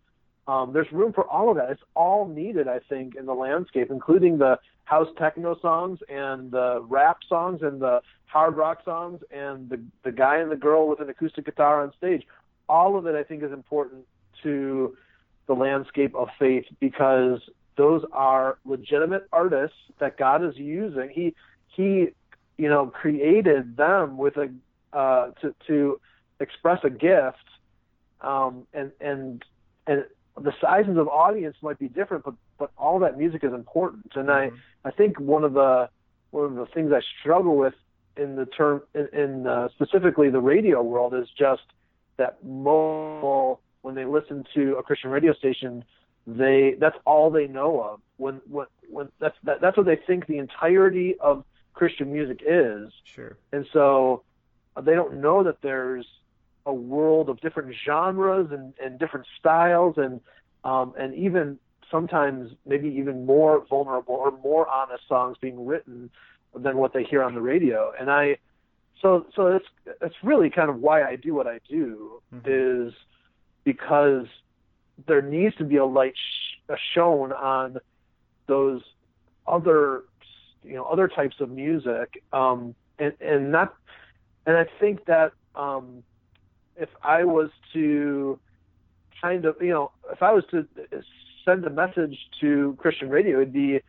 Um, 0.48 0.72
there's 0.72 0.90
room 0.90 1.12
for 1.12 1.24
all 1.24 1.50
of 1.50 1.56
that. 1.58 1.70
It's 1.70 1.82
all 1.94 2.26
needed, 2.26 2.68
I 2.68 2.80
think, 2.88 3.14
in 3.14 3.26
the 3.26 3.34
landscape, 3.34 3.90
including 3.90 4.38
the 4.38 4.58
house 4.84 5.08
techno 5.18 5.58
songs 5.60 5.98
and 6.08 6.50
the 6.50 6.82
rap 6.88 7.18
songs 7.28 7.60
and 7.62 7.78
the 7.80 8.00
hard 8.24 8.56
rock 8.56 8.78
songs 8.82 9.20
and 9.30 9.68
the 9.68 9.78
the 10.04 10.10
guy 10.10 10.38
and 10.38 10.50
the 10.50 10.56
girl 10.56 10.88
with 10.88 11.00
an 11.00 11.10
acoustic 11.10 11.44
guitar 11.44 11.82
on 11.82 11.92
stage. 11.98 12.26
All 12.66 12.96
of 12.96 13.06
it, 13.06 13.14
I 13.14 13.22
think, 13.22 13.42
is 13.42 13.52
important 13.52 14.06
to 14.42 14.96
the 15.46 15.52
landscape 15.52 16.14
of 16.14 16.28
faith 16.38 16.64
because 16.80 17.40
those 17.76 18.02
are 18.12 18.58
legitimate 18.64 19.28
artists 19.30 19.76
that 19.98 20.16
God 20.16 20.42
is 20.42 20.56
using. 20.56 21.10
He 21.10 21.34
he, 21.66 22.08
you 22.56 22.68
know, 22.70 22.86
created 22.86 23.76
them 23.76 24.16
with 24.16 24.38
a 24.38 24.50
uh, 24.96 25.32
to 25.42 25.54
to 25.66 26.00
express 26.40 26.80
a 26.84 26.90
gift, 26.90 27.36
um, 28.22 28.66
and 28.72 28.92
and 29.02 29.44
and 29.86 30.04
the 30.42 30.52
sizes 30.60 30.96
of 30.96 31.08
audience 31.08 31.56
might 31.62 31.78
be 31.78 31.88
different, 31.88 32.24
but 32.24 32.34
but 32.58 32.70
all 32.76 32.98
that 33.00 33.18
music 33.18 33.44
is 33.44 33.52
important. 33.52 34.12
And 34.14 34.30
I 34.30 34.50
I 34.84 34.90
think 34.90 35.18
one 35.18 35.44
of 35.44 35.52
the 35.52 35.88
one 36.30 36.44
of 36.44 36.54
the 36.54 36.66
things 36.66 36.92
I 36.92 37.00
struggle 37.20 37.56
with 37.56 37.74
in 38.16 38.36
the 38.36 38.46
term 38.46 38.82
in, 38.94 39.08
in 39.12 39.46
uh, 39.46 39.68
specifically 39.70 40.30
the 40.30 40.40
radio 40.40 40.82
world 40.82 41.14
is 41.14 41.28
just 41.36 41.62
that 42.16 42.44
most 42.44 43.60
when 43.82 43.94
they 43.94 44.04
listen 44.04 44.44
to 44.54 44.74
a 44.76 44.82
Christian 44.82 45.10
radio 45.10 45.32
station, 45.32 45.84
they 46.26 46.74
that's 46.78 46.96
all 47.04 47.30
they 47.30 47.46
know 47.46 47.80
of. 47.80 48.00
When 48.16 48.40
when 48.48 48.66
when 48.90 49.08
that's 49.18 49.36
that, 49.44 49.60
that's 49.60 49.76
what 49.76 49.86
they 49.86 49.96
think 49.96 50.26
the 50.26 50.38
entirety 50.38 51.16
of 51.20 51.44
Christian 51.74 52.12
music 52.12 52.42
is, 52.44 52.92
sure 53.04 53.36
and 53.52 53.66
so 53.72 54.24
uh, 54.76 54.80
they 54.80 54.94
don't 54.94 55.20
know 55.20 55.44
that 55.44 55.62
there's 55.62 56.06
a 56.68 56.72
world 56.72 57.28
of 57.30 57.40
different 57.40 57.74
genres 57.86 58.48
and, 58.52 58.74
and 58.84 58.98
different 58.98 59.26
styles 59.38 59.94
and 59.96 60.20
um, 60.64 60.92
and 60.98 61.14
even 61.14 61.58
sometimes 61.90 62.50
maybe 62.66 62.88
even 62.88 63.24
more 63.24 63.64
vulnerable 63.68 64.14
or 64.14 64.30
more 64.44 64.68
honest 64.68 65.02
songs 65.08 65.36
being 65.40 65.66
written 65.66 66.10
than 66.54 66.76
what 66.76 66.92
they 66.92 67.02
hear 67.02 67.22
on 67.22 67.34
the 67.34 67.40
radio. 67.40 67.92
And 67.98 68.10
I 68.10 68.36
so 69.02 69.26
so 69.34 69.46
it's 69.56 69.66
it's 70.02 70.16
really 70.22 70.50
kind 70.50 70.68
of 70.70 70.76
why 70.76 71.02
I 71.02 71.16
do 71.16 71.34
what 71.34 71.46
I 71.46 71.58
do 71.68 72.20
Mhm. 72.34 72.88
is 72.88 72.94
because 73.64 74.26
there 75.06 75.22
needs 75.22 75.54
to 75.56 75.64
be 75.64 75.76
a 75.76 75.84
light 75.86 76.14
sh- 76.16 76.72
shown 76.94 77.32
on 77.32 77.78
those 78.46 78.82
other 79.46 80.02
you 80.62 80.74
know 80.74 80.84
other 80.84 81.08
types 81.08 81.36
of 81.40 81.48
music 81.50 82.22
um 82.32 82.74
and 82.98 83.12
and 83.20 83.52
not 83.52 83.74
and 84.46 84.56
I 84.56 84.66
think 84.80 85.04
that 85.06 85.32
um 85.54 86.02
if 86.78 86.88
I 87.02 87.24
was 87.24 87.50
to 87.72 88.38
kind 89.20 89.44
of 89.44 89.56
you 89.60 89.70
know 89.70 89.90
if 90.12 90.22
I 90.22 90.32
was 90.32 90.44
to 90.50 90.66
send 91.44 91.64
a 91.64 91.70
message 91.70 92.16
to 92.40 92.76
Christian 92.78 93.08
radio 93.08 93.40
it'd 93.40 93.52
be 93.52 93.80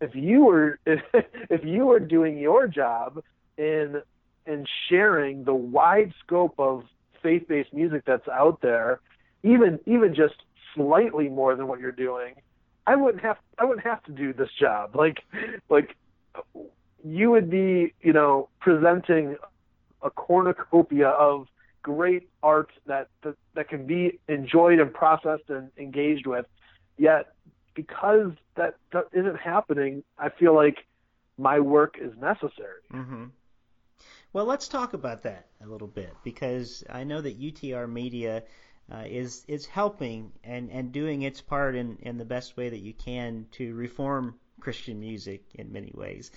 if 0.00 0.14
you 0.14 0.44
were 0.44 0.78
if 0.86 1.64
you 1.64 1.86
were 1.86 2.00
doing 2.00 2.38
your 2.38 2.66
job 2.66 3.22
in 3.56 4.02
in 4.46 4.66
sharing 4.88 5.44
the 5.44 5.54
wide 5.54 6.12
scope 6.24 6.54
of 6.58 6.84
faith-based 7.22 7.72
music 7.72 8.02
that's 8.06 8.28
out 8.28 8.60
there 8.62 9.00
even 9.42 9.78
even 9.86 10.14
just 10.14 10.36
slightly 10.74 11.28
more 11.28 11.54
than 11.56 11.66
what 11.66 11.80
you're 11.80 11.92
doing 11.92 12.34
I 12.88 12.96
wouldn't 12.96 13.22
have 13.22 13.36
I 13.58 13.66
wouldn't 13.66 13.86
have 13.86 14.02
to 14.04 14.12
do 14.12 14.32
this 14.32 14.48
job. 14.58 14.94
Like 14.96 15.18
like 15.68 15.94
you 17.04 17.30
would 17.30 17.50
be 17.50 17.92
you 18.00 18.12
know 18.12 18.48
presenting 18.60 19.36
a 20.02 20.10
cornucopia 20.10 21.08
of 21.08 21.46
great 21.82 22.28
art 22.42 22.70
that, 22.86 23.08
that 23.22 23.34
that 23.54 23.68
can 23.68 23.86
be 23.86 24.18
enjoyed 24.28 24.78
and 24.78 24.92
processed 24.92 25.48
and 25.48 25.70
engaged 25.78 26.26
with 26.26 26.46
yet 26.96 27.34
because 27.74 28.32
that, 28.56 28.74
isn't 29.12 29.38
happening 29.38 30.02
i 30.18 30.28
feel 30.28 30.54
like 30.54 30.78
my 31.38 31.60
work 31.60 31.96
is 32.00 32.12
necessary 32.18 32.82
hmm 32.90 33.26
Well, 34.32 34.44
let's 34.44 34.68
talk 34.68 34.92
about 34.92 35.22
that 35.22 35.46
a 35.64 35.66
little 35.66 35.88
bit 35.88 36.14
because 36.22 36.84
I 36.90 37.04
know 37.04 37.20
that 37.20 37.40
UTR 37.40 37.90
Media 37.90 38.42
uh, 38.92 39.04
is 39.06 39.44
is 39.48 39.66
helping 39.66 40.32
and, 40.44 40.70
and 40.70 40.92
doing 40.92 41.22
its 41.22 41.40
part 41.40 41.74
in, 41.74 41.96
in 42.00 42.18
the 42.18 42.24
best 42.24 42.56
way 42.56 42.68
that 42.68 42.80
you 42.80 42.94
can 42.94 43.46
to 43.52 43.74
reform 43.74 44.34
Christian 44.60 44.98
music 45.00 45.42
in 45.54 45.72
many 45.72 45.92
ways. 45.94 46.30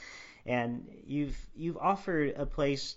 And 0.46 0.88
you've 1.06 1.38
you've 1.56 1.78
offered 1.78 2.34
a 2.36 2.46
place 2.46 2.96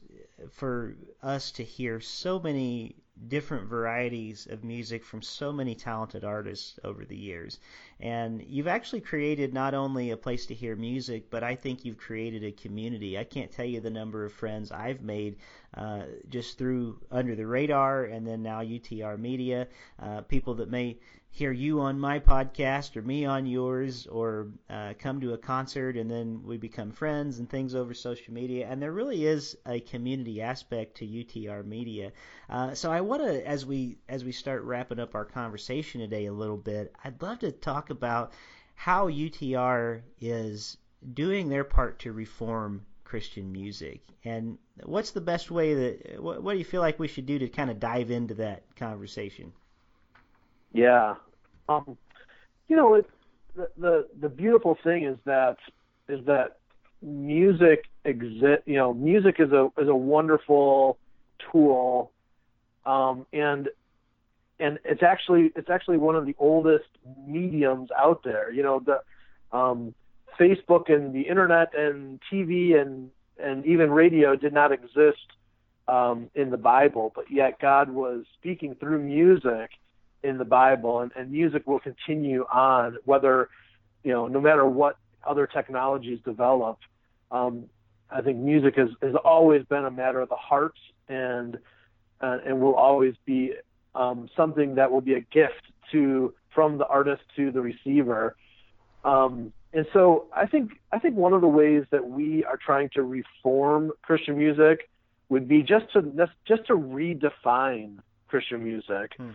for 0.51 0.97
us 1.22 1.51
to 1.53 1.64
hear 1.64 2.01
so 2.01 2.39
many 2.39 2.97
different 3.28 3.68
varieties 3.68 4.47
of 4.51 4.64
music 4.64 5.05
from 5.05 5.22
so 5.22 5.53
many 5.53 5.74
talented 5.74 6.24
artists 6.24 6.78
over 6.82 7.05
the 7.05 7.16
years. 7.16 7.61
And 8.01 8.43
you've 8.43 8.66
actually 8.66 9.03
created 9.03 9.55
not 9.55 9.72
only 9.72 10.11
a 10.11 10.16
place 10.16 10.47
to 10.47 10.55
hear 10.55 10.74
music, 10.74 11.30
but 11.30 11.45
I 11.45 11.55
think 11.55 11.85
you've 11.85 11.97
created 11.97 12.43
a 12.43 12.51
community. 12.51 13.16
I 13.16 13.24
can't 13.24 13.53
tell 13.53 13.66
you 13.66 13.80
the 13.80 13.91
number 13.91 14.24
of 14.24 14.32
friends 14.32 14.72
I've 14.72 15.03
made 15.03 15.37
uh, 15.77 16.03
just 16.29 16.59
through 16.59 17.01
Under 17.11 17.35
the 17.35 17.47
Radar 17.47 18.05
and 18.05 18.27
then 18.27 18.43
now 18.43 18.62
UTR 18.62 19.18
Media, 19.18 19.66
uh, 20.01 20.20
people 20.22 20.55
that 20.55 20.70
may 20.70 20.99
hear 21.31 21.51
you 21.51 21.81
on 21.81 21.99
my 21.99 22.20
podcast 22.20 22.97
or 22.97 23.03
me 23.03 23.25
on 23.25 23.45
yours 23.45 24.07
or 24.07 24.53
uh, 24.70 24.95
come 25.01 25.20
to 25.20 25.33
a 25.33 25.39
concert 25.39 25.97
and 25.97 26.09
then 26.09 26.41
we 26.45 26.57
become 26.57 26.93
friends 26.93 27.41
and 27.41 27.51
things 27.51 27.75
over 27.75 27.93
social 27.93 28.33
media. 28.33 28.68
And 28.70 28.81
there 28.81 28.93
really 28.93 29.27
is 29.27 29.57
a 29.66 29.81
community 29.81 30.41
aspect 30.41 30.99
to 30.99 31.07
UTR 31.07 31.64
Media. 31.66 32.12
Uh, 32.49 32.72
so 32.75 32.93
I 32.93 33.01
want 33.01 33.22
to, 33.22 33.45
as 33.45 33.66
we 33.66 33.99
as 34.09 34.25
we 34.25 34.31
start 34.31 34.62
wrapping 34.62 35.01
up 35.01 35.16
our 35.16 35.25
conversation 35.25 36.01
today 36.01 36.27
a 36.27 36.33
little 36.33 36.57
bit, 36.57 36.95
I'd 37.03 37.20
love 37.20 37.41
to 37.41 37.51
talk 37.51 37.91
about 37.91 38.33
how 38.77 39.09
UTR 39.09 40.03
is 40.20 40.77
doing 41.14 41.49
their 41.49 41.64
part 41.64 41.99
to 42.01 42.12
reform 42.12 42.87
Christian 43.15 43.53
music, 43.53 44.01
and 44.25 44.59
what's 44.83 45.12
the 45.12 45.21
best 45.21 45.49
way 45.49 45.73
that 45.73 46.21
what, 46.21 46.43
what 46.43 46.55
do 46.55 46.59
you 46.59 46.65
feel 46.65 46.81
like 46.81 46.99
we 46.99 47.07
should 47.07 47.27
do 47.27 47.39
to 47.39 47.49
kind 47.49 47.71
of 47.71 47.79
dive 47.79 48.11
into 48.11 48.35
that 48.35 48.65
conversation? 48.75 49.53
Yeah. 50.73 51.15
Um, 51.69 51.97
you 52.67 52.75
know, 52.75 52.95
it, 52.95 53.09
the, 53.55 53.69
the 53.79 54.09
the 54.21 54.29
beautiful 54.29 54.77
thing 54.83 55.05
is 55.05 55.17
that 55.27 55.59
is 56.09 56.27
that 56.27 56.57
music 57.03 57.85
exist. 58.05 58.65
You 58.67 58.79
know, 58.79 58.93
music 58.93 59.37
is 59.39 59.53
a 59.53 59.71
is 59.79 59.87
a 59.87 59.95
wonderful 59.95 60.99
tool, 61.53 62.11
um, 62.85 63.27
and 63.33 63.69
and 64.59 64.81
it's 64.85 65.05
actually 65.05 65.53
it's 65.55 65.71
actually 65.71 65.99
one 65.99 66.17
of 66.17 66.27
the 66.27 66.35
oldest 66.41 66.89
mediums 67.29 67.91
out 67.97 68.25
there. 68.25 68.51
You 68.51 68.65
know, 68.65 68.81
the 68.81 69.57
um, 69.57 69.95
Facebook 70.39 70.93
and 70.93 71.14
the 71.14 71.22
internet 71.22 71.76
and 71.76 72.20
TV 72.32 72.80
and 72.80 73.11
and 73.39 73.66
even 73.66 73.91
radio 73.91 74.37
did 74.37 74.53
not 74.53 74.70
exist 74.72 75.26
um, 75.89 76.30
in 76.35 76.51
the 76.51 76.57
Bible, 76.57 77.12
but 77.14 77.30
yet 77.30 77.59
God 77.61 77.91
was 77.91 78.24
speaking 78.39 78.76
through 78.76 79.01
music 79.01 79.70
in 80.22 80.39
the 80.39 80.45
Bible, 80.45 81.01
and, 81.01 81.11
and 81.16 81.30
music 81.30 81.66
will 81.66 81.80
continue 81.80 82.45
on 82.45 82.97
whether 83.05 83.49
you 84.03 84.12
know 84.12 84.26
no 84.28 84.41
matter 84.41 84.64
what 84.64 84.97
other 85.26 85.47
technologies 85.47 86.20
develop. 86.24 86.78
Um, 87.30 87.64
I 88.11 88.20
think 88.20 88.39
music 88.39 88.76
has, 88.76 88.91
has 89.03 89.14
always 89.24 89.64
been 89.64 89.85
a 89.85 89.91
matter 89.91 90.20
of 90.20 90.28
the 90.28 90.37
heart 90.37 90.74
and 91.09 91.59
uh, 92.20 92.39
and 92.47 92.61
will 92.61 92.74
always 92.74 93.14
be 93.24 93.55
um, 93.95 94.28
something 94.37 94.76
that 94.76 94.91
will 94.91 95.01
be 95.01 95.14
a 95.14 95.20
gift 95.20 95.62
to 95.93 96.32
from 96.55 96.78
the 96.78 96.87
artist 96.87 97.22
to 97.37 97.51
the 97.51 97.61
receiver. 97.61 98.37
Um, 99.05 99.53
and 99.75 99.87
so 99.93 100.27
I 100.35 100.47
think 100.47 100.70
I 100.93 101.01
think 101.01 101.16
one 101.16 101.33
of 101.33 101.41
the 101.41 101.49
ways 101.49 101.85
that 101.91 102.09
we 102.09 102.45
are 102.45 102.57
trying 102.57 102.91
to 102.95 103.03
reform 103.03 103.91
Christian 104.03 104.39
music 104.39 104.89
would 105.29 105.49
be 105.49 105.62
just 105.62 105.93
to 105.95 106.29
just 106.47 106.66
to 106.68 106.75
redefine 106.75 107.99
Christian 108.29 108.62
music, 108.62 109.12
hmm. 109.16 109.31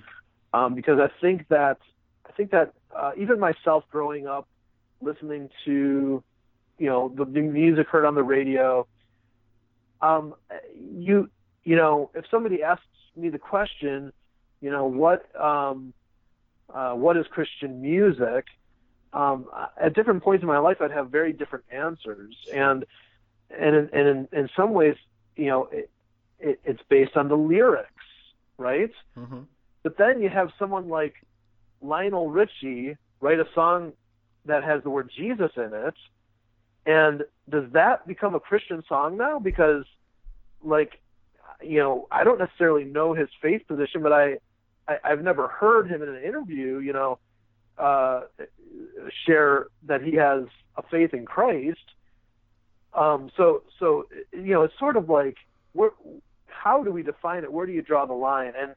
um, 0.53 0.75
because 0.75 0.97
I 0.97 1.09
think 1.19 1.49
that 1.49 1.77
I 2.25 2.31
think 2.31 2.51
that 2.51 2.73
uh, 2.95 3.11
even 3.17 3.37
myself 3.37 3.83
growing 3.91 4.27
up 4.27 4.47
listening 5.01 5.49
to 5.65 6.23
you 6.77 6.87
know 6.87 7.13
the, 7.13 7.25
the 7.25 7.41
music 7.41 7.87
heard 7.87 8.05
on 8.05 8.15
the 8.15 8.23
radio, 8.23 8.87
um, 10.01 10.35
you 10.79 11.29
you 11.65 11.75
know 11.75 12.11
if 12.13 12.23
somebody 12.31 12.63
asks 12.63 12.85
me 13.17 13.27
the 13.27 13.39
question, 13.39 14.13
you 14.61 14.71
know 14.71 14.85
what 14.85 15.35
um, 15.37 15.93
uh, 16.73 16.93
what 16.93 17.17
is 17.17 17.25
Christian 17.29 17.81
music? 17.81 18.45
Um, 19.11 19.47
at 19.79 19.93
different 19.93 20.23
points 20.23 20.43
in 20.43 20.47
my 20.47 20.59
life, 20.59 20.77
I'd 20.81 20.91
have 20.91 21.09
very 21.09 21.33
different 21.33 21.65
answers, 21.71 22.35
and 22.53 22.85
and 23.49 23.75
in, 23.75 23.89
and 23.91 24.07
in, 24.07 24.27
in 24.31 24.49
some 24.55 24.73
ways, 24.73 24.95
you 25.35 25.47
know, 25.47 25.63
it, 25.71 25.89
it, 26.39 26.59
it's 26.63 26.81
based 26.89 27.17
on 27.17 27.27
the 27.27 27.35
lyrics, 27.35 27.89
right? 28.57 28.91
Mm-hmm. 29.17 29.39
But 29.81 29.97
then 29.97 30.21
you 30.21 30.29
have 30.29 30.51
someone 30.59 30.89
like 30.89 31.15
Lionel 31.81 32.29
Richie 32.29 32.97
write 33.19 33.39
a 33.39 33.47
song 33.55 33.93
that 34.45 34.63
has 34.63 34.83
the 34.83 34.91
word 34.91 35.09
Jesus 35.15 35.51
in 35.55 35.73
it, 35.73 35.95
and 36.85 37.23
does 37.49 37.71
that 37.71 38.05
become 38.05 38.35
a 38.35 38.39
Christian 38.39 38.83
song 38.87 39.17
now? 39.17 39.39
Because, 39.39 39.85
like, 40.63 40.99
you 41.63 41.79
know, 41.79 42.07
I 42.11 42.23
don't 42.23 42.37
necessarily 42.37 42.83
know 42.83 43.13
his 43.13 43.29
faith 43.41 43.67
position, 43.67 44.03
but 44.03 44.13
I 44.13 44.37
I, 44.89 44.97
I've 45.03 45.23
never 45.23 45.47
heard 45.47 45.87
him 45.87 46.01
in 46.01 46.09
an 46.09 46.23
interview, 46.23 46.79
you 46.79 46.93
know, 46.93 47.19
uh, 47.79 48.21
share 49.25 49.67
that 49.87 50.01
he 50.01 50.15
has 50.15 50.43
a 50.75 50.83
faith 50.83 51.13
in 51.13 51.25
Christ. 51.25 51.79
Um, 52.93 53.31
so, 53.37 53.63
so 53.79 54.05
you 54.31 54.53
know, 54.53 54.63
it's 54.63 54.77
sort 54.77 54.97
of 54.97 55.09
like, 55.09 55.37
where, 55.73 55.91
how 56.47 56.83
do 56.83 56.91
we 56.91 57.03
define 57.03 57.43
it? 57.43 57.51
Where 57.51 57.65
do 57.65 57.71
you 57.71 57.81
draw 57.81 58.05
the 58.05 58.13
line? 58.13 58.53
And 58.59 58.75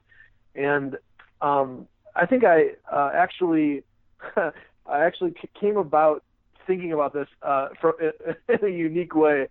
and 0.55 0.97
um, 1.41 1.89
I 2.15 2.27
think 2.27 2.45
I 2.45 2.73
uh, 2.91 3.11
actually, 3.15 3.85
I 4.37 4.53
actually 4.87 5.35
came 5.59 5.77
about 5.77 6.23
thinking 6.67 6.93
about 6.93 7.13
this 7.13 7.29
uh, 7.43 7.69
for, 7.81 7.95
in 8.49 8.65
a 8.65 8.69
unique 8.69 9.15
way. 9.15 9.49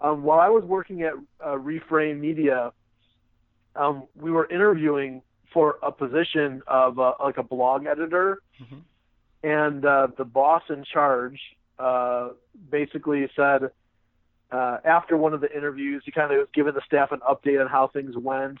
Um, 0.00 0.24
while 0.24 0.40
I 0.40 0.48
was 0.48 0.64
working 0.64 1.02
at 1.02 1.12
uh, 1.40 1.56
ReFrame 1.56 2.18
Media, 2.18 2.72
um, 3.76 4.04
we 4.16 4.30
were 4.30 4.50
interviewing 4.50 5.22
for 5.52 5.78
a 5.82 5.92
position 5.92 6.62
of 6.66 6.98
uh, 6.98 7.14
like 7.20 7.38
a 7.38 7.42
blog 7.42 7.86
editor, 7.86 8.40
mm-hmm. 8.60 8.78
and 9.46 9.84
uh, 9.84 10.08
the 10.16 10.24
boss 10.24 10.62
in 10.68 10.84
charge 10.84 11.38
uh, 11.78 12.30
basically 12.70 13.28
said 13.34 13.70
uh, 14.50 14.78
after 14.84 15.16
one 15.16 15.32
of 15.32 15.40
the 15.40 15.54
interviews, 15.54 16.02
he 16.04 16.12
kind 16.12 16.30
of 16.30 16.38
was 16.38 16.48
giving 16.54 16.74
the 16.74 16.82
staff 16.86 17.10
an 17.12 17.20
update 17.20 17.60
on 17.60 17.68
how 17.68 17.88
things 17.88 18.16
went, 18.16 18.58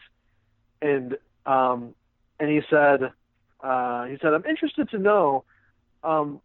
and 0.80 1.16
um, 1.46 1.94
and 2.40 2.50
he 2.50 2.60
said 2.70 3.12
uh, 3.60 4.04
he 4.06 4.16
said 4.20 4.32
I'm 4.34 4.46
interested 4.46 4.88
to 4.90 4.98
know 4.98 5.44
um, 6.02 6.40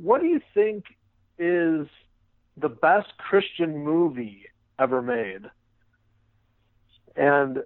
what 0.00 0.20
do 0.20 0.26
you 0.26 0.40
think 0.54 0.84
is 1.38 1.86
the 2.56 2.68
best 2.68 3.16
Christian 3.18 3.78
movie 3.78 4.44
ever 4.78 5.00
made? 5.00 5.42
And 7.16 7.62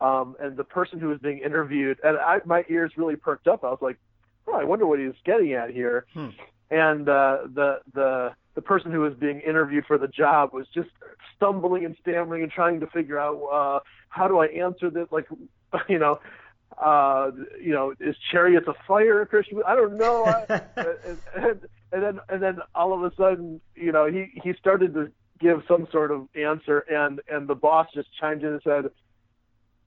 um, 0.00 0.36
and 0.40 0.56
the 0.56 0.64
person 0.64 1.00
who 1.00 1.08
was 1.08 1.18
being 1.18 1.38
interviewed, 1.38 1.98
and 2.04 2.16
I, 2.18 2.40
my 2.44 2.64
ears 2.68 2.92
really 2.96 3.16
perked 3.16 3.48
up. 3.48 3.64
I 3.64 3.70
was 3.70 3.80
like, 3.80 3.98
"Oh, 4.46 4.54
I 4.54 4.64
wonder 4.64 4.86
what 4.86 4.98
he's 4.98 5.12
getting 5.24 5.52
at 5.52 5.70
here." 5.70 6.06
Hmm. 6.14 6.28
And 6.70 7.08
uh, 7.08 7.38
the 7.52 7.80
the 7.94 8.32
the 8.54 8.62
person 8.62 8.90
who 8.90 9.00
was 9.00 9.14
being 9.14 9.40
interviewed 9.40 9.86
for 9.86 9.98
the 9.98 10.08
job 10.08 10.52
was 10.52 10.66
just 10.74 10.90
stumbling 11.36 11.84
and 11.84 11.96
stammering 12.00 12.42
and 12.42 12.50
trying 12.50 12.80
to 12.80 12.86
figure 12.88 13.18
out 13.18 13.36
uh, 13.52 13.80
how 14.08 14.28
do 14.28 14.38
I 14.38 14.46
answer 14.46 14.90
this? 14.90 15.06
Like, 15.10 15.26
you 15.88 15.98
know, 15.98 16.20
uh, 16.80 17.30
you 17.60 17.72
know, 17.72 17.94
is 18.00 18.16
Chariots 18.30 18.68
of 18.68 18.76
Fire 18.86 19.24
Christian? 19.26 19.62
I 19.66 19.74
don't 19.74 19.96
know. 19.96 20.24
and, 20.48 20.62
and, 21.34 21.60
and 21.92 22.02
then 22.02 22.20
and 22.28 22.42
then 22.42 22.58
all 22.74 22.92
of 22.92 23.02
a 23.02 23.14
sudden, 23.16 23.60
you 23.74 23.92
know, 23.92 24.06
he 24.06 24.40
he 24.42 24.52
started 24.54 24.94
to 24.94 25.10
give 25.40 25.62
some 25.66 25.88
sort 25.90 26.10
of 26.10 26.28
answer, 26.34 26.80
and 26.80 27.20
and 27.28 27.48
the 27.48 27.54
boss 27.54 27.88
just 27.94 28.08
chimed 28.18 28.42
in 28.42 28.52
and 28.52 28.62
said 28.62 28.90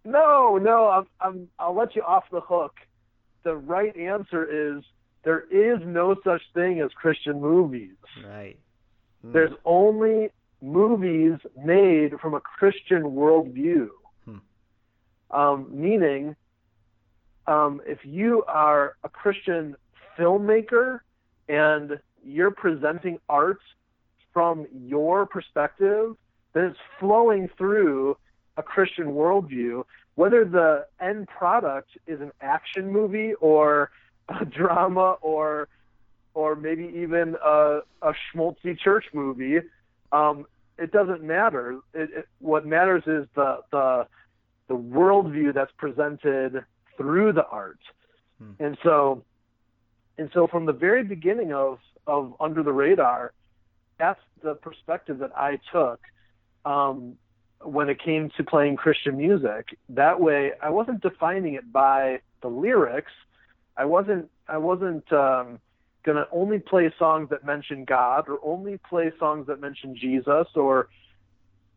no, 0.03 0.57
no, 0.57 0.87
I'm, 0.87 1.07
I'm, 1.19 1.47
I'll 1.59 1.75
let 1.75 1.95
you 1.95 2.01
off 2.01 2.23
the 2.31 2.41
hook. 2.41 2.73
The 3.43 3.55
right 3.55 3.95
answer 3.95 4.77
is 4.77 4.83
there 5.23 5.41
is 5.51 5.79
no 5.85 6.15
such 6.23 6.41
thing 6.53 6.81
as 6.81 6.91
Christian 6.93 7.41
movies. 7.41 7.95
Right. 8.25 8.57
Mm. 9.25 9.33
There's 9.33 9.53
only 9.65 10.29
movies 10.61 11.39
made 11.63 12.19
from 12.19 12.33
a 12.33 12.41
Christian 12.41 13.03
worldview. 13.03 13.89
Hmm. 14.25 14.37
Um, 15.31 15.67
meaning, 15.71 16.35
um, 17.47 17.81
if 17.85 17.99
you 18.03 18.43
are 18.47 18.95
a 19.03 19.09
Christian 19.09 19.75
filmmaker 20.17 20.99
and 21.49 21.99
you're 22.23 22.51
presenting 22.51 23.19
art 23.27 23.59
from 24.33 24.67
your 24.71 25.25
perspective, 25.25 26.15
then 26.53 26.65
it's 26.65 26.79
flowing 26.99 27.49
through 27.57 28.17
a 28.62 28.64
Christian 28.64 29.07
worldview, 29.07 29.84
whether 30.16 30.45
the 30.45 30.86
end 30.99 31.28
product 31.28 31.89
is 32.05 32.22
an 32.22 32.32
action 32.41 32.91
movie 32.91 33.34
or 33.41 33.89
a 34.30 34.45
drama 34.59 35.18
or 35.22 35.68
or 36.34 36.55
maybe 36.55 36.86
even 36.95 37.36
a, 37.43 37.80
a 38.01 38.14
schmaltzy 38.24 38.80
church 38.80 39.03
movie, 39.12 39.57
um, 40.14 40.45
it 40.78 40.89
doesn't 40.93 41.22
matter. 41.22 41.80
It, 41.93 42.09
it, 42.20 42.28
what 42.39 42.66
matters 42.66 43.03
is 43.05 43.28
the 43.36 43.59
the 43.72 44.07
the 44.68 44.76
worldview 44.76 45.53
that's 45.53 45.74
presented 45.78 46.64
through 46.97 47.34
the 47.34 47.45
art, 47.47 47.80
hmm. 48.38 48.51
and 48.64 48.78
so 48.84 49.24
and 50.18 50.30
so 50.34 50.47
from 50.47 50.66
the 50.66 50.78
very 50.88 51.03
beginning 51.03 51.51
of 51.51 51.80
of 52.05 52.34
Under 52.39 52.62
the 52.64 52.72
Radar, 52.72 53.34
that's 53.97 54.22
the 54.43 54.53
perspective 54.55 55.20
that 55.20 55.32
I 55.36 55.59
took. 55.72 55.99
Um, 56.64 57.18
when 57.64 57.89
it 57.89 58.01
came 58.01 58.30
to 58.38 58.43
playing 58.43 58.76
Christian 58.76 59.18
music. 59.18 59.78
That 59.89 60.20
way, 60.20 60.51
I 60.62 60.70
wasn't 60.70 61.01
defining 61.01 61.53
it 61.53 61.72
by 61.72 62.22
the 62.41 62.47
lyrics. 62.47 63.12
I 63.78 63.86
wasn't 63.86 64.30
I 64.47 64.57
wasn't 64.57 65.12
um, 65.14 65.59
gonna 66.03 66.26
only 66.32 66.59
play 66.59 66.93
songs 66.97 67.30
that 67.30 67.45
mention 67.45 67.86
God 67.86 68.28
or 68.28 68.39
only 68.43 68.78
play 68.89 69.12
songs 69.20 69.47
that 69.47 69.62
mention 69.62 69.95
Jesus 69.95 70.47
or 70.55 70.89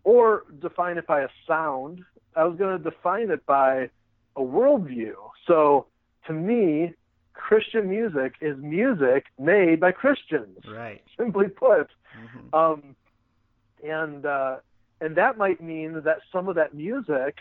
or 0.03 0.45
define 0.61 0.99
it 0.99 1.07
by 1.07 1.23
a 1.23 1.29
sound. 1.47 2.01
I 2.37 2.45
was 2.45 2.59
gonna 2.59 2.79
define 2.79 3.31
it 3.31 3.45
by 3.47 3.91
a 4.37 4.41
worldview. 4.41 5.15
So 5.47 5.87
to 6.27 6.33
me, 6.33 6.95
Christian 7.35 7.89
music 7.89 8.35
is 8.41 8.57
music 8.59 9.27
made 9.39 9.81
by 9.81 9.93
Christians. 9.93 10.59
Right. 10.67 11.03
Simply 11.19 11.49
put. 11.49 11.89
Mm-hmm. 12.19 12.55
Um, 12.55 12.97
and 13.83 14.25
uh, 14.25 14.57
and 15.05 15.17
that 15.17 15.37
might 15.37 15.61
mean 15.61 16.03
that 16.05 16.19
some 16.33 16.49
of 16.49 16.55
that 16.55 16.73
music 16.73 17.37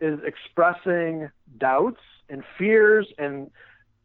is 0.00 0.20
expressing 0.24 1.30
doubts 1.58 2.00
and 2.28 2.44
fears 2.56 3.06
and 3.18 3.50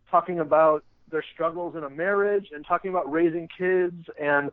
talking 0.10 0.40
about 0.40 0.84
their 1.12 1.24
struggles 1.34 1.76
in 1.76 1.84
a 1.84 1.90
marriage 1.90 2.48
and 2.54 2.66
talking 2.66 2.90
about 2.90 3.12
raising 3.12 3.48
kids 3.56 4.06
and 4.20 4.52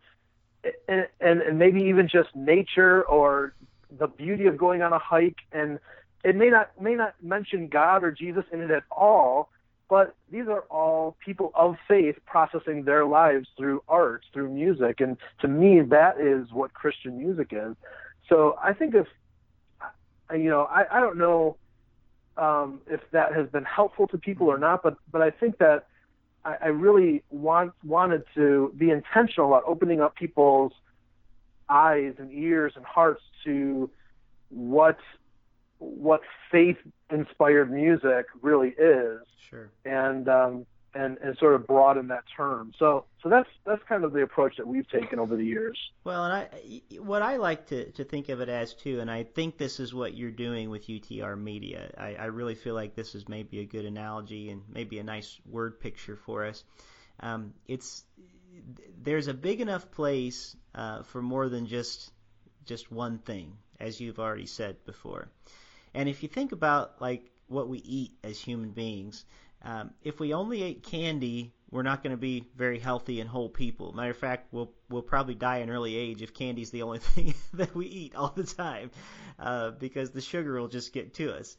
and 0.88 1.06
and, 1.20 1.58
maybe 1.58 1.82
even 1.82 2.08
just 2.08 2.34
nature 2.34 3.02
or 3.04 3.54
the 3.98 4.06
beauty 4.06 4.46
of 4.46 4.56
going 4.56 4.82
on 4.82 4.92
a 4.92 4.98
hike 4.98 5.38
and 5.52 5.78
it 6.22 6.36
may 6.36 6.48
not 6.48 6.70
may 6.80 6.94
not 6.94 7.14
mention 7.22 7.68
God 7.68 8.04
or 8.04 8.10
Jesus 8.10 8.44
in 8.52 8.60
it 8.60 8.70
at 8.70 8.84
all, 8.90 9.50
but 9.88 10.14
these 10.30 10.48
are 10.48 10.62
all 10.70 11.16
people 11.24 11.50
of 11.54 11.76
faith 11.86 12.16
processing 12.26 12.84
their 12.84 13.04
lives 13.04 13.48
through 13.56 13.82
art, 13.88 14.24
through 14.32 14.50
music, 14.50 15.00
and 15.00 15.16
to 15.40 15.48
me 15.48 15.80
that 15.80 16.20
is 16.20 16.52
what 16.52 16.72
Christian 16.74 17.18
music 17.18 17.48
is. 17.52 17.74
So 18.28 18.56
I 18.62 18.72
think 18.72 18.94
if 18.94 19.06
you 20.32 20.48
know, 20.48 20.62
I, 20.62 20.84
I 20.90 21.00
don't 21.00 21.18
know 21.18 21.56
um, 22.36 22.80
if 22.86 23.00
that 23.12 23.34
has 23.34 23.48
been 23.48 23.64
helpful 23.64 24.06
to 24.08 24.18
people 24.18 24.48
or 24.48 24.58
not, 24.58 24.82
but 24.82 24.96
but 25.10 25.22
I 25.22 25.30
think 25.30 25.58
that 25.58 25.86
I, 26.44 26.56
I 26.62 26.66
really 26.68 27.22
want 27.30 27.72
wanted 27.84 28.24
to 28.34 28.72
be 28.76 28.90
intentional 28.90 29.48
about 29.48 29.64
opening 29.66 30.00
up 30.00 30.14
people's 30.14 30.72
eyes 31.68 32.14
and 32.18 32.32
ears 32.32 32.74
and 32.76 32.84
hearts 32.84 33.22
to 33.44 33.90
what 34.48 34.98
what 35.78 36.22
faith 36.50 36.78
inspired 37.10 37.70
music 37.70 38.26
really 38.40 38.70
is. 38.70 39.20
Sure. 39.48 39.70
And 39.84 40.28
um, 40.28 40.66
and 40.94 41.18
and 41.18 41.36
sort 41.38 41.54
of 41.54 41.66
broaden 41.66 42.08
that 42.08 42.24
term. 42.36 42.72
So 42.78 43.04
so 43.22 43.28
that's 43.28 43.48
that's 43.64 43.82
kind 43.88 44.04
of 44.04 44.12
the 44.12 44.22
approach 44.22 44.56
that 44.56 44.66
we've 44.66 44.88
taken 44.88 45.18
over 45.18 45.36
the 45.36 45.44
years. 45.44 45.78
Well, 46.04 46.24
and 46.24 46.32
I 46.32 46.82
what 46.98 47.22
I 47.22 47.36
like 47.36 47.66
to 47.68 47.90
to 47.92 48.04
think 48.04 48.28
of 48.28 48.40
it 48.40 48.48
as 48.48 48.74
too, 48.74 49.00
and 49.00 49.10
I 49.10 49.24
think 49.24 49.58
this 49.58 49.80
is 49.80 49.94
what 49.94 50.14
you're 50.14 50.30
doing 50.30 50.70
with 50.70 50.86
UTR 50.86 51.40
Media. 51.40 51.90
I, 51.98 52.14
I 52.14 52.24
really 52.26 52.54
feel 52.54 52.74
like 52.74 52.94
this 52.94 53.14
is 53.14 53.28
maybe 53.28 53.60
a 53.60 53.64
good 53.64 53.84
analogy 53.84 54.50
and 54.50 54.62
maybe 54.68 54.98
a 54.98 55.04
nice 55.04 55.38
word 55.46 55.80
picture 55.80 56.16
for 56.16 56.46
us. 56.46 56.64
Um, 57.20 57.54
it's 57.66 58.04
there's 59.02 59.28
a 59.28 59.34
big 59.34 59.60
enough 59.60 59.90
place 59.90 60.56
uh, 60.74 61.02
for 61.02 61.22
more 61.22 61.48
than 61.48 61.66
just 61.66 62.10
just 62.64 62.90
one 62.90 63.18
thing, 63.18 63.56
as 63.80 64.00
you've 64.00 64.18
already 64.18 64.46
said 64.46 64.84
before. 64.84 65.28
And 65.94 66.08
if 66.08 66.22
you 66.22 66.28
think 66.28 66.52
about 66.52 67.00
like 67.00 67.30
what 67.46 67.68
we 67.68 67.78
eat 67.78 68.12
as 68.22 68.40
human 68.40 68.70
beings, 68.70 69.24
um, 69.64 69.90
if 70.02 70.20
we 70.20 70.34
only 70.34 70.62
ate 70.62 70.82
candy, 70.82 71.52
we're 71.70 71.82
not 71.82 72.02
going 72.02 72.12
to 72.12 72.20
be 72.20 72.46
very 72.56 72.78
healthy 72.78 73.20
and 73.20 73.28
whole 73.28 73.48
people. 73.48 73.92
Matter 73.92 74.10
of 74.10 74.16
fact, 74.16 74.52
we'll 74.52 74.72
we'll 74.90 75.02
probably 75.02 75.34
die 75.34 75.58
in 75.58 75.70
early 75.70 75.96
age 75.96 76.22
if 76.22 76.34
candy's 76.34 76.70
the 76.70 76.82
only 76.82 76.98
thing 77.14 77.34
that 77.54 77.74
we 77.74 77.86
eat 77.86 78.14
all 78.14 78.32
the 78.34 78.44
time, 78.44 78.90
uh, 79.38 79.70
because 79.70 80.10
the 80.10 80.20
sugar 80.20 80.60
will 80.60 80.68
just 80.68 80.92
get 80.92 81.14
to 81.14 81.36
us. 81.36 81.56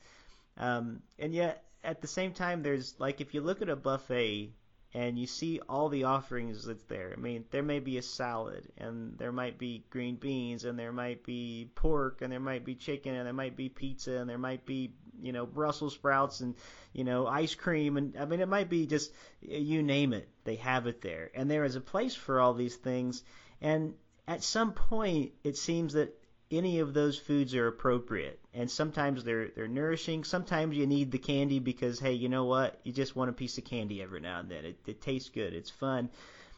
Um, 0.58 1.02
and 1.20 1.34
yet, 1.34 1.66
at 1.84 2.02
the 2.02 2.08
same 2.08 2.32
time, 2.32 2.64
there's 2.64 2.96
like 3.00 3.22
if 3.22 3.34
you 3.34 3.42
look 3.42 3.62
at 3.62 3.70
a 3.70 3.76
buffet 3.76 4.54
and 4.96 5.20
you 5.20 5.28
see 5.28 5.60
all 5.68 5.90
the 5.90 6.06
offerings 6.06 6.64
that's 6.64 6.86
there. 6.86 7.14
I 7.16 7.20
mean, 7.20 7.44
there 7.52 7.62
may 7.62 7.80
be 7.80 7.98
a 7.98 8.02
salad, 8.02 8.66
and 8.78 9.18
there 9.18 9.34
might 9.34 9.58
be 9.58 9.84
green 9.90 10.16
beans, 10.16 10.64
and 10.64 10.80
there 10.80 10.94
might 10.94 11.26
be 11.26 11.70
pork, 11.76 12.22
and 12.22 12.32
there 12.32 12.40
might 12.40 12.64
be 12.64 12.76
chicken, 12.76 13.14
and 13.14 13.26
there 13.26 13.34
might 13.34 13.58
be 13.58 13.68
pizza, 13.68 14.14
and 14.14 14.30
there 14.30 14.38
might 14.38 14.66
be 14.66 14.94
you 15.22 15.32
know 15.32 15.46
Brussels 15.46 15.94
sprouts, 15.94 16.42
and 16.42 16.56
you 16.94 17.04
know 17.04 17.28
ice 17.28 17.56
cream, 17.56 17.98
and 17.98 18.16
I 18.18 18.26
mean 18.26 18.42
it 18.42 18.48
might 18.48 18.70
be 18.70 18.88
just 18.88 19.12
you 19.42 19.84
name 19.84 20.14
it, 20.14 20.28
they 20.44 20.56
have 20.56 20.88
it 20.88 21.02
there, 21.02 21.32
and 21.34 21.50
there 21.50 21.64
is 21.64 21.76
a 21.76 21.82
place 21.82 22.16
for 22.16 22.40
all 22.40 22.54
these 22.54 22.76
things, 22.76 23.24
and 23.62 23.94
at 24.28 24.44
some 24.44 24.74
point 24.74 25.34
it 25.44 25.58
seems 25.58 25.94
that 25.94 26.18
any 26.52 26.80
of 26.80 26.94
those 26.94 27.18
foods 27.18 27.56
are 27.56 27.68
appropriate. 27.68 28.40
And 28.54 28.70
sometimes 28.70 29.24
they're 29.24 29.50
they're 29.50 29.68
nourishing. 29.68 30.24
Sometimes 30.24 30.78
you 30.78 30.88
need 30.88 31.12
the 31.12 31.18
candy 31.18 31.60
because 31.60 32.00
hey, 32.00 32.14
you 32.14 32.30
know 32.30 32.46
what? 32.46 32.80
You 32.84 32.94
just 32.94 33.16
want 33.16 33.30
a 33.30 33.34
piece 33.34 33.58
of 33.58 33.66
candy 33.66 34.02
every 34.02 34.22
now 34.22 34.40
and 34.40 34.50
then. 34.50 34.66
It 34.66 34.80
it 34.86 35.02
tastes 35.02 35.30
good. 35.30 35.54
It's 35.54 35.70
fun. 35.70 36.10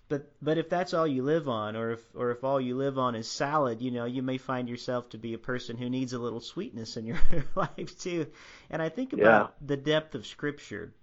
But 0.10 0.32
but 0.42 0.58
if 0.58 0.70
that's 0.70 0.94
all 0.94 1.06
you 1.06 1.24
live 1.24 1.50
on, 1.50 1.76
or 1.76 1.92
if 1.92 2.16
or 2.16 2.32
if 2.32 2.44
all 2.44 2.62
you 2.62 2.78
live 2.78 2.98
on 2.98 3.16
is 3.16 3.30
salad, 3.30 3.82
you 3.82 3.92
know, 3.92 4.06
you 4.06 4.22
may 4.22 4.38
find 4.38 4.70
yourself 4.70 5.10
to 5.10 5.18
be 5.18 5.34
a 5.34 5.38
person 5.38 5.78
who 5.78 5.90
needs 5.90 6.14
a 6.14 6.20
little 6.20 6.40
sweetness 6.40 6.96
in 6.96 7.06
your 7.06 7.20
life 7.56 8.00
too. 8.00 8.28
And 8.70 8.82
I 8.82 8.90
think 8.90 9.14
about 9.14 9.54
yeah. 9.62 9.68
the 9.68 9.78
depth 9.78 10.16
of 10.16 10.26
Scripture 10.26 10.94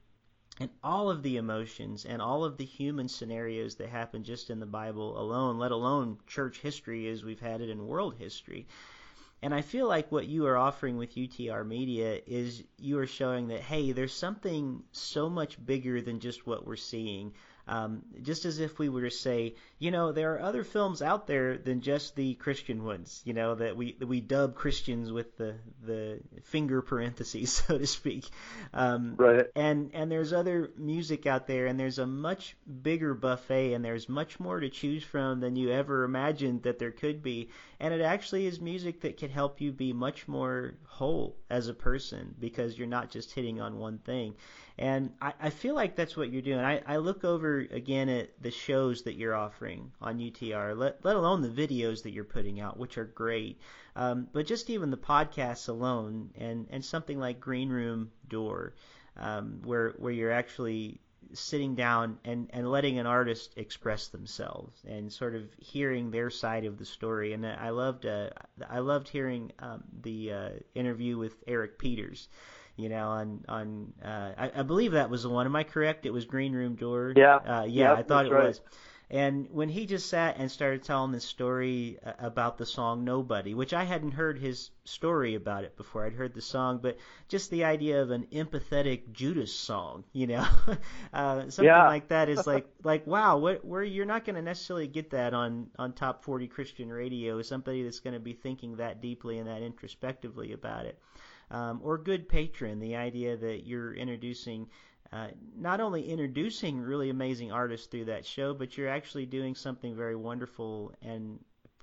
and 0.60 0.70
all 0.82 1.10
of 1.10 1.22
the 1.22 1.36
emotions 1.36 2.04
and 2.04 2.22
all 2.22 2.44
of 2.44 2.56
the 2.56 2.64
human 2.64 3.08
scenarios 3.08 3.74
that 3.76 3.88
happen 3.88 4.22
just 4.22 4.50
in 4.50 4.60
the 4.60 4.66
Bible 4.66 5.18
alone, 5.20 5.58
let 5.58 5.72
alone 5.72 6.18
church 6.26 6.60
history 6.60 7.08
as 7.08 7.24
we've 7.24 7.40
had 7.40 7.60
it 7.60 7.70
in 7.70 7.86
world 7.86 8.14
history. 8.18 8.66
And 9.42 9.52
I 9.52 9.60
feel 9.60 9.86
like 9.86 10.10
what 10.10 10.26
you 10.26 10.46
are 10.46 10.56
offering 10.56 10.96
with 10.96 11.16
UTR 11.16 11.66
Media 11.66 12.20
is 12.26 12.62
you 12.78 12.98
are 12.98 13.06
showing 13.06 13.48
that, 13.48 13.60
hey, 13.60 13.92
there's 13.92 14.14
something 14.14 14.82
so 14.92 15.28
much 15.28 15.62
bigger 15.64 16.00
than 16.00 16.20
just 16.20 16.46
what 16.46 16.66
we're 16.66 16.76
seeing. 16.76 17.34
Um, 17.66 18.02
just 18.20 18.44
as 18.44 18.58
if 18.58 18.78
we 18.78 18.90
were 18.90 19.02
to 19.02 19.10
say, 19.10 19.54
you 19.78 19.90
know, 19.90 20.12
there 20.12 20.34
are 20.34 20.40
other 20.40 20.64
films 20.64 21.00
out 21.00 21.26
there 21.26 21.56
than 21.56 21.80
just 21.80 22.14
the 22.14 22.34
Christian 22.34 22.84
ones, 22.84 23.22
you 23.24 23.32
know, 23.32 23.54
that 23.54 23.76
we 23.76 23.92
that 23.94 24.06
we 24.06 24.20
dub 24.20 24.54
Christians 24.54 25.10
with 25.10 25.36
the 25.38 25.56
the 25.82 26.20
finger 26.42 26.82
parentheses, 26.82 27.52
so 27.66 27.78
to 27.78 27.86
speak. 27.86 28.28
Um, 28.72 29.14
right. 29.16 29.46
And 29.56 29.92
and 29.94 30.10
there's 30.10 30.32
other 30.32 30.70
music 30.76 31.26
out 31.26 31.46
there, 31.46 31.66
and 31.66 31.80
there's 31.80 31.98
a 31.98 32.06
much 32.06 32.56
bigger 32.82 33.14
buffet, 33.14 33.72
and 33.72 33.84
there's 33.84 34.08
much 34.08 34.38
more 34.38 34.60
to 34.60 34.68
choose 34.68 35.02
from 35.02 35.40
than 35.40 35.56
you 35.56 35.70
ever 35.70 36.04
imagined 36.04 36.64
that 36.64 36.78
there 36.78 36.92
could 36.92 37.22
be. 37.22 37.50
And 37.80 37.94
it 37.94 38.00
actually 38.02 38.46
is 38.46 38.60
music 38.60 39.00
that 39.02 39.16
can 39.16 39.30
help 39.30 39.60
you 39.60 39.72
be 39.72 39.92
much 39.92 40.28
more 40.28 40.74
whole 40.86 41.36
as 41.50 41.68
a 41.68 41.74
person 41.74 42.34
because 42.38 42.78
you're 42.78 42.86
not 42.86 43.10
just 43.10 43.32
hitting 43.32 43.60
on 43.60 43.78
one 43.78 43.98
thing. 43.98 44.34
And 44.76 45.12
I, 45.22 45.32
I 45.40 45.50
feel 45.50 45.74
like 45.74 45.94
that's 45.94 46.16
what 46.16 46.32
you're 46.32 46.42
doing. 46.42 46.58
I, 46.58 46.82
I 46.86 46.96
look 46.96 47.24
over 47.24 47.60
again 47.70 48.08
at 48.08 48.30
the 48.42 48.50
shows 48.50 49.02
that 49.02 49.14
you're 49.14 49.34
offering 49.34 49.92
on 50.00 50.18
UTR, 50.18 50.76
let, 50.76 51.04
let 51.04 51.14
alone 51.14 51.42
the 51.42 51.48
videos 51.48 52.02
that 52.02 52.10
you're 52.10 52.24
putting 52.24 52.60
out, 52.60 52.76
which 52.76 52.98
are 52.98 53.04
great. 53.04 53.60
Um, 53.94 54.26
but 54.32 54.46
just 54.46 54.70
even 54.70 54.90
the 54.90 54.96
podcasts 54.96 55.68
alone 55.68 56.30
and, 56.36 56.66
and 56.70 56.84
something 56.84 57.20
like 57.20 57.38
Green 57.38 57.70
Room 57.70 58.10
Door, 58.28 58.74
um, 59.16 59.60
where, 59.62 59.90
where 59.90 60.12
you're 60.12 60.32
actually 60.32 61.00
sitting 61.32 61.74
down 61.74 62.18
and, 62.24 62.48
and 62.52 62.70
letting 62.70 62.98
an 62.98 63.06
artist 63.06 63.54
express 63.56 64.08
themselves 64.08 64.82
and 64.86 65.12
sort 65.12 65.34
of 65.34 65.42
hearing 65.58 66.10
their 66.10 66.30
side 66.30 66.64
of 66.64 66.78
the 66.78 66.84
story. 66.84 67.32
And 67.32 67.46
I 67.46 67.70
loved 67.70 68.06
uh, 68.06 68.30
I 68.68 68.80
loved 68.80 69.08
hearing 69.08 69.52
um, 69.58 69.84
the 70.02 70.32
uh, 70.32 70.50
interview 70.74 71.16
with 71.16 71.36
Eric 71.46 71.78
Peters 71.78 72.28
you 72.76 72.88
know, 72.88 73.08
on 73.08 73.44
on 73.48 73.92
uh, 74.04 74.32
I, 74.36 74.50
I 74.56 74.62
believe 74.62 74.92
that 74.92 75.10
was 75.10 75.22
the 75.22 75.28
one. 75.28 75.46
Am 75.46 75.56
I 75.56 75.64
correct? 75.64 76.06
It 76.06 76.12
was 76.12 76.24
Green 76.24 76.52
Room 76.52 76.74
Door. 76.74 77.14
Yeah. 77.16 77.36
Uh, 77.36 77.64
yeah, 77.64 77.90
yep, 77.90 77.98
I 77.98 78.02
thought 78.02 78.26
it 78.26 78.32
right. 78.32 78.48
was. 78.48 78.60
And 79.10 79.48
when 79.50 79.68
he 79.68 79.86
just 79.86 80.08
sat 80.08 80.38
and 80.38 80.50
started 80.50 80.82
telling 80.82 81.12
the 81.12 81.20
story 81.20 81.98
uh, 82.04 82.14
about 82.18 82.56
the 82.56 82.64
song 82.64 83.04
Nobody, 83.04 83.54
which 83.54 83.74
I 83.74 83.84
hadn't 83.84 84.12
heard 84.12 84.38
his 84.38 84.70
story 84.84 85.34
about 85.34 85.64
it 85.64 85.76
before. 85.76 86.04
I'd 86.04 86.14
heard 86.14 86.34
the 86.34 86.40
song, 86.40 86.80
but 86.82 86.96
just 87.28 87.50
the 87.50 87.64
idea 87.64 88.00
of 88.00 88.10
an 88.10 88.26
empathetic 88.32 89.12
Judas 89.12 89.54
song, 89.54 90.04
you 90.12 90.26
know, 90.26 90.46
uh, 91.12 91.42
something 91.42 91.64
yeah. 91.64 91.86
like 91.86 92.08
that 92.08 92.28
is 92.28 92.46
like 92.46 92.66
like 92.82 93.06
wow, 93.06 93.36
what, 93.36 93.64
where 93.64 93.84
you're 93.84 94.06
not 94.06 94.24
going 94.24 94.36
to 94.36 94.42
necessarily 94.42 94.88
get 94.88 95.10
that 95.10 95.34
on 95.34 95.68
on 95.78 95.92
top 95.92 96.24
40 96.24 96.48
Christian 96.48 96.90
radio. 96.90 97.40
Somebody 97.42 97.82
that's 97.82 98.00
going 98.00 98.14
to 98.14 98.20
be 98.20 98.32
thinking 98.32 98.76
that 98.76 99.02
deeply 99.02 99.38
and 99.38 99.48
that 99.48 99.62
introspectively 99.62 100.52
about 100.52 100.86
it 100.86 100.98
um, 101.50 101.80
or 101.82 101.98
good 101.98 102.28
patron, 102.28 102.78
the 102.78 102.96
idea 102.96 103.36
that 103.36 103.66
you're 103.66 103.94
introducing 103.94 104.68
uh, 105.12 105.28
not 105.56 105.80
only 105.80 106.10
introducing 106.10 106.80
really 106.80 107.08
amazing 107.08 107.52
artists 107.52 107.86
through 107.86 108.06
that 108.06 108.26
show, 108.26 108.52
but 108.52 108.76
you're 108.76 108.88
actually 108.88 109.26
doing 109.26 109.54
something 109.54 109.94
very 109.94 110.16
wonderful 110.16 110.92
and 111.02 111.38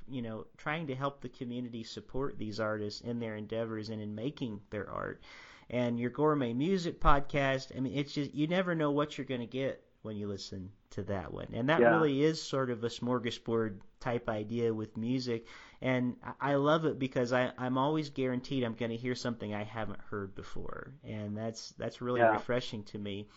you 0.10 0.22
know 0.22 0.46
trying 0.58 0.88
to 0.88 0.96
help 0.96 1.22
the 1.22 1.30
community 1.30 1.84
support 1.84 2.38
these 2.38 2.60
artists 2.60 3.00
in 3.00 3.20
their 3.20 3.38
endeavors 3.38 3.90
and 3.90 4.02
in 4.02 4.14
making 4.14 4.60
their 4.70 4.90
art. 4.90 5.22
And 5.70 5.98
your 5.98 6.10
gourmet 6.10 6.54
music 6.54 7.00
podcast, 7.00 7.76
I 7.76 7.80
mean, 7.80 7.96
it's 7.96 8.14
just 8.14 8.34
you 8.34 8.48
never 8.48 8.76
know 8.76 8.92
what 8.92 9.18
you're 9.18 9.26
going 9.26 9.40
to 9.40 9.48
get 9.48 9.82
when 10.02 10.16
you 10.16 10.28
listen 10.28 10.72
to 10.92 11.04
that 11.04 11.34
one. 11.34 11.48
And 11.54 11.70
that 11.70 11.80
yeah. 11.80 11.90
really 11.90 12.24
is 12.24 12.42
sort 12.42 12.70
of 12.70 12.84
a 12.84 12.88
smorgasbord 12.88 13.80
type 14.00 14.30
idea 14.30 14.74
with 14.74 14.98
music. 14.98 15.48
And 15.82 16.16
I 16.40 16.56
love 16.56 16.86
it 16.86 17.00
because 17.00 17.34
I, 17.34 17.52
I'm 17.58 17.78
always 17.78 18.10
guaranteed 18.10 18.64
I'm 18.64 18.74
going 18.74 18.92
to 18.92 18.98
hear 18.98 19.16
something 19.16 19.54
I 19.54 19.64
haven't 19.64 20.00
heard 20.10 20.36
before. 20.36 20.94
And 21.04 21.38
that's 21.38 21.72
that's 21.78 22.02
really 22.02 22.20
yeah. 22.20 22.34
refreshing 22.34 22.84
to 22.86 22.98
me. 22.98 23.28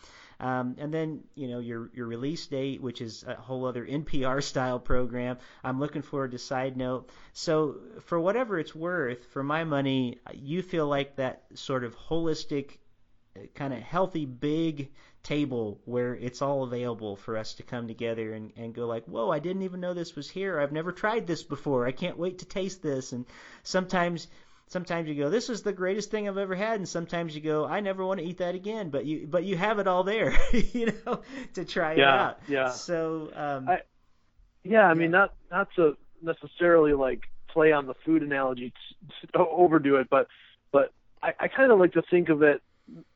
Um, 0.41 0.75
and 0.79 0.93
then 0.93 1.25
you 1.35 1.49
know 1.49 1.61
your 1.61 1.91
your 1.95 2.07
release 2.07 2.47
date, 2.47 2.83
which 2.83 3.01
is 3.01 3.25
a 3.25 3.35
whole 3.35 3.67
other 3.67 3.87
NPR 3.87 4.43
style 4.43 4.79
program. 4.79 5.39
I'm 5.63 5.79
looking 5.79 6.03
forward 6.03 6.33
to 6.33 6.39
side 6.39 6.77
note. 6.77 7.11
So 7.33 7.77
for 8.01 8.19
whatever 8.19 8.59
it's 8.59 8.75
worth, 8.75 9.25
for 9.27 9.43
my 9.43 9.65
money, 9.65 10.19
you 10.33 10.63
feel 10.63 10.87
like 10.87 11.17
that 11.17 11.45
sort 11.55 11.85
of 11.85 11.97
holistic, 11.97 12.79
kind 13.55 13.73
of 13.73 13.81
healthy, 13.81 14.27
big 14.27 14.91
table 15.25 15.81
where 15.87 16.15
it's 16.15 16.43
all 16.43 16.63
available 16.63 17.17
for 17.17 17.37
us 17.37 17.55
to 17.55 17.63
come 17.63 17.89
together 17.89 18.33
and, 18.33 18.53
and 18.57 18.75
go 18.75 18.87
like, 18.87 19.05
whoa, 19.07 19.31
I 19.31 19.41
didn't 19.41 19.63
even 19.63 19.81
know 19.81 19.95
this 19.95 20.15
was 20.15 20.31
here. 20.31 20.61
I've 20.61 20.71
never 20.71 20.93
tried 20.93 21.27
this 21.27 21.43
before. 21.43 21.87
I 21.87 21.93
can't 21.93 22.19
wait 22.19 22.39
to 22.39 22.45
taste 22.45 22.83
this. 22.83 23.13
And 23.13 23.25
sometimes 23.63 24.29
sometimes 24.69 25.09
you 25.09 25.15
go, 25.15 25.31
this 25.31 25.51
is 25.51 25.63
the 25.63 25.73
greatest 25.73 26.11
thing 26.11 26.29
I've 26.29 26.39
ever 26.39 26.55
had, 26.55 26.77
and 26.77 26.89
sometimes 26.89 27.35
you 27.35 27.41
go, 27.41 27.67
I 27.67 27.81
never 27.81 28.05
want 28.05 28.21
to 28.21 28.27
eat 28.27 28.39
that 28.39 28.55
again. 28.55 28.91
But 28.91 29.07
you 29.07 29.27
but 29.27 29.45
you 29.45 29.57
have 29.57 29.79
it 29.79 29.87
all 29.87 30.05
there, 30.05 30.37
you 30.53 30.93
know, 31.07 31.23
to 31.55 31.65
try 31.65 31.95
yeah, 31.95 32.03
it 32.03 32.21
out. 32.21 32.41
Yeah. 32.47 32.69
So 32.71 33.31
um, 33.35 33.69
I, 33.69 33.81
yeah, 34.63 34.87
I 34.87 34.95
mean 34.95 35.11
not 35.11 35.35
not 35.51 35.69
to 35.77 35.97
necessarily 36.23 36.93
like 36.93 37.23
play 37.49 37.73
on 37.73 37.87
the 37.87 37.95
food 38.05 38.23
analogy 38.23 38.73
to 39.33 39.39
overdo 39.39 39.97
it, 39.97 40.09
but 40.11 40.29
but 40.71 40.93
I, 41.23 41.33
I 41.41 41.49
kind 41.49 41.73
of 41.73 41.79
like 41.79 41.93
to 41.95 42.03
think 42.11 42.29
of 42.29 42.43
it 42.43 42.63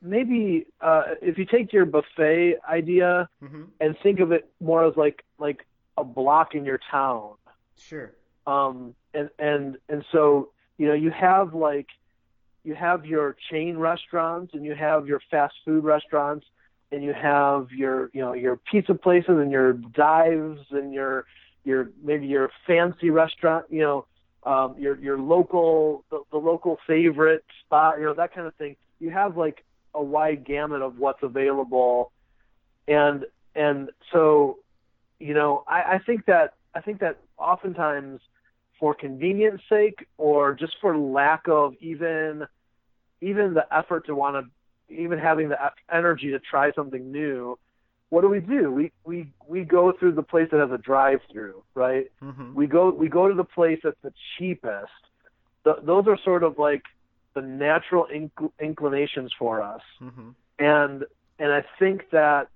maybe 0.01 0.65
uh, 0.81 1.03
if 1.21 1.37
you 1.37 1.45
take 1.45 1.71
your 1.73 1.85
buffet 1.85 2.57
idea 2.67 3.29
mm-hmm. 3.43 3.63
and 3.79 3.95
think 4.01 4.19
of 4.19 4.31
it 4.31 4.49
more 4.59 4.85
as 4.85 4.95
like 4.97 5.23
like 5.37 5.65
a 5.97 6.03
block 6.03 6.55
in 6.55 6.65
your 6.65 6.79
town. 6.91 7.33
Sure. 7.77 8.13
Um, 8.47 8.95
and 9.13 9.29
and 9.37 9.77
and 9.87 10.03
so 10.11 10.49
you 10.77 10.87
know 10.87 10.93
you 10.93 11.11
have 11.11 11.53
like 11.53 11.87
you 12.63 12.75
have 12.75 13.05
your 13.05 13.35
chain 13.49 13.77
restaurants 13.77 14.53
and 14.53 14.65
you 14.65 14.75
have 14.75 15.07
your 15.07 15.21
fast 15.31 15.55
food 15.65 15.83
restaurants 15.83 16.45
and 16.91 17.03
you 17.03 17.13
have 17.13 17.71
your 17.71 18.09
you 18.13 18.21
know 18.21 18.33
your 18.33 18.57
pizza 18.57 18.93
places 18.93 19.37
and 19.37 19.51
your 19.51 19.73
dives 19.73 20.61
and 20.71 20.93
your 20.93 21.25
your 21.63 21.89
maybe 22.03 22.25
your 22.27 22.49
fancy 22.65 23.09
restaurant 23.09 23.65
you 23.69 23.81
know 23.81 24.05
um 24.43 24.75
your 24.77 24.97
your 24.99 25.19
local 25.19 26.03
the, 26.09 26.21
the 26.31 26.37
local 26.37 26.79
favorite 26.87 27.43
spot 27.65 27.99
you 27.99 28.05
know 28.05 28.13
that 28.13 28.33
kind 28.33 28.47
of 28.47 28.55
thing 28.55 28.75
you 28.99 29.09
have 29.09 29.37
like 29.37 29.63
a 29.93 30.03
wide 30.03 30.45
gamut 30.45 30.81
of 30.81 30.97
what's 30.99 31.23
available. 31.23 32.11
And 32.87 33.25
and 33.55 33.89
so 34.11 34.59
you 35.19 35.33
know 35.33 35.63
i 35.67 35.95
i 35.95 35.99
think 36.05 36.25
that 36.25 36.53
i 36.75 36.81
think 36.81 36.99
that 36.99 37.17
oftentimes 37.37 38.21
for 38.79 38.93
convenience 38.93 39.61
sake 39.69 40.07
or 40.17 40.53
just 40.53 40.75
for 40.79 40.97
lack 40.97 41.47
of 41.47 41.73
even 41.81 42.45
even 43.21 43.53
the 43.53 43.65
effort 43.75 44.05
to 44.05 44.15
want 44.15 44.35
to 44.35 44.93
even 44.93 45.19
having 45.19 45.49
the 45.49 45.57
energy 45.91 46.31
to 46.31 46.39
try 46.39 46.71
something 46.71 47.11
new 47.11 47.57
what 48.09 48.21
do 48.21 48.27
we 48.29 48.39
do? 48.39 48.71
We 48.71 48.91
we 49.03 49.31
we 49.47 49.63
go 49.63 49.93
through 49.97 50.13
the 50.13 50.23
place 50.23 50.47
that 50.51 50.59
has 50.59 50.71
a 50.71 50.79
drive 50.79 51.19
through 51.31 51.63
right? 51.75 52.07
Mm-hmm. 52.23 52.55
we 52.55 52.65
go 52.65 52.89
we 52.89 53.07
go 53.07 53.27
to 53.27 53.35
the 53.35 53.43
place 53.43 53.79
that's 53.83 54.01
the 54.01 54.11
cheapest. 54.37 54.91
The, 55.63 55.75
those 55.83 56.07
are 56.07 56.17
sort 56.25 56.43
of 56.43 56.57
like 56.57 56.81
the 57.35 57.41
natural 57.41 58.07
inc- 58.13 58.51
inclinations 58.59 59.31
for 59.37 59.61
us 59.61 59.81
mm-hmm. 60.01 60.29
and 60.57 61.03
and 61.37 61.51
i 61.51 61.63
think 61.77 62.09
that 62.11 62.49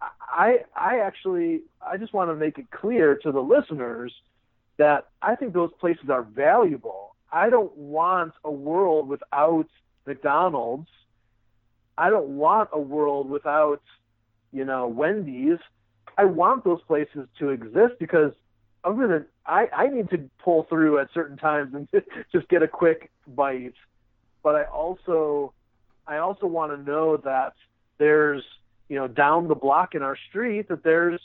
i 0.00 0.58
i 0.76 0.98
actually 0.98 1.60
i 1.82 1.96
just 1.96 2.12
want 2.12 2.30
to 2.30 2.34
make 2.34 2.58
it 2.58 2.70
clear 2.70 3.16
to 3.16 3.32
the 3.32 3.40
listeners 3.40 4.12
that 4.80 5.08
I 5.20 5.34
think 5.34 5.52
those 5.52 5.70
places 5.78 6.08
are 6.08 6.22
valuable. 6.22 7.14
I 7.30 7.50
don't 7.50 7.76
want 7.76 8.32
a 8.42 8.50
world 8.50 9.08
without 9.08 9.66
McDonald's. 10.06 10.88
I 11.98 12.08
don't 12.08 12.38
want 12.38 12.70
a 12.72 12.80
world 12.80 13.28
without, 13.28 13.82
you 14.52 14.64
know, 14.64 14.88
Wendy's. 14.88 15.58
I 16.16 16.24
want 16.24 16.64
those 16.64 16.80
places 16.88 17.28
to 17.38 17.50
exist 17.50 17.94
because 17.98 18.32
I'm 18.84 18.98
gonna. 18.98 19.24
I 19.46 19.68
I 19.74 19.86
need 19.88 20.10
to 20.10 20.18
pull 20.42 20.64
through 20.64 20.98
at 20.98 21.08
certain 21.12 21.36
times 21.36 21.74
and 21.74 21.88
just 22.32 22.48
get 22.48 22.62
a 22.62 22.68
quick 22.68 23.10
bite. 23.26 23.74
But 24.42 24.54
I 24.54 24.64
also, 24.64 25.52
I 26.06 26.18
also 26.18 26.46
want 26.46 26.72
to 26.72 26.90
know 26.90 27.18
that 27.18 27.52
there's, 27.98 28.42
you 28.88 28.96
know, 28.96 29.06
down 29.06 29.48
the 29.48 29.54
block 29.54 29.94
in 29.94 30.02
our 30.02 30.16
street 30.28 30.68
that 30.68 30.82
there's 30.82 31.20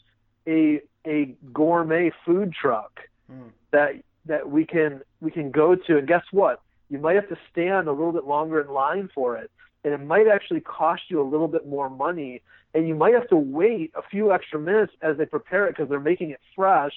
a 0.47 0.81
a 1.05 1.35
gourmet 1.53 2.11
food 2.25 2.53
truck 2.53 3.01
mm. 3.31 3.49
that 3.71 3.95
that 4.25 4.49
we 4.49 4.65
can 4.65 5.01
we 5.21 5.31
can 5.31 5.51
go 5.51 5.75
to. 5.75 5.97
And 5.97 6.07
guess 6.07 6.23
what? 6.31 6.61
You 6.89 6.99
might 6.99 7.15
have 7.15 7.29
to 7.29 7.37
stand 7.51 7.87
a 7.87 7.91
little 7.91 8.11
bit 8.11 8.25
longer 8.25 8.61
in 8.61 8.67
line 8.67 9.09
for 9.13 9.37
it, 9.37 9.49
and 9.83 9.93
it 9.93 10.01
might 10.01 10.27
actually 10.27 10.61
cost 10.61 11.03
you 11.09 11.21
a 11.21 11.27
little 11.27 11.47
bit 11.47 11.67
more 11.67 11.89
money. 11.89 12.41
And 12.73 12.87
you 12.87 12.95
might 12.95 13.13
have 13.13 13.29
to 13.29 13.37
wait 13.37 13.93
a 13.95 14.01
few 14.01 14.33
extra 14.33 14.59
minutes 14.59 14.91
as 15.01 15.17
they 15.17 15.25
prepare 15.25 15.67
it 15.67 15.77
because 15.77 15.89
they're 15.89 15.99
making 15.99 16.31
it 16.31 16.41
fresh. 16.55 16.93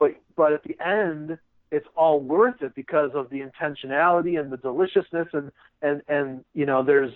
But 0.00 0.16
but 0.34 0.52
at 0.52 0.64
the 0.64 0.76
end, 0.84 1.38
it's 1.70 1.86
all 1.94 2.18
worth 2.18 2.62
it 2.62 2.74
because 2.74 3.10
of 3.14 3.30
the 3.30 3.40
intentionality 3.40 4.40
and 4.40 4.50
the 4.50 4.56
deliciousness 4.56 5.28
and 5.32 5.52
and 5.82 6.02
and 6.08 6.44
you 6.54 6.66
know 6.66 6.82
there's 6.82 7.12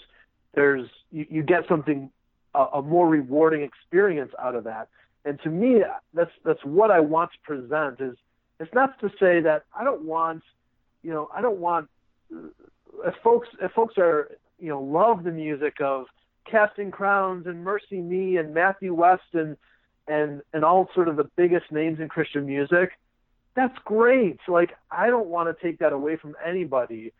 there's 0.54 0.88
you, 1.10 1.26
you 1.28 1.42
get 1.42 1.66
something 1.68 2.10
a, 2.54 2.64
a 2.74 2.82
more 2.82 3.08
rewarding 3.08 3.62
experience 3.62 4.32
out 4.40 4.54
of 4.54 4.64
that. 4.64 4.88
And 5.24 5.40
to 5.42 5.48
me 5.48 5.82
that's 6.12 6.30
that's 6.44 6.64
what 6.64 6.92
I 6.92 7.00
want 7.00 7.30
to 7.32 7.38
present 7.42 8.00
is 8.00 8.16
it's 8.60 8.72
not 8.72 9.00
to 9.00 9.08
say 9.18 9.40
that 9.40 9.64
I 9.76 9.82
don't 9.82 10.02
want, 10.02 10.42
you 11.02 11.10
know, 11.10 11.28
I 11.34 11.40
don't 11.40 11.58
want 11.58 11.88
uh, 12.32 12.48
if 13.06 13.14
folks 13.24 13.48
if 13.60 13.72
folks 13.72 13.94
are 13.98 14.30
you 14.60 14.68
know 14.68 14.80
love 14.80 15.24
the 15.24 15.32
music 15.32 15.80
of 15.80 16.06
Casting 16.48 16.90
Crowns 16.90 17.46
and 17.46 17.66
MercyMe 17.66 18.38
and 18.38 18.54
Matthew 18.54 18.94
West 18.94 19.22
and 19.32 19.56
and 20.06 20.42
and 20.52 20.64
all 20.64 20.88
sort 20.94 21.08
of 21.08 21.16
the 21.16 21.28
biggest 21.36 21.70
names 21.72 22.00
in 22.00 22.08
Christian 22.08 22.46
music, 22.46 22.92
that's 23.54 23.76
great. 23.84 24.38
Like 24.48 24.76
I 24.90 25.08
don't 25.08 25.28
want 25.28 25.56
to 25.56 25.64
take 25.64 25.78
that 25.78 25.92
away 25.92 26.16
from 26.16 26.34
anybody. 26.44 27.12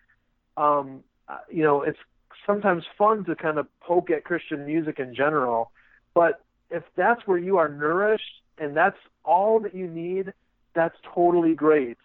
Um, 0.57 1.03
you 1.51 1.63
know, 1.63 1.83
it's 1.83 1.99
sometimes 2.47 2.85
fun 2.99 3.25
to 3.25 3.35
kind 3.35 3.59
of 3.59 3.67
poke 3.81 4.11
at 4.11 4.25
Christian 4.25 4.67
music 4.67 4.99
in 4.99 5.15
general, 5.15 5.71
but 6.15 6.43
if 6.71 6.83
that's 6.97 7.27
where 7.27 7.39
you 7.39 7.59
are 7.59 7.69
nourished 7.69 8.43
and 8.59 8.77
that's 8.77 8.99
all 9.25 9.61
that 9.61 9.75
you 9.75 9.87
need, 9.87 10.33
that's 10.75 10.97
totally 11.15 11.55
great. 11.55 11.99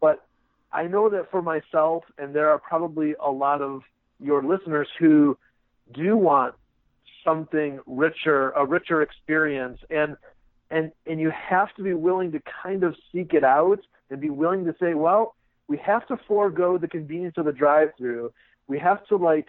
But 0.00 0.24
I 0.72 0.86
know 0.86 1.08
that 1.10 1.30
for 1.30 1.42
myself, 1.42 2.04
and 2.18 2.34
there 2.34 2.50
are 2.50 2.58
probably 2.58 3.14
a 3.22 3.30
lot 3.30 3.62
of 3.62 3.82
your 4.20 4.42
listeners 4.42 4.88
who 4.98 5.38
do 5.92 6.16
want 6.16 6.54
something 7.26 7.80
richer, 7.86 8.50
a 8.50 8.64
richer 8.64 9.02
experience, 9.02 9.80
and 9.90 10.16
and 10.70 10.92
and 11.06 11.20
you 11.20 11.30
have 11.30 11.74
to 11.74 11.82
be 11.82 11.92
willing 11.92 12.32
to 12.32 12.40
kind 12.62 12.84
of 12.84 12.94
seek 13.12 13.34
it 13.34 13.44
out 13.44 13.80
and 14.10 14.20
be 14.20 14.30
willing 14.30 14.64
to 14.64 14.74
say, 14.80 14.94
well, 14.94 15.34
we 15.68 15.76
have 15.78 16.06
to 16.08 16.16
forego 16.28 16.78
the 16.78 16.88
convenience 16.88 17.34
of 17.36 17.44
the 17.44 17.52
drive-through. 17.52 18.32
We 18.68 18.78
have 18.78 19.04
to 19.08 19.16
like 19.16 19.48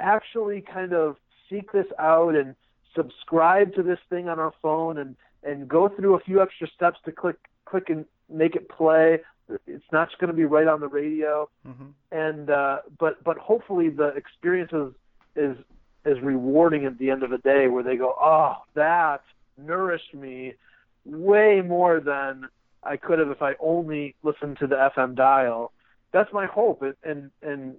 actually 0.00 0.60
kind 0.60 0.92
of 0.92 1.16
seek 1.48 1.72
this 1.72 1.86
out 1.98 2.34
and 2.34 2.54
subscribe 2.94 3.74
to 3.74 3.82
this 3.82 3.98
thing 4.10 4.28
on 4.28 4.38
our 4.38 4.52
phone 4.60 4.98
and 4.98 5.16
and 5.42 5.68
go 5.68 5.88
through 5.88 6.14
a 6.14 6.20
few 6.20 6.42
extra 6.42 6.68
steps 6.74 6.98
to 7.04 7.12
click 7.12 7.36
click 7.64 7.88
and 7.88 8.04
make 8.28 8.56
it 8.56 8.68
play. 8.68 9.20
It's 9.66 9.84
not 9.92 10.08
just 10.08 10.18
going 10.20 10.28
to 10.30 10.36
be 10.36 10.46
right 10.46 10.66
on 10.66 10.80
the 10.80 10.88
radio, 10.88 11.50
mm-hmm. 11.66 11.88
and 12.10 12.50
uh, 12.50 12.78
but 12.98 13.22
but 13.22 13.36
hopefully 13.36 13.90
the 13.90 14.08
experience 14.08 14.72
is, 14.72 14.92
is 15.36 15.56
is 16.04 16.20
rewarding 16.20 16.84
at 16.84 16.98
the 16.98 17.10
end 17.10 17.22
of 17.22 17.30
the 17.30 17.38
day, 17.38 17.68
where 17.68 17.82
they 17.82 17.96
go, 17.96 18.14
oh, 18.20 18.56
that 18.74 19.22
nourished 19.56 20.14
me 20.14 20.54
way 21.04 21.60
more 21.60 22.00
than 22.00 22.48
I 22.82 22.96
could 22.96 23.18
have 23.18 23.30
if 23.30 23.42
I 23.42 23.54
only 23.60 24.14
listened 24.22 24.58
to 24.58 24.66
the 24.66 24.90
FM 24.96 25.14
dial. 25.14 25.72
That's 26.12 26.32
my 26.32 26.46
hope, 26.46 26.82
and 26.82 26.94
and, 27.02 27.30
and 27.42 27.74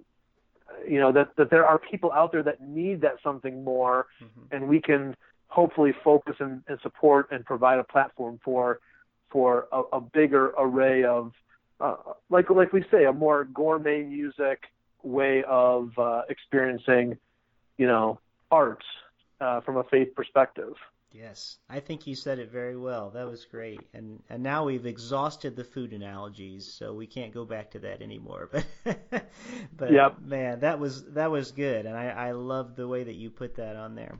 you 0.86 1.00
know 1.00 1.12
that 1.12 1.36
that 1.36 1.50
there 1.50 1.66
are 1.66 1.78
people 1.78 2.12
out 2.12 2.32
there 2.32 2.42
that 2.42 2.60
need 2.60 3.00
that 3.02 3.16
something 3.22 3.64
more, 3.64 4.06
mm-hmm. 4.22 4.54
and 4.54 4.68
we 4.68 4.80
can 4.80 5.16
hopefully 5.48 5.94
focus 6.04 6.36
and, 6.40 6.62
and 6.68 6.78
support 6.82 7.28
and 7.30 7.44
provide 7.44 7.78
a 7.78 7.84
platform 7.84 8.40
for 8.44 8.80
for 9.30 9.68
a, 9.72 9.82
a 9.94 10.00
bigger 10.00 10.52
array 10.58 11.04
of 11.04 11.32
uh, 11.80 11.96
like 12.30 12.50
like 12.50 12.72
we 12.72 12.84
say 12.90 13.04
a 13.04 13.12
more 13.12 13.44
gourmet 13.44 14.02
music 14.02 14.64
way 15.02 15.44
of 15.44 15.90
uh, 15.98 16.22
experiencing 16.28 17.16
you 17.78 17.86
know 17.86 18.18
art 18.50 18.82
uh, 19.40 19.60
from 19.60 19.76
a 19.76 19.84
faith 19.84 20.14
perspective. 20.14 20.74
Yes, 21.12 21.58
I 21.70 21.80
think 21.80 22.06
you 22.06 22.14
said 22.14 22.38
it 22.38 22.50
very 22.50 22.76
well. 22.76 23.10
That 23.10 23.26
was 23.26 23.44
great. 23.44 23.80
And 23.94 24.22
and 24.28 24.42
now 24.42 24.64
we've 24.64 24.86
exhausted 24.86 25.56
the 25.56 25.64
food 25.64 25.92
analogies, 25.92 26.70
so 26.70 26.92
we 26.92 27.06
can't 27.06 27.32
go 27.32 27.44
back 27.44 27.70
to 27.72 27.78
that 27.80 28.02
anymore. 28.02 28.50
But 28.84 29.30
but 29.76 29.92
yep. 29.92 30.18
man, 30.20 30.60
that 30.60 30.78
was 30.78 31.04
that 31.12 31.30
was 31.30 31.52
good, 31.52 31.86
and 31.86 31.96
I 31.96 32.08
I 32.08 32.30
love 32.32 32.76
the 32.76 32.88
way 32.88 33.04
that 33.04 33.14
you 33.14 33.30
put 33.30 33.54
that 33.56 33.76
on 33.76 33.94
there. 33.94 34.18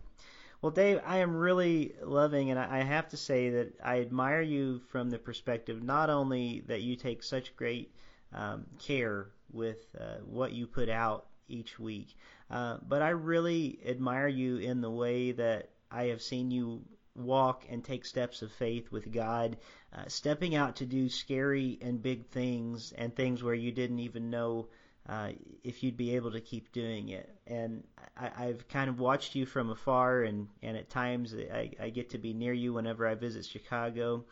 Well, 0.63 0.73
Dave, 0.73 1.01
I 1.05 1.19
am 1.19 1.37
really 1.37 1.95
loving, 2.03 2.51
and 2.51 2.59
I 2.59 2.83
have 2.83 3.09
to 3.09 3.17
say 3.17 3.51
that 3.51 3.75
I 3.85 4.01
admire 4.01 4.41
you 4.41 4.81
from 4.91 5.11
the 5.11 5.19
perspective 5.19 5.83
not 5.83 6.09
only 6.09 6.63
that 6.67 6.81
you 6.81 6.97
take 6.97 7.23
such 7.23 7.55
great 7.57 7.95
um, 8.33 8.67
care 8.79 9.29
with 9.53 9.95
uh, 10.01 10.17
what 10.25 10.53
you 10.53 10.67
put 10.67 10.89
out 10.89 11.27
each 11.49 11.79
week, 11.79 12.17
uh, 12.51 12.79
but 12.87 13.03
I 13.03 13.11
really 13.11 13.79
admire 13.87 14.29
you 14.29 14.59
in 14.59 14.81
the 14.81 14.91
way 14.91 15.33
that 15.33 15.71
I 15.91 16.05
have 16.05 16.23
seen 16.23 16.51
you 16.51 16.83
walk 17.15 17.65
and 17.69 17.83
take 17.83 18.05
steps 18.05 18.43
of 18.43 18.53
faith 18.53 18.91
with 18.93 19.11
God, 19.13 19.57
uh, 19.95 20.05
stepping 20.07 20.55
out 20.55 20.77
to 20.77 20.87
do 20.87 21.09
scary 21.09 21.79
and 21.81 22.03
big 22.03 22.27
things 22.27 22.93
and 22.93 23.15
things 23.15 23.43
where 23.43 23.55
you 23.55 23.73
didn't 23.73 24.01
even 24.01 24.31
know 24.31 24.69
uh, 25.09 25.31
if 25.63 25.83
you'd 25.83 25.97
be 25.97 26.17
able 26.17 26.33
to 26.33 26.41
keep 26.41 26.73
doing 26.73 27.11
it. 27.11 27.35
And 27.47 27.85
I, 28.17 28.31
I've 28.47 28.69
kind 28.69 28.91
of 28.91 28.99
watched 28.99 29.35
you 29.35 29.47
from 29.47 29.71
afar, 29.71 30.23
and, 30.23 30.49
and 30.63 30.77
at 30.77 30.91
times 30.91 31.35
I, 31.35 31.71
I 31.81 31.91
get 31.91 32.11
to 32.11 32.19
be 32.19 32.35
near 32.35 32.53
you 32.53 32.73
whenever 32.73 33.07
I 33.07 33.15
visit 33.15 33.45
Chicago. 33.45 34.25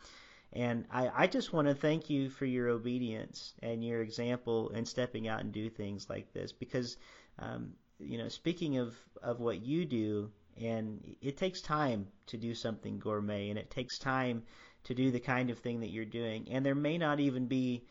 And 0.54 0.84
I, 0.90 1.10
I 1.14 1.26
just 1.26 1.52
want 1.52 1.66
to 1.66 1.74
thank 1.74 2.08
you 2.08 2.30
for 2.30 2.44
your 2.44 2.68
obedience 2.68 3.54
and 3.60 3.84
your 3.84 4.02
example 4.02 4.68
in 4.68 4.86
stepping 4.86 5.26
out 5.26 5.40
and 5.40 5.52
do 5.52 5.68
things 5.68 6.08
like 6.08 6.32
this 6.32 6.52
because, 6.52 6.96
um, 7.40 7.72
you 7.98 8.18
know, 8.18 8.28
speaking 8.28 8.78
of, 8.78 8.94
of 9.20 9.40
what 9.40 9.62
you 9.62 9.84
do, 9.84 10.30
and 10.60 11.16
it 11.20 11.36
takes 11.36 11.60
time 11.60 12.06
to 12.26 12.36
do 12.36 12.54
something 12.54 13.00
gourmet, 13.00 13.50
and 13.50 13.58
it 13.58 13.70
takes 13.70 13.98
time 13.98 14.44
to 14.84 14.94
do 14.94 15.10
the 15.10 15.18
kind 15.18 15.50
of 15.50 15.58
thing 15.58 15.80
that 15.80 15.90
you're 15.90 16.04
doing. 16.04 16.46
And 16.50 16.64
there 16.64 16.76
may 16.76 16.98
not 16.98 17.18
even 17.18 17.46
be 17.46 17.84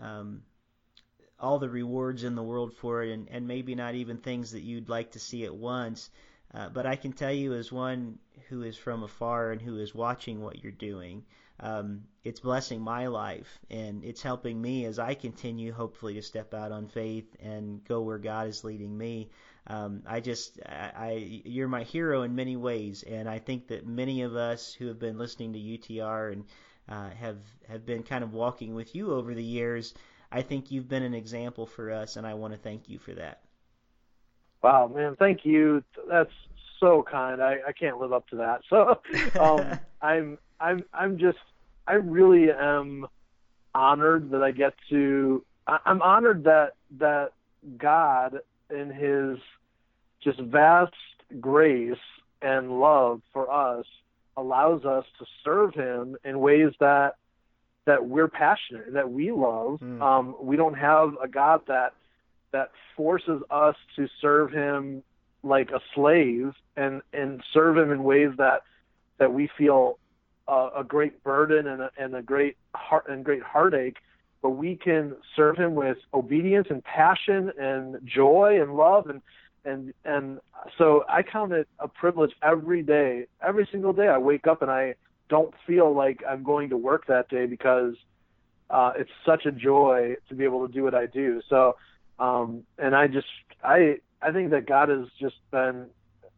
um, 0.00 0.42
all 1.38 1.60
the 1.60 1.68
rewards 1.68 2.24
in 2.24 2.34
the 2.34 2.42
world 2.42 2.74
for 2.74 3.04
it, 3.04 3.12
and, 3.12 3.28
and 3.30 3.46
maybe 3.46 3.76
not 3.76 3.94
even 3.94 4.16
things 4.16 4.50
that 4.50 4.62
you'd 4.62 4.88
like 4.88 5.12
to 5.12 5.20
see 5.20 5.44
at 5.44 5.54
once. 5.54 6.10
Uh, 6.52 6.68
but 6.68 6.86
I 6.86 6.96
can 6.96 7.12
tell 7.12 7.32
you, 7.32 7.54
as 7.54 7.70
one 7.70 8.18
who 8.48 8.62
is 8.62 8.76
from 8.76 9.04
afar 9.04 9.52
and 9.52 9.62
who 9.62 9.78
is 9.78 9.94
watching 9.94 10.40
what 10.40 10.62
you're 10.62 10.72
doing, 10.72 11.24
um, 11.60 12.02
it's 12.24 12.40
blessing 12.40 12.80
my 12.80 13.06
life 13.06 13.58
and 13.70 14.04
it's 14.04 14.22
helping 14.22 14.60
me 14.60 14.84
as 14.86 14.98
I 14.98 15.14
continue, 15.14 15.72
hopefully, 15.72 16.14
to 16.14 16.22
step 16.22 16.52
out 16.54 16.72
on 16.72 16.88
faith 16.88 17.36
and 17.40 17.84
go 17.84 18.02
where 18.02 18.18
God 18.18 18.48
is 18.48 18.64
leading 18.64 18.96
me. 18.96 19.30
Um, 19.66 20.02
I 20.06 20.20
just, 20.20 20.60
I, 20.66 20.90
I, 20.96 21.40
you're 21.44 21.68
my 21.68 21.84
hero 21.84 22.22
in 22.22 22.34
many 22.34 22.56
ways, 22.56 23.02
and 23.02 23.28
I 23.28 23.38
think 23.38 23.68
that 23.68 23.86
many 23.86 24.22
of 24.22 24.36
us 24.36 24.74
who 24.74 24.88
have 24.88 24.98
been 24.98 25.16
listening 25.16 25.52
to 25.54 25.58
UTR 25.58 26.32
and 26.32 26.44
uh, 26.86 27.10
have 27.10 27.38
have 27.68 27.86
been 27.86 28.02
kind 28.02 28.22
of 28.22 28.34
walking 28.34 28.74
with 28.74 28.94
you 28.94 29.14
over 29.14 29.34
the 29.34 29.42
years. 29.42 29.94
I 30.30 30.42
think 30.42 30.70
you've 30.70 30.88
been 30.88 31.02
an 31.02 31.14
example 31.14 31.66
for 31.66 31.90
us, 31.90 32.16
and 32.16 32.26
I 32.26 32.34
want 32.34 32.52
to 32.52 32.58
thank 32.58 32.88
you 32.88 32.98
for 32.98 33.14
that. 33.14 33.40
Wow, 34.62 34.90
man, 34.94 35.16
thank 35.16 35.44
you. 35.44 35.82
That's 36.08 36.32
so 36.80 37.02
kind. 37.02 37.42
I, 37.42 37.58
I 37.68 37.72
can't 37.72 37.98
live 37.98 38.12
up 38.12 38.28
to 38.28 38.36
that. 38.36 38.62
So 38.68 39.00
um, 39.40 39.78
I'm 40.02 40.38
I'm 40.60 40.84
I'm 40.92 41.18
just 41.18 41.38
I 41.86 41.94
really 41.94 42.50
am 42.50 43.06
honored 43.74 44.30
that 44.30 44.42
I 44.42 44.50
get 44.50 44.74
to. 44.90 45.44
I'm 45.66 46.02
honored 46.02 46.44
that 46.44 46.74
that 46.98 47.32
God 47.78 48.40
in 48.70 48.90
His 48.90 49.38
just 50.22 50.40
vast 50.40 50.92
grace 51.40 51.98
and 52.42 52.80
love 52.80 53.20
for 53.32 53.50
us 53.50 53.86
allows 54.36 54.84
us 54.84 55.04
to 55.18 55.26
serve 55.44 55.74
him 55.74 56.16
in 56.24 56.40
ways 56.40 56.72
that 56.80 57.16
that 57.86 58.06
we're 58.06 58.28
passionate 58.28 58.92
that 58.94 59.10
we 59.10 59.30
love 59.30 59.78
mm. 59.80 60.00
um, 60.02 60.34
we 60.40 60.56
don't 60.56 60.74
have 60.74 61.14
a 61.22 61.28
god 61.28 61.60
that 61.68 61.92
that 62.52 62.70
forces 62.96 63.42
us 63.50 63.76
to 63.96 64.08
serve 64.20 64.50
him 64.50 65.02
like 65.42 65.70
a 65.70 65.80
slave 65.94 66.52
and 66.76 67.02
and 67.12 67.42
serve 67.52 67.76
him 67.76 67.90
in 67.90 68.02
ways 68.02 68.30
that 68.38 68.62
that 69.18 69.32
we 69.32 69.48
feel 69.56 69.98
a 70.48 70.84
great 70.86 71.22
burden 71.24 71.66
and 71.66 71.82
a, 71.82 71.90
and 71.96 72.14
a 72.14 72.22
great 72.22 72.56
heart 72.74 73.06
and 73.08 73.24
great 73.24 73.42
heartache 73.42 73.96
but 74.44 74.50
we 74.50 74.76
can 74.76 75.16
serve 75.34 75.56
him 75.56 75.74
with 75.74 75.96
obedience 76.12 76.66
and 76.68 76.84
passion 76.84 77.50
and 77.58 77.98
joy 78.04 78.58
and 78.60 78.76
love 78.76 79.08
and 79.08 79.22
and 79.64 79.94
and 80.04 80.38
so 80.76 81.02
I 81.08 81.22
count 81.22 81.52
it 81.52 81.66
a 81.78 81.88
privilege 81.88 82.32
every 82.42 82.82
day, 82.82 83.24
every 83.42 83.66
single 83.72 83.94
day. 83.94 84.08
I 84.08 84.18
wake 84.18 84.46
up 84.46 84.60
and 84.60 84.70
I 84.70 84.96
don't 85.30 85.54
feel 85.66 85.94
like 85.94 86.22
I'm 86.28 86.42
going 86.42 86.68
to 86.68 86.76
work 86.76 87.06
that 87.06 87.30
day 87.30 87.46
because 87.46 87.94
uh, 88.68 88.92
it's 88.96 89.10
such 89.24 89.46
a 89.46 89.50
joy 89.50 90.16
to 90.28 90.34
be 90.34 90.44
able 90.44 90.66
to 90.66 90.72
do 90.72 90.82
what 90.82 90.94
I 90.94 91.06
do. 91.06 91.40
So, 91.48 91.76
um, 92.18 92.64
and 92.78 92.94
I 92.94 93.06
just 93.06 93.26
I 93.62 93.96
I 94.20 94.30
think 94.30 94.50
that 94.50 94.66
God 94.66 94.90
has 94.90 95.06
just 95.18 95.36
been 95.50 95.86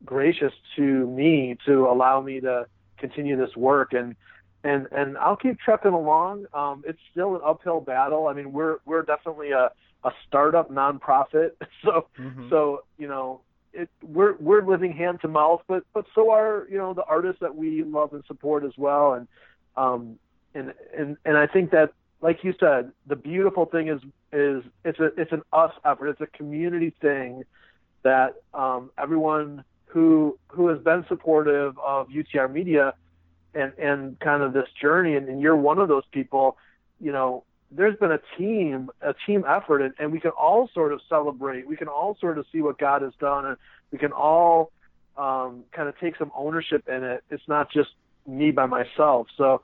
gracious 0.05 0.53
to 0.77 0.83
me 0.83 1.57
to 1.67 1.89
allow 1.89 2.21
me 2.21 2.39
to 2.39 2.67
continue 2.99 3.37
this 3.37 3.55
work 3.57 3.93
and 3.93 4.17
and 4.65 4.89
and 4.91 5.17
I'll 5.19 5.37
keep 5.37 5.61
trucking 5.61 5.93
along. 5.93 6.47
Um, 6.53 6.83
it's 6.87 6.99
still 7.13 7.37
an 7.37 7.41
uphill 7.45 7.81
battle. 7.81 8.27
I 8.27 8.33
mean, 8.33 8.53
we're 8.53 8.79
we're 8.85 9.03
definitely 9.03 9.53
a 9.53 9.71
a 10.05 10.11
startup 10.27 10.71
nonprofit. 10.71 11.53
So 11.85 12.07
mm-hmm. 12.19 12.49
so 12.51 12.85
you 12.99 13.07
know 13.07 13.43
it, 13.73 13.89
we're 14.03 14.35
we're 14.37 14.67
living 14.67 14.93
hand 14.93 15.21
to 15.23 15.29
mouth, 15.29 15.63
but 15.69 15.85
but 15.95 16.07
so 16.15 16.31
are 16.33 16.67
you 16.71 16.79
know 16.79 16.95
the 16.95 17.05
artists 17.05 17.41
that 17.41 17.55
we 17.55 17.85
love 17.85 18.13
and 18.13 18.25
support 18.27 18.65
as 18.65 18.73
well. 18.77 19.15
And 19.15 19.29
um 19.77 20.19
and 20.55 20.73
and 20.97 21.17
and 21.25 21.37
I 21.37 21.47
think 21.47 21.71
that 21.71 21.93
like 22.21 22.43
you 22.43 22.55
said, 22.59 22.91
the 23.07 23.17
beautiful 23.17 23.67
thing 23.67 23.89
is 23.89 24.01
is 24.33 24.65
it's 24.85 24.99
a 24.99 25.11
it's 25.17 25.33
an 25.33 25.43
us 25.53 25.73
effort. 25.85 26.09
It's 26.09 26.21
a 26.21 26.27
community 26.27 26.93
thing 27.01 27.45
that 28.03 28.35
um, 28.55 28.91
everyone 28.99 29.65
who 29.97 30.39
who 30.49 30.69
has 30.69 30.79
been 30.81 31.07
supportive 31.09 31.79
of 31.79 32.09
UTR 32.09 32.53
Media 32.53 32.93
and 33.55 33.73
and 33.79 34.21
kind 34.21 34.43
of 34.43 34.53
this 34.53 34.69
journey, 34.79 35.17
and, 35.17 35.27
and 35.27 35.41
you're 35.41 35.57
one 35.57 35.79
of 35.79 35.89
those 35.89 36.05
people. 36.13 36.59
You 37.01 37.13
know, 37.13 37.45
there's 37.71 37.97
been 37.97 38.13
a 38.13 38.21
team, 38.37 38.91
a 39.01 39.15
team 39.27 39.43
effort, 39.49 39.81
and, 39.81 39.95
and 39.99 40.13
we 40.13 40.21
can 40.21 40.33
all 40.33 40.69
sort 40.75 40.93
of 40.93 41.01
celebrate. 41.09 41.67
We 41.67 41.77
can 41.77 41.89
all 41.89 42.15
sort 42.21 42.37
of 42.37 42.45
see 42.53 42.61
what 42.61 42.77
God 42.77 43.01
has 43.01 43.15
done, 43.19 43.47
and 43.47 43.57
we 43.91 43.97
can 43.97 44.13
all 44.13 44.71
um, 45.17 45.65
kind 45.73 45.89
of 45.89 45.99
take 45.99 46.19
some 46.19 46.31
ownership 46.37 46.87
in 46.91 47.03
it. 47.03 47.25
It's 47.31 47.49
not 47.49 47.73
just 47.73 47.89
me 48.27 48.51
by 48.51 48.67
myself. 48.67 49.29
So, 49.39 49.63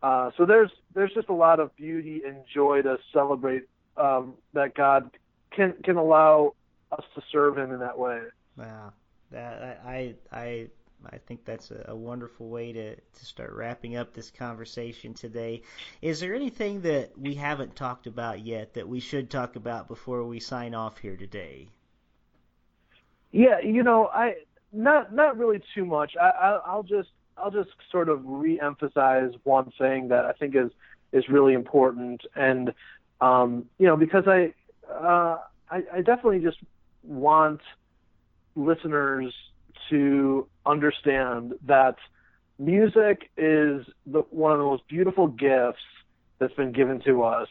uh, 0.00 0.30
so 0.36 0.46
there's 0.46 0.70
there's 0.94 1.12
just 1.12 1.28
a 1.28 1.34
lot 1.34 1.58
of 1.58 1.74
beauty 1.74 2.22
and 2.24 2.36
joy 2.54 2.82
to 2.82 2.98
celebrate 3.12 3.64
um, 3.96 4.34
that 4.52 4.76
God 4.76 5.10
can 5.50 5.74
can 5.82 5.96
allow 5.96 6.54
us 6.92 7.04
to 7.16 7.22
serve 7.32 7.58
Him 7.58 7.72
in 7.72 7.80
that 7.80 7.98
way. 7.98 8.20
Wow, 8.56 8.92
that 9.32 9.82
I 9.84 10.14
I 10.32 10.68
I 11.10 11.18
think 11.18 11.44
that's 11.44 11.70
a, 11.70 11.84
a, 11.88 11.96
wonderful 11.96 12.48
way 12.48 12.72
to, 12.72 12.94
to 12.94 13.24
start 13.24 13.52
wrapping 13.52 13.96
up 13.96 14.12
this 14.12 14.30
conversation 14.30 15.14
today. 15.14 15.62
Is 16.00 16.20
there 16.20 16.34
anything 16.34 16.82
that 16.82 17.18
we 17.18 17.34
haven't 17.34 17.74
talked 17.74 18.06
about 18.06 18.40
yet 18.40 18.74
that 18.74 18.88
we 18.88 19.00
should 19.00 19.30
talk 19.30 19.56
about 19.56 19.88
before 19.88 20.24
we 20.24 20.38
sign 20.38 20.74
off 20.74 20.98
here 20.98 21.16
today? 21.16 21.68
Yeah, 23.32 23.60
you 23.60 23.82
know, 23.82 24.08
I 24.08 24.36
not 24.72 25.14
not 25.14 25.38
really 25.38 25.62
too 25.74 25.84
much. 25.84 26.12
I, 26.20 26.28
I 26.28 26.60
I'll 26.66 26.82
just 26.82 27.08
I'll 27.36 27.50
just 27.50 27.70
sort 27.90 28.08
of 28.08 28.20
re-emphasize 28.24 29.32
one 29.44 29.72
thing 29.78 30.08
that 30.08 30.26
I 30.26 30.32
think 30.32 30.54
is 30.54 30.70
is 31.12 31.28
really 31.28 31.54
important, 31.54 32.22
and 32.36 32.74
um, 33.20 33.66
you 33.78 33.86
know, 33.86 33.96
because 33.96 34.24
I 34.26 34.52
uh, 34.90 35.38
I, 35.70 35.82
I 35.94 35.96
definitely 36.02 36.40
just 36.40 36.58
want 37.02 37.60
listeners 38.54 39.34
to 39.90 40.46
understand 40.64 41.54
that 41.66 41.96
music 42.58 43.30
is 43.36 43.84
the, 44.06 44.22
one 44.30 44.52
of 44.52 44.58
the 44.58 44.64
most 44.64 44.86
beautiful 44.88 45.26
gifts 45.26 45.82
that's 46.38 46.54
been 46.54 46.72
given 46.72 47.00
to 47.00 47.22
us. 47.22 47.48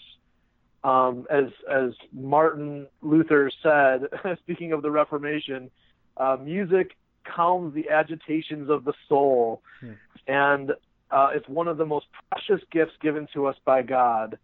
Um, 0.84 1.28
as 1.30 1.46
as 1.72 1.92
Martin 2.12 2.88
Luther 3.02 3.52
said, 3.62 4.08
speaking 4.40 4.74
of 4.74 4.82
the 4.82 4.90
Reformation, 4.90 5.70
uh, 6.18 6.38
music 6.42 6.96
calms 7.24 7.76
the 7.76 7.90
agitations 7.92 8.70
of 8.70 8.84
the 8.84 8.94
soul, 9.08 9.62
hmm. 9.80 9.92
and 10.28 10.72
uh, 11.12 11.30
it's 11.36 11.48
one 11.48 11.68
of 11.68 11.78
the 11.78 11.86
most 11.86 12.08
precious 12.32 12.66
gifts 12.72 12.94
given 13.00 13.28
to 13.34 13.46
us 13.46 13.56
by 13.64 13.84
God. 13.84 14.40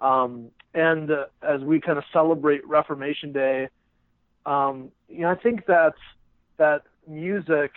Um, 0.00 0.50
and 0.72 1.10
uh, 1.10 1.26
as 1.42 1.60
we 1.60 1.80
kind 1.80 1.98
of 1.98 2.04
celebrate 2.12 2.66
Reformation 2.66 3.32
Day, 3.32 3.68
um, 4.46 4.90
you 5.08 5.20
know, 5.20 5.30
I 5.30 5.36
think 5.36 5.66
that 5.66 5.94
that 6.56 6.82
music 7.06 7.72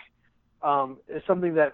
um, 0.62 0.98
is 1.08 1.22
something 1.26 1.54
that 1.54 1.72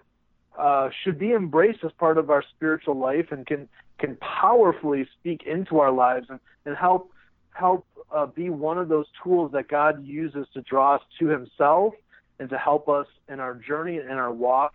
uh, 0.59 0.91
should 1.03 1.19
be 1.19 1.33
embraced 1.33 1.81
as 1.85 1.93
part 1.93 2.19
of 2.19 2.31
our 2.31 2.43
spiritual 2.57 2.99
life 2.99 3.27
and 3.31 3.47
can 3.47 3.69
can 3.99 4.17
powerfully 4.17 5.07
speak 5.19 5.43
into 5.47 5.79
our 5.79 5.93
lives 5.93 6.27
and, 6.29 6.41
and 6.65 6.77
help 6.77 7.11
help 7.53 7.87
uh, 8.13 8.27
be 8.27 8.51
one 8.51 8.79
of 8.79 8.89
those 8.89 9.07
tools 9.23 9.53
that 9.53 9.69
God 9.69 10.05
uses 10.05 10.47
to 10.55 10.61
draw 10.63 10.97
us 10.97 11.03
to 11.19 11.27
Himself 11.27 11.95
and 12.39 12.49
to 12.51 12.59
help 12.59 12.89
us 12.89 13.07
in 13.29 13.41
our 13.41 13.55
journey 13.55 13.99
and 13.99 14.11
in 14.11 14.17
our 14.17 14.33
walk. 14.33 14.75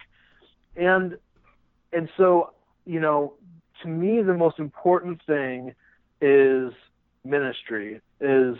And 0.75 1.17
and 1.93 2.09
so 2.17 2.51
you 2.85 2.99
know, 2.99 3.33
to 3.83 3.87
me, 3.87 4.21
the 4.21 4.33
most 4.33 4.59
important 4.59 5.21
thing 5.25 5.73
is 6.21 6.73
ministry. 7.23 8.01
Is 8.19 8.57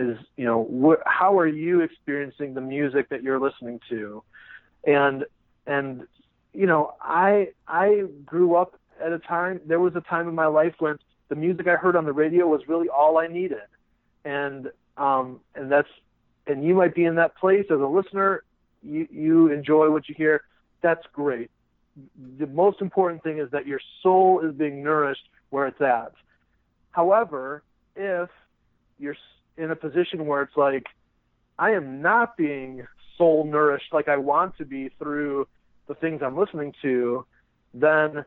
is 0.00 0.18
you 0.36 0.44
know 0.44 0.64
wh- 0.82 1.08
how 1.08 1.38
are 1.38 1.46
you 1.46 1.80
experiencing 1.80 2.54
the 2.54 2.60
music 2.60 3.08
that 3.10 3.22
you're 3.22 3.40
listening 3.40 3.80
to? 3.90 4.22
And 4.86 5.24
and 5.66 6.06
you 6.52 6.66
know 6.66 6.94
i 7.00 7.48
i 7.68 8.02
grew 8.24 8.56
up 8.56 8.78
at 9.04 9.12
a 9.12 9.18
time 9.18 9.60
there 9.66 9.80
was 9.80 9.94
a 9.96 10.00
time 10.00 10.28
in 10.28 10.34
my 10.34 10.46
life 10.46 10.74
when 10.78 10.96
the 11.28 11.34
music 11.36 11.66
i 11.68 11.76
heard 11.76 11.96
on 11.96 12.04
the 12.04 12.12
radio 12.12 12.46
was 12.46 12.62
really 12.68 12.88
all 12.88 13.18
i 13.18 13.26
needed. 13.26 13.58
And 14.24 14.70
um 14.96 15.40
and 15.54 15.70
that's 15.70 15.88
and 16.46 16.64
you 16.64 16.74
might 16.74 16.94
be 16.94 17.04
in 17.04 17.14
that 17.16 17.36
place 17.36 17.66
as 17.70 17.80
a 17.80 17.86
listener 17.86 18.42
you 18.82 19.06
you 19.10 19.52
enjoy 19.52 19.90
what 19.90 20.08
you 20.08 20.14
hear. 20.16 20.42
That's 20.82 21.04
great. 21.12 21.50
The 22.38 22.46
most 22.46 22.80
important 22.80 23.22
thing 23.22 23.38
is 23.38 23.50
that 23.50 23.66
your 23.66 23.80
soul 24.02 24.40
is 24.40 24.54
being 24.54 24.82
nourished 24.82 25.28
where 25.50 25.66
it's 25.66 25.80
at. 25.80 26.12
However 26.90 27.62
if 27.96 28.30
you're 28.98 29.16
in 29.60 29.70
a 29.70 29.76
position 29.76 30.26
where 30.26 30.42
it's 30.42 30.56
like 30.56 30.86
I 31.58 31.72
am 31.72 32.00
not 32.00 32.36
being 32.36 32.86
soul 33.18 33.44
nourished 33.44 33.92
like 33.92 34.08
I 34.08 34.16
want 34.16 34.56
to 34.58 34.64
be 34.64 34.88
through 34.98 35.46
the 35.86 35.94
things 35.94 36.22
I'm 36.24 36.38
listening 36.38 36.72
to, 36.82 37.26
then 37.74 38.24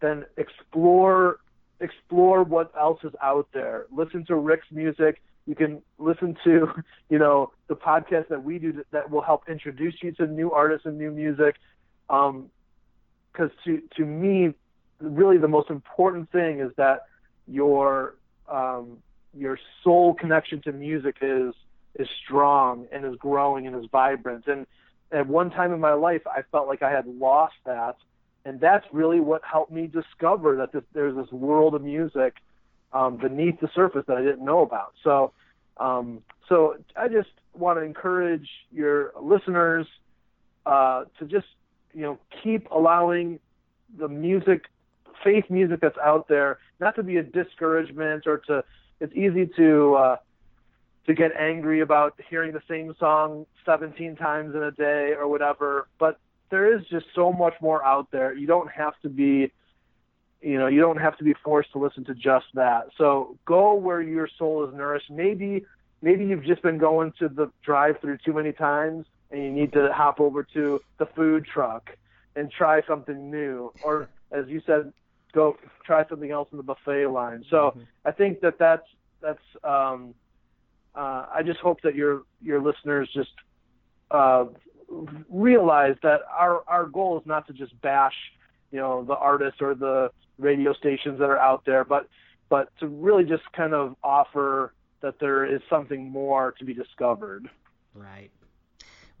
then 0.00 0.24
explore 0.36 1.40
explore 1.80 2.42
what 2.42 2.70
else 2.78 3.00
is 3.04 3.12
out 3.22 3.48
there. 3.54 3.86
Listen 3.90 4.24
to 4.26 4.36
Rick's 4.36 4.66
music. 4.70 5.22
You 5.46 5.54
can 5.54 5.80
listen 5.98 6.36
to, 6.44 6.68
you 7.08 7.18
know, 7.18 7.52
the 7.68 7.74
podcast 7.74 8.28
that 8.28 8.44
we 8.44 8.58
do 8.58 8.84
that 8.90 9.10
will 9.10 9.22
help 9.22 9.48
introduce 9.48 9.94
you 10.02 10.12
to 10.12 10.26
new 10.26 10.52
artists 10.52 10.86
and 10.86 10.98
new 10.98 11.10
music. 11.10 11.56
Because 12.08 12.30
um, 12.30 13.50
to 13.64 13.82
to 13.96 14.04
me, 14.04 14.52
really 15.00 15.38
the 15.38 15.48
most 15.48 15.70
important 15.70 16.30
thing 16.30 16.60
is 16.60 16.70
that 16.76 17.06
your 17.46 18.16
um, 18.48 18.98
your 19.36 19.58
soul 19.82 20.14
connection 20.14 20.60
to 20.62 20.72
music 20.72 21.16
is 21.20 21.54
is 21.96 22.08
strong 22.24 22.86
and 22.92 23.04
is 23.04 23.16
growing 23.16 23.66
and 23.66 23.76
is 23.76 23.88
vibrant. 23.90 24.46
And 24.46 24.66
at 25.12 25.26
one 25.26 25.50
time 25.50 25.72
in 25.72 25.80
my 25.80 25.92
life, 25.92 26.22
I 26.26 26.42
felt 26.52 26.68
like 26.68 26.82
I 26.82 26.90
had 26.90 27.06
lost 27.06 27.54
that, 27.66 27.96
and 28.44 28.60
that's 28.60 28.86
really 28.92 29.20
what 29.20 29.42
helped 29.44 29.72
me 29.72 29.86
discover 29.86 30.56
that 30.56 30.72
this, 30.72 30.82
there's 30.92 31.16
this 31.16 31.30
world 31.32 31.74
of 31.74 31.82
music 31.82 32.34
um, 32.92 33.16
beneath 33.16 33.60
the 33.60 33.68
surface 33.74 34.04
that 34.06 34.16
I 34.16 34.22
didn't 34.22 34.44
know 34.44 34.60
about. 34.60 34.94
So, 35.02 35.32
um, 35.78 36.22
so 36.48 36.76
I 36.96 37.08
just 37.08 37.30
want 37.54 37.78
to 37.78 37.82
encourage 37.82 38.48
your 38.72 39.12
listeners 39.20 39.86
uh, 40.66 41.04
to 41.18 41.24
just 41.24 41.46
you 41.92 42.02
know 42.02 42.18
keep 42.42 42.70
allowing 42.70 43.40
the 43.98 44.08
music, 44.08 44.66
faith 45.24 45.44
music 45.50 45.80
that's 45.80 45.98
out 45.98 46.28
there, 46.28 46.58
not 46.78 46.94
to 46.96 47.02
be 47.02 47.16
a 47.16 47.22
discouragement 47.22 48.26
or 48.26 48.38
to. 48.46 48.64
It's 49.00 49.14
easy 49.14 49.46
to 49.56 49.94
uh, 49.94 50.16
to 51.06 51.14
get 51.14 51.32
angry 51.36 51.80
about 51.80 52.18
hearing 52.28 52.52
the 52.52 52.62
same 52.68 52.94
song 52.98 53.46
17 53.64 54.16
times 54.16 54.54
in 54.54 54.62
a 54.62 54.70
day 54.70 55.14
or 55.18 55.26
whatever, 55.28 55.88
but 55.98 56.18
there 56.50 56.76
is 56.76 56.84
just 56.86 57.06
so 57.14 57.32
much 57.32 57.54
more 57.60 57.84
out 57.84 58.10
there. 58.10 58.34
You 58.34 58.46
don't 58.46 58.70
have 58.70 58.94
to 59.02 59.08
be 59.08 59.52
you 60.42 60.58
know, 60.58 60.68
you 60.68 60.80
don't 60.80 60.96
have 60.96 61.18
to 61.18 61.24
be 61.24 61.34
forced 61.44 61.70
to 61.72 61.78
listen 61.78 62.04
to 62.06 62.14
just 62.14 62.46
that. 62.54 62.88
So 62.96 63.36
go 63.44 63.74
where 63.74 64.00
your 64.00 64.26
soul 64.38 64.66
is 64.66 64.74
nourished. 64.74 65.10
Maybe 65.10 65.66
maybe 66.02 66.24
you've 66.24 66.44
just 66.44 66.62
been 66.62 66.78
going 66.78 67.12
to 67.18 67.28
the 67.28 67.50
drive-through 67.62 68.18
too 68.24 68.32
many 68.32 68.52
times 68.52 69.06
and 69.30 69.42
you 69.42 69.50
need 69.50 69.72
to 69.72 69.92
hop 69.92 70.18
over 70.18 70.42
to 70.54 70.80
the 70.98 71.06
food 71.06 71.44
truck 71.44 71.90
and 72.36 72.50
try 72.50 72.80
something 72.86 73.30
new 73.30 73.72
or 73.82 74.08
as 74.32 74.46
you 74.48 74.62
said 74.66 74.92
go 75.32 75.56
try 75.84 76.06
something 76.08 76.30
else 76.30 76.48
in 76.52 76.56
the 76.56 76.62
buffet 76.62 77.06
line. 77.06 77.44
So 77.50 77.56
mm-hmm. 77.56 77.80
I 78.04 78.12
think 78.12 78.40
that 78.40 78.58
that's 78.58 78.86
that's 79.20 79.42
um 79.64 80.14
uh, 80.94 81.26
I 81.32 81.42
just 81.44 81.60
hope 81.60 81.82
that 81.82 81.94
your 81.94 82.22
your 82.42 82.60
listeners 82.60 83.08
just 83.14 83.30
uh, 84.10 84.46
realize 85.28 85.96
that 86.02 86.20
our 86.36 86.62
our 86.66 86.86
goal 86.86 87.18
is 87.18 87.26
not 87.26 87.46
to 87.46 87.52
just 87.52 87.80
bash 87.80 88.14
you 88.72 88.78
know 88.78 89.04
the 89.04 89.14
artists 89.14 89.60
or 89.60 89.74
the 89.74 90.10
radio 90.38 90.72
stations 90.72 91.18
that 91.18 91.30
are 91.30 91.38
out 91.38 91.64
there, 91.64 91.84
but 91.84 92.08
but 92.48 92.70
to 92.80 92.88
really 92.88 93.24
just 93.24 93.44
kind 93.52 93.74
of 93.74 93.94
offer 94.02 94.74
that 95.00 95.18
there 95.20 95.44
is 95.44 95.60
something 95.70 96.10
more 96.10 96.52
to 96.58 96.64
be 96.64 96.74
discovered. 96.74 97.48
Right. 97.94 98.30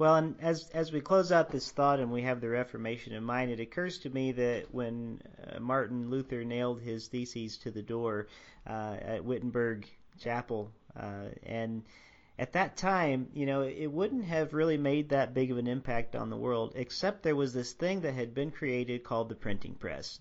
Well, 0.00 0.16
and 0.16 0.36
as 0.40 0.70
as 0.70 0.92
we 0.92 1.02
close 1.02 1.30
out 1.30 1.50
this 1.50 1.70
thought 1.72 2.00
and 2.00 2.10
we 2.10 2.22
have 2.22 2.40
the 2.40 2.48
Reformation 2.48 3.12
in 3.12 3.22
mind, 3.22 3.50
it 3.50 3.60
occurs 3.60 3.98
to 3.98 4.08
me 4.08 4.32
that 4.32 4.72
when 4.72 5.20
uh, 5.46 5.60
Martin 5.60 6.08
Luther 6.08 6.42
nailed 6.42 6.80
his 6.80 7.08
theses 7.08 7.58
to 7.58 7.70
the 7.70 7.82
door 7.82 8.28
uh, 8.66 8.96
at 8.98 9.26
Wittenberg 9.26 9.86
Chapel, 10.18 10.72
uh, 10.96 11.26
and 11.42 11.82
at 12.38 12.54
that 12.54 12.78
time, 12.78 13.28
you 13.34 13.44
know, 13.44 13.60
it 13.60 13.92
wouldn't 13.92 14.24
have 14.24 14.54
really 14.54 14.78
made 14.78 15.10
that 15.10 15.34
big 15.34 15.50
of 15.50 15.58
an 15.58 15.66
impact 15.66 16.16
on 16.16 16.30
the 16.30 16.36
world, 16.38 16.72
except 16.76 17.22
there 17.22 17.36
was 17.36 17.52
this 17.52 17.74
thing 17.74 18.00
that 18.00 18.14
had 18.14 18.32
been 18.32 18.50
created 18.50 19.04
called 19.04 19.28
the 19.28 19.34
printing 19.34 19.74
press. 19.74 20.18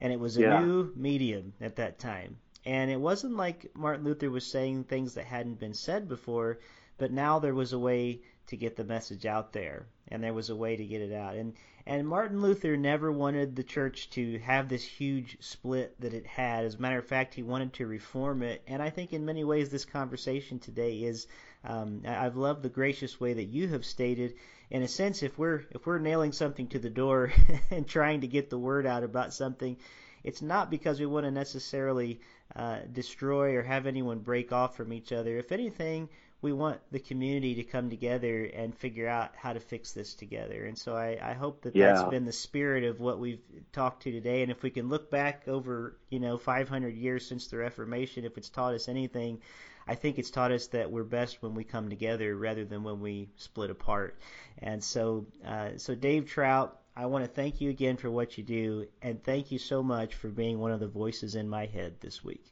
And 0.00 0.12
it 0.12 0.18
was 0.18 0.36
a 0.36 0.40
yeah. 0.40 0.64
new 0.64 0.92
medium 0.96 1.52
at 1.60 1.76
that 1.76 2.00
time. 2.00 2.38
And 2.66 2.90
it 2.90 3.00
wasn't 3.00 3.36
like 3.36 3.70
Martin 3.76 4.04
Luther 4.04 4.30
was 4.30 4.50
saying 4.50 4.82
things 4.82 5.14
that 5.14 5.26
hadn't 5.26 5.60
been 5.60 5.74
said 5.74 6.08
before, 6.08 6.58
but 6.98 7.12
now 7.12 7.38
there 7.38 7.54
was 7.54 7.72
a 7.72 7.78
way 7.78 8.20
to 8.52 8.56
get 8.56 8.76
the 8.76 8.84
message 8.84 9.26
out 9.26 9.52
there, 9.52 9.86
and 10.08 10.22
there 10.22 10.34
was 10.34 10.50
a 10.50 10.56
way 10.56 10.76
to 10.76 10.84
get 10.84 11.00
it 11.00 11.12
out. 11.12 11.34
And 11.34 11.54
and 11.86 12.06
Martin 12.06 12.40
Luther 12.40 12.76
never 12.76 13.10
wanted 13.10 13.56
the 13.56 13.64
church 13.64 14.10
to 14.10 14.38
have 14.40 14.68
this 14.68 14.84
huge 14.84 15.38
split 15.40 16.00
that 16.00 16.14
it 16.14 16.26
had. 16.26 16.64
As 16.64 16.74
a 16.74 16.80
matter 16.80 16.98
of 16.98 17.06
fact, 17.06 17.34
he 17.34 17.42
wanted 17.42 17.72
to 17.74 17.86
reform 17.86 18.42
it. 18.42 18.62
And 18.68 18.80
I 18.80 18.90
think 18.90 19.12
in 19.12 19.24
many 19.24 19.42
ways 19.42 19.70
this 19.70 19.84
conversation 19.84 20.60
today 20.60 20.98
is 20.98 21.26
um, 21.64 22.02
I've 22.06 22.36
loved 22.36 22.62
the 22.62 22.68
gracious 22.68 23.18
way 23.18 23.32
that 23.32 23.48
you 23.48 23.68
have 23.68 23.84
stated. 23.84 24.34
In 24.70 24.82
a 24.82 24.88
sense, 24.88 25.22
if 25.22 25.38
we're 25.38 25.64
if 25.70 25.86
we're 25.86 25.98
nailing 25.98 26.32
something 26.32 26.68
to 26.68 26.78
the 26.78 26.90
door 26.90 27.32
and 27.70 27.88
trying 27.88 28.20
to 28.20 28.28
get 28.28 28.50
the 28.50 28.58
word 28.58 28.86
out 28.86 29.02
about 29.02 29.34
something, 29.34 29.76
it's 30.22 30.42
not 30.42 30.70
because 30.70 31.00
we 31.00 31.06
want 31.06 31.24
to 31.24 31.30
necessarily 31.30 32.20
uh, 32.54 32.80
destroy 32.92 33.56
or 33.56 33.62
have 33.62 33.86
anyone 33.86 34.18
break 34.18 34.52
off 34.52 34.76
from 34.76 34.92
each 34.92 35.10
other. 35.10 35.38
If 35.38 35.52
anything, 35.52 36.10
we 36.42 36.52
want 36.52 36.80
the 36.90 36.98
community 36.98 37.54
to 37.54 37.62
come 37.62 37.88
together 37.88 38.44
and 38.44 38.74
figure 38.74 39.08
out 39.08 39.30
how 39.36 39.52
to 39.52 39.60
fix 39.60 39.92
this 39.92 40.14
together. 40.14 40.64
And 40.64 40.76
so 40.76 40.96
I, 40.96 41.16
I 41.22 41.32
hope 41.34 41.62
that 41.62 41.76
yeah. 41.76 41.92
that's 41.92 42.10
been 42.10 42.24
the 42.24 42.32
spirit 42.32 42.82
of 42.82 42.98
what 43.00 43.20
we've 43.20 43.40
talked 43.72 44.02
to 44.02 44.12
today. 44.12 44.42
And 44.42 44.50
if 44.50 44.62
we 44.64 44.70
can 44.70 44.88
look 44.88 45.08
back 45.08 45.44
over, 45.46 45.96
you 46.10 46.18
know, 46.18 46.36
500 46.36 46.96
years 46.96 47.24
since 47.24 47.46
the 47.46 47.58
Reformation, 47.58 48.24
if 48.24 48.36
it's 48.36 48.48
taught 48.48 48.74
us 48.74 48.88
anything, 48.88 49.38
I 49.86 49.94
think 49.94 50.18
it's 50.18 50.30
taught 50.30 50.50
us 50.50 50.66
that 50.68 50.90
we're 50.90 51.04
best 51.04 51.42
when 51.42 51.54
we 51.54 51.62
come 51.62 51.88
together 51.88 52.36
rather 52.36 52.64
than 52.64 52.82
when 52.82 53.00
we 53.00 53.28
split 53.36 53.70
apart. 53.70 54.18
And 54.58 54.82
so, 54.82 55.26
uh, 55.46 55.70
so 55.76 55.94
Dave 55.94 56.26
Trout, 56.26 56.76
I 56.96 57.06
want 57.06 57.24
to 57.24 57.30
thank 57.30 57.60
you 57.60 57.70
again 57.70 57.96
for 57.96 58.10
what 58.10 58.36
you 58.36 58.44
do, 58.44 58.86
and 59.00 59.22
thank 59.22 59.50
you 59.50 59.58
so 59.58 59.82
much 59.82 60.14
for 60.14 60.28
being 60.28 60.58
one 60.58 60.72
of 60.72 60.80
the 60.80 60.88
voices 60.88 61.36
in 61.36 61.48
my 61.48 61.66
head 61.66 61.94
this 62.00 62.22
week. 62.22 62.44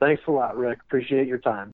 Thanks 0.00 0.22
a 0.26 0.30
lot, 0.30 0.56
Rick. 0.56 0.78
Appreciate 0.86 1.26
your 1.26 1.38
time. 1.38 1.72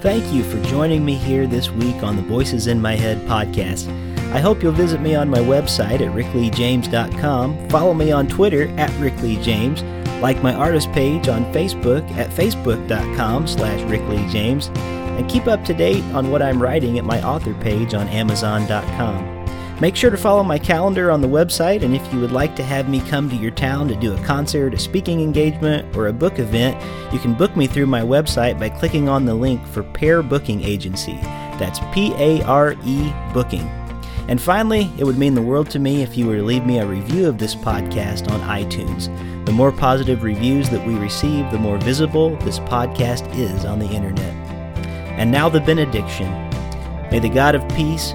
Thank 0.00 0.32
you 0.32 0.44
for 0.44 0.62
joining 0.68 1.04
me 1.04 1.14
here 1.14 1.46
this 1.46 1.70
week 1.70 2.02
on 2.02 2.16
the 2.16 2.22
Voices 2.22 2.66
in 2.66 2.80
My 2.80 2.94
Head 2.94 3.18
podcast. 3.26 3.88
I 4.32 4.40
hope 4.40 4.62
you'll 4.62 4.72
visit 4.72 5.00
me 5.00 5.14
on 5.14 5.28
my 5.28 5.38
website 5.38 6.00
at 6.00 6.14
rickleejames.com, 6.14 7.68
follow 7.70 7.94
me 7.94 8.12
on 8.12 8.26
Twitter 8.28 8.68
at 8.78 8.90
rickleejames, 9.00 10.20
like 10.20 10.42
my 10.42 10.52
artist 10.52 10.92
page 10.92 11.28
on 11.28 11.44
Facebook 11.52 12.08
at 12.12 12.30
facebook.com 12.30 13.46
slash 13.46 13.80
rickleejames, 13.82 14.76
and 14.76 15.30
keep 15.30 15.46
up 15.46 15.64
to 15.64 15.74
date 15.74 16.04
on 16.12 16.30
what 16.30 16.42
I'm 16.42 16.62
writing 16.62 16.98
at 16.98 17.04
my 17.04 17.22
author 17.22 17.54
page 17.54 17.94
on 17.94 18.08
amazon.com. 18.08 19.35
Make 19.78 19.94
sure 19.94 20.10
to 20.10 20.16
follow 20.16 20.42
my 20.42 20.58
calendar 20.58 21.10
on 21.10 21.20
the 21.20 21.28
website, 21.28 21.82
and 21.82 21.94
if 21.94 22.10
you 22.10 22.18
would 22.20 22.32
like 22.32 22.56
to 22.56 22.62
have 22.62 22.88
me 22.88 23.00
come 23.00 23.28
to 23.28 23.36
your 23.36 23.50
town 23.50 23.88
to 23.88 23.94
do 23.94 24.14
a 24.14 24.24
concert, 24.24 24.72
a 24.72 24.78
speaking 24.78 25.20
engagement, 25.20 25.94
or 25.94 26.06
a 26.06 26.14
book 26.14 26.38
event, 26.38 26.82
you 27.12 27.18
can 27.18 27.34
book 27.34 27.54
me 27.58 27.66
through 27.66 27.84
my 27.84 28.00
website 28.00 28.58
by 28.58 28.70
clicking 28.70 29.06
on 29.06 29.26
the 29.26 29.34
link 29.34 29.64
for 29.66 29.82
Pare 29.82 30.22
Booking 30.22 30.62
Agency. 30.62 31.18
That's 31.60 31.78
P 31.92 32.14
A 32.14 32.42
R 32.44 32.74
E 32.86 33.12
Booking. 33.34 33.68
And 34.28 34.40
finally, 34.40 34.90
it 34.96 35.04
would 35.04 35.18
mean 35.18 35.34
the 35.34 35.42
world 35.42 35.68
to 35.70 35.78
me 35.78 36.02
if 36.02 36.16
you 36.16 36.26
were 36.26 36.36
to 36.36 36.42
leave 36.42 36.64
me 36.64 36.78
a 36.78 36.86
review 36.86 37.28
of 37.28 37.36
this 37.36 37.54
podcast 37.54 38.30
on 38.32 38.40
iTunes. 38.40 39.14
The 39.44 39.52
more 39.52 39.72
positive 39.72 40.22
reviews 40.22 40.70
that 40.70 40.86
we 40.86 40.94
receive, 40.94 41.50
the 41.50 41.58
more 41.58 41.76
visible 41.76 42.34
this 42.38 42.60
podcast 42.60 43.32
is 43.38 43.66
on 43.66 43.78
the 43.78 43.90
internet. 43.90 44.34
And 45.18 45.30
now 45.30 45.50
the 45.50 45.60
benediction. 45.60 46.28
May 47.10 47.20
the 47.20 47.28
God 47.28 47.54
of 47.54 47.68
peace, 47.76 48.14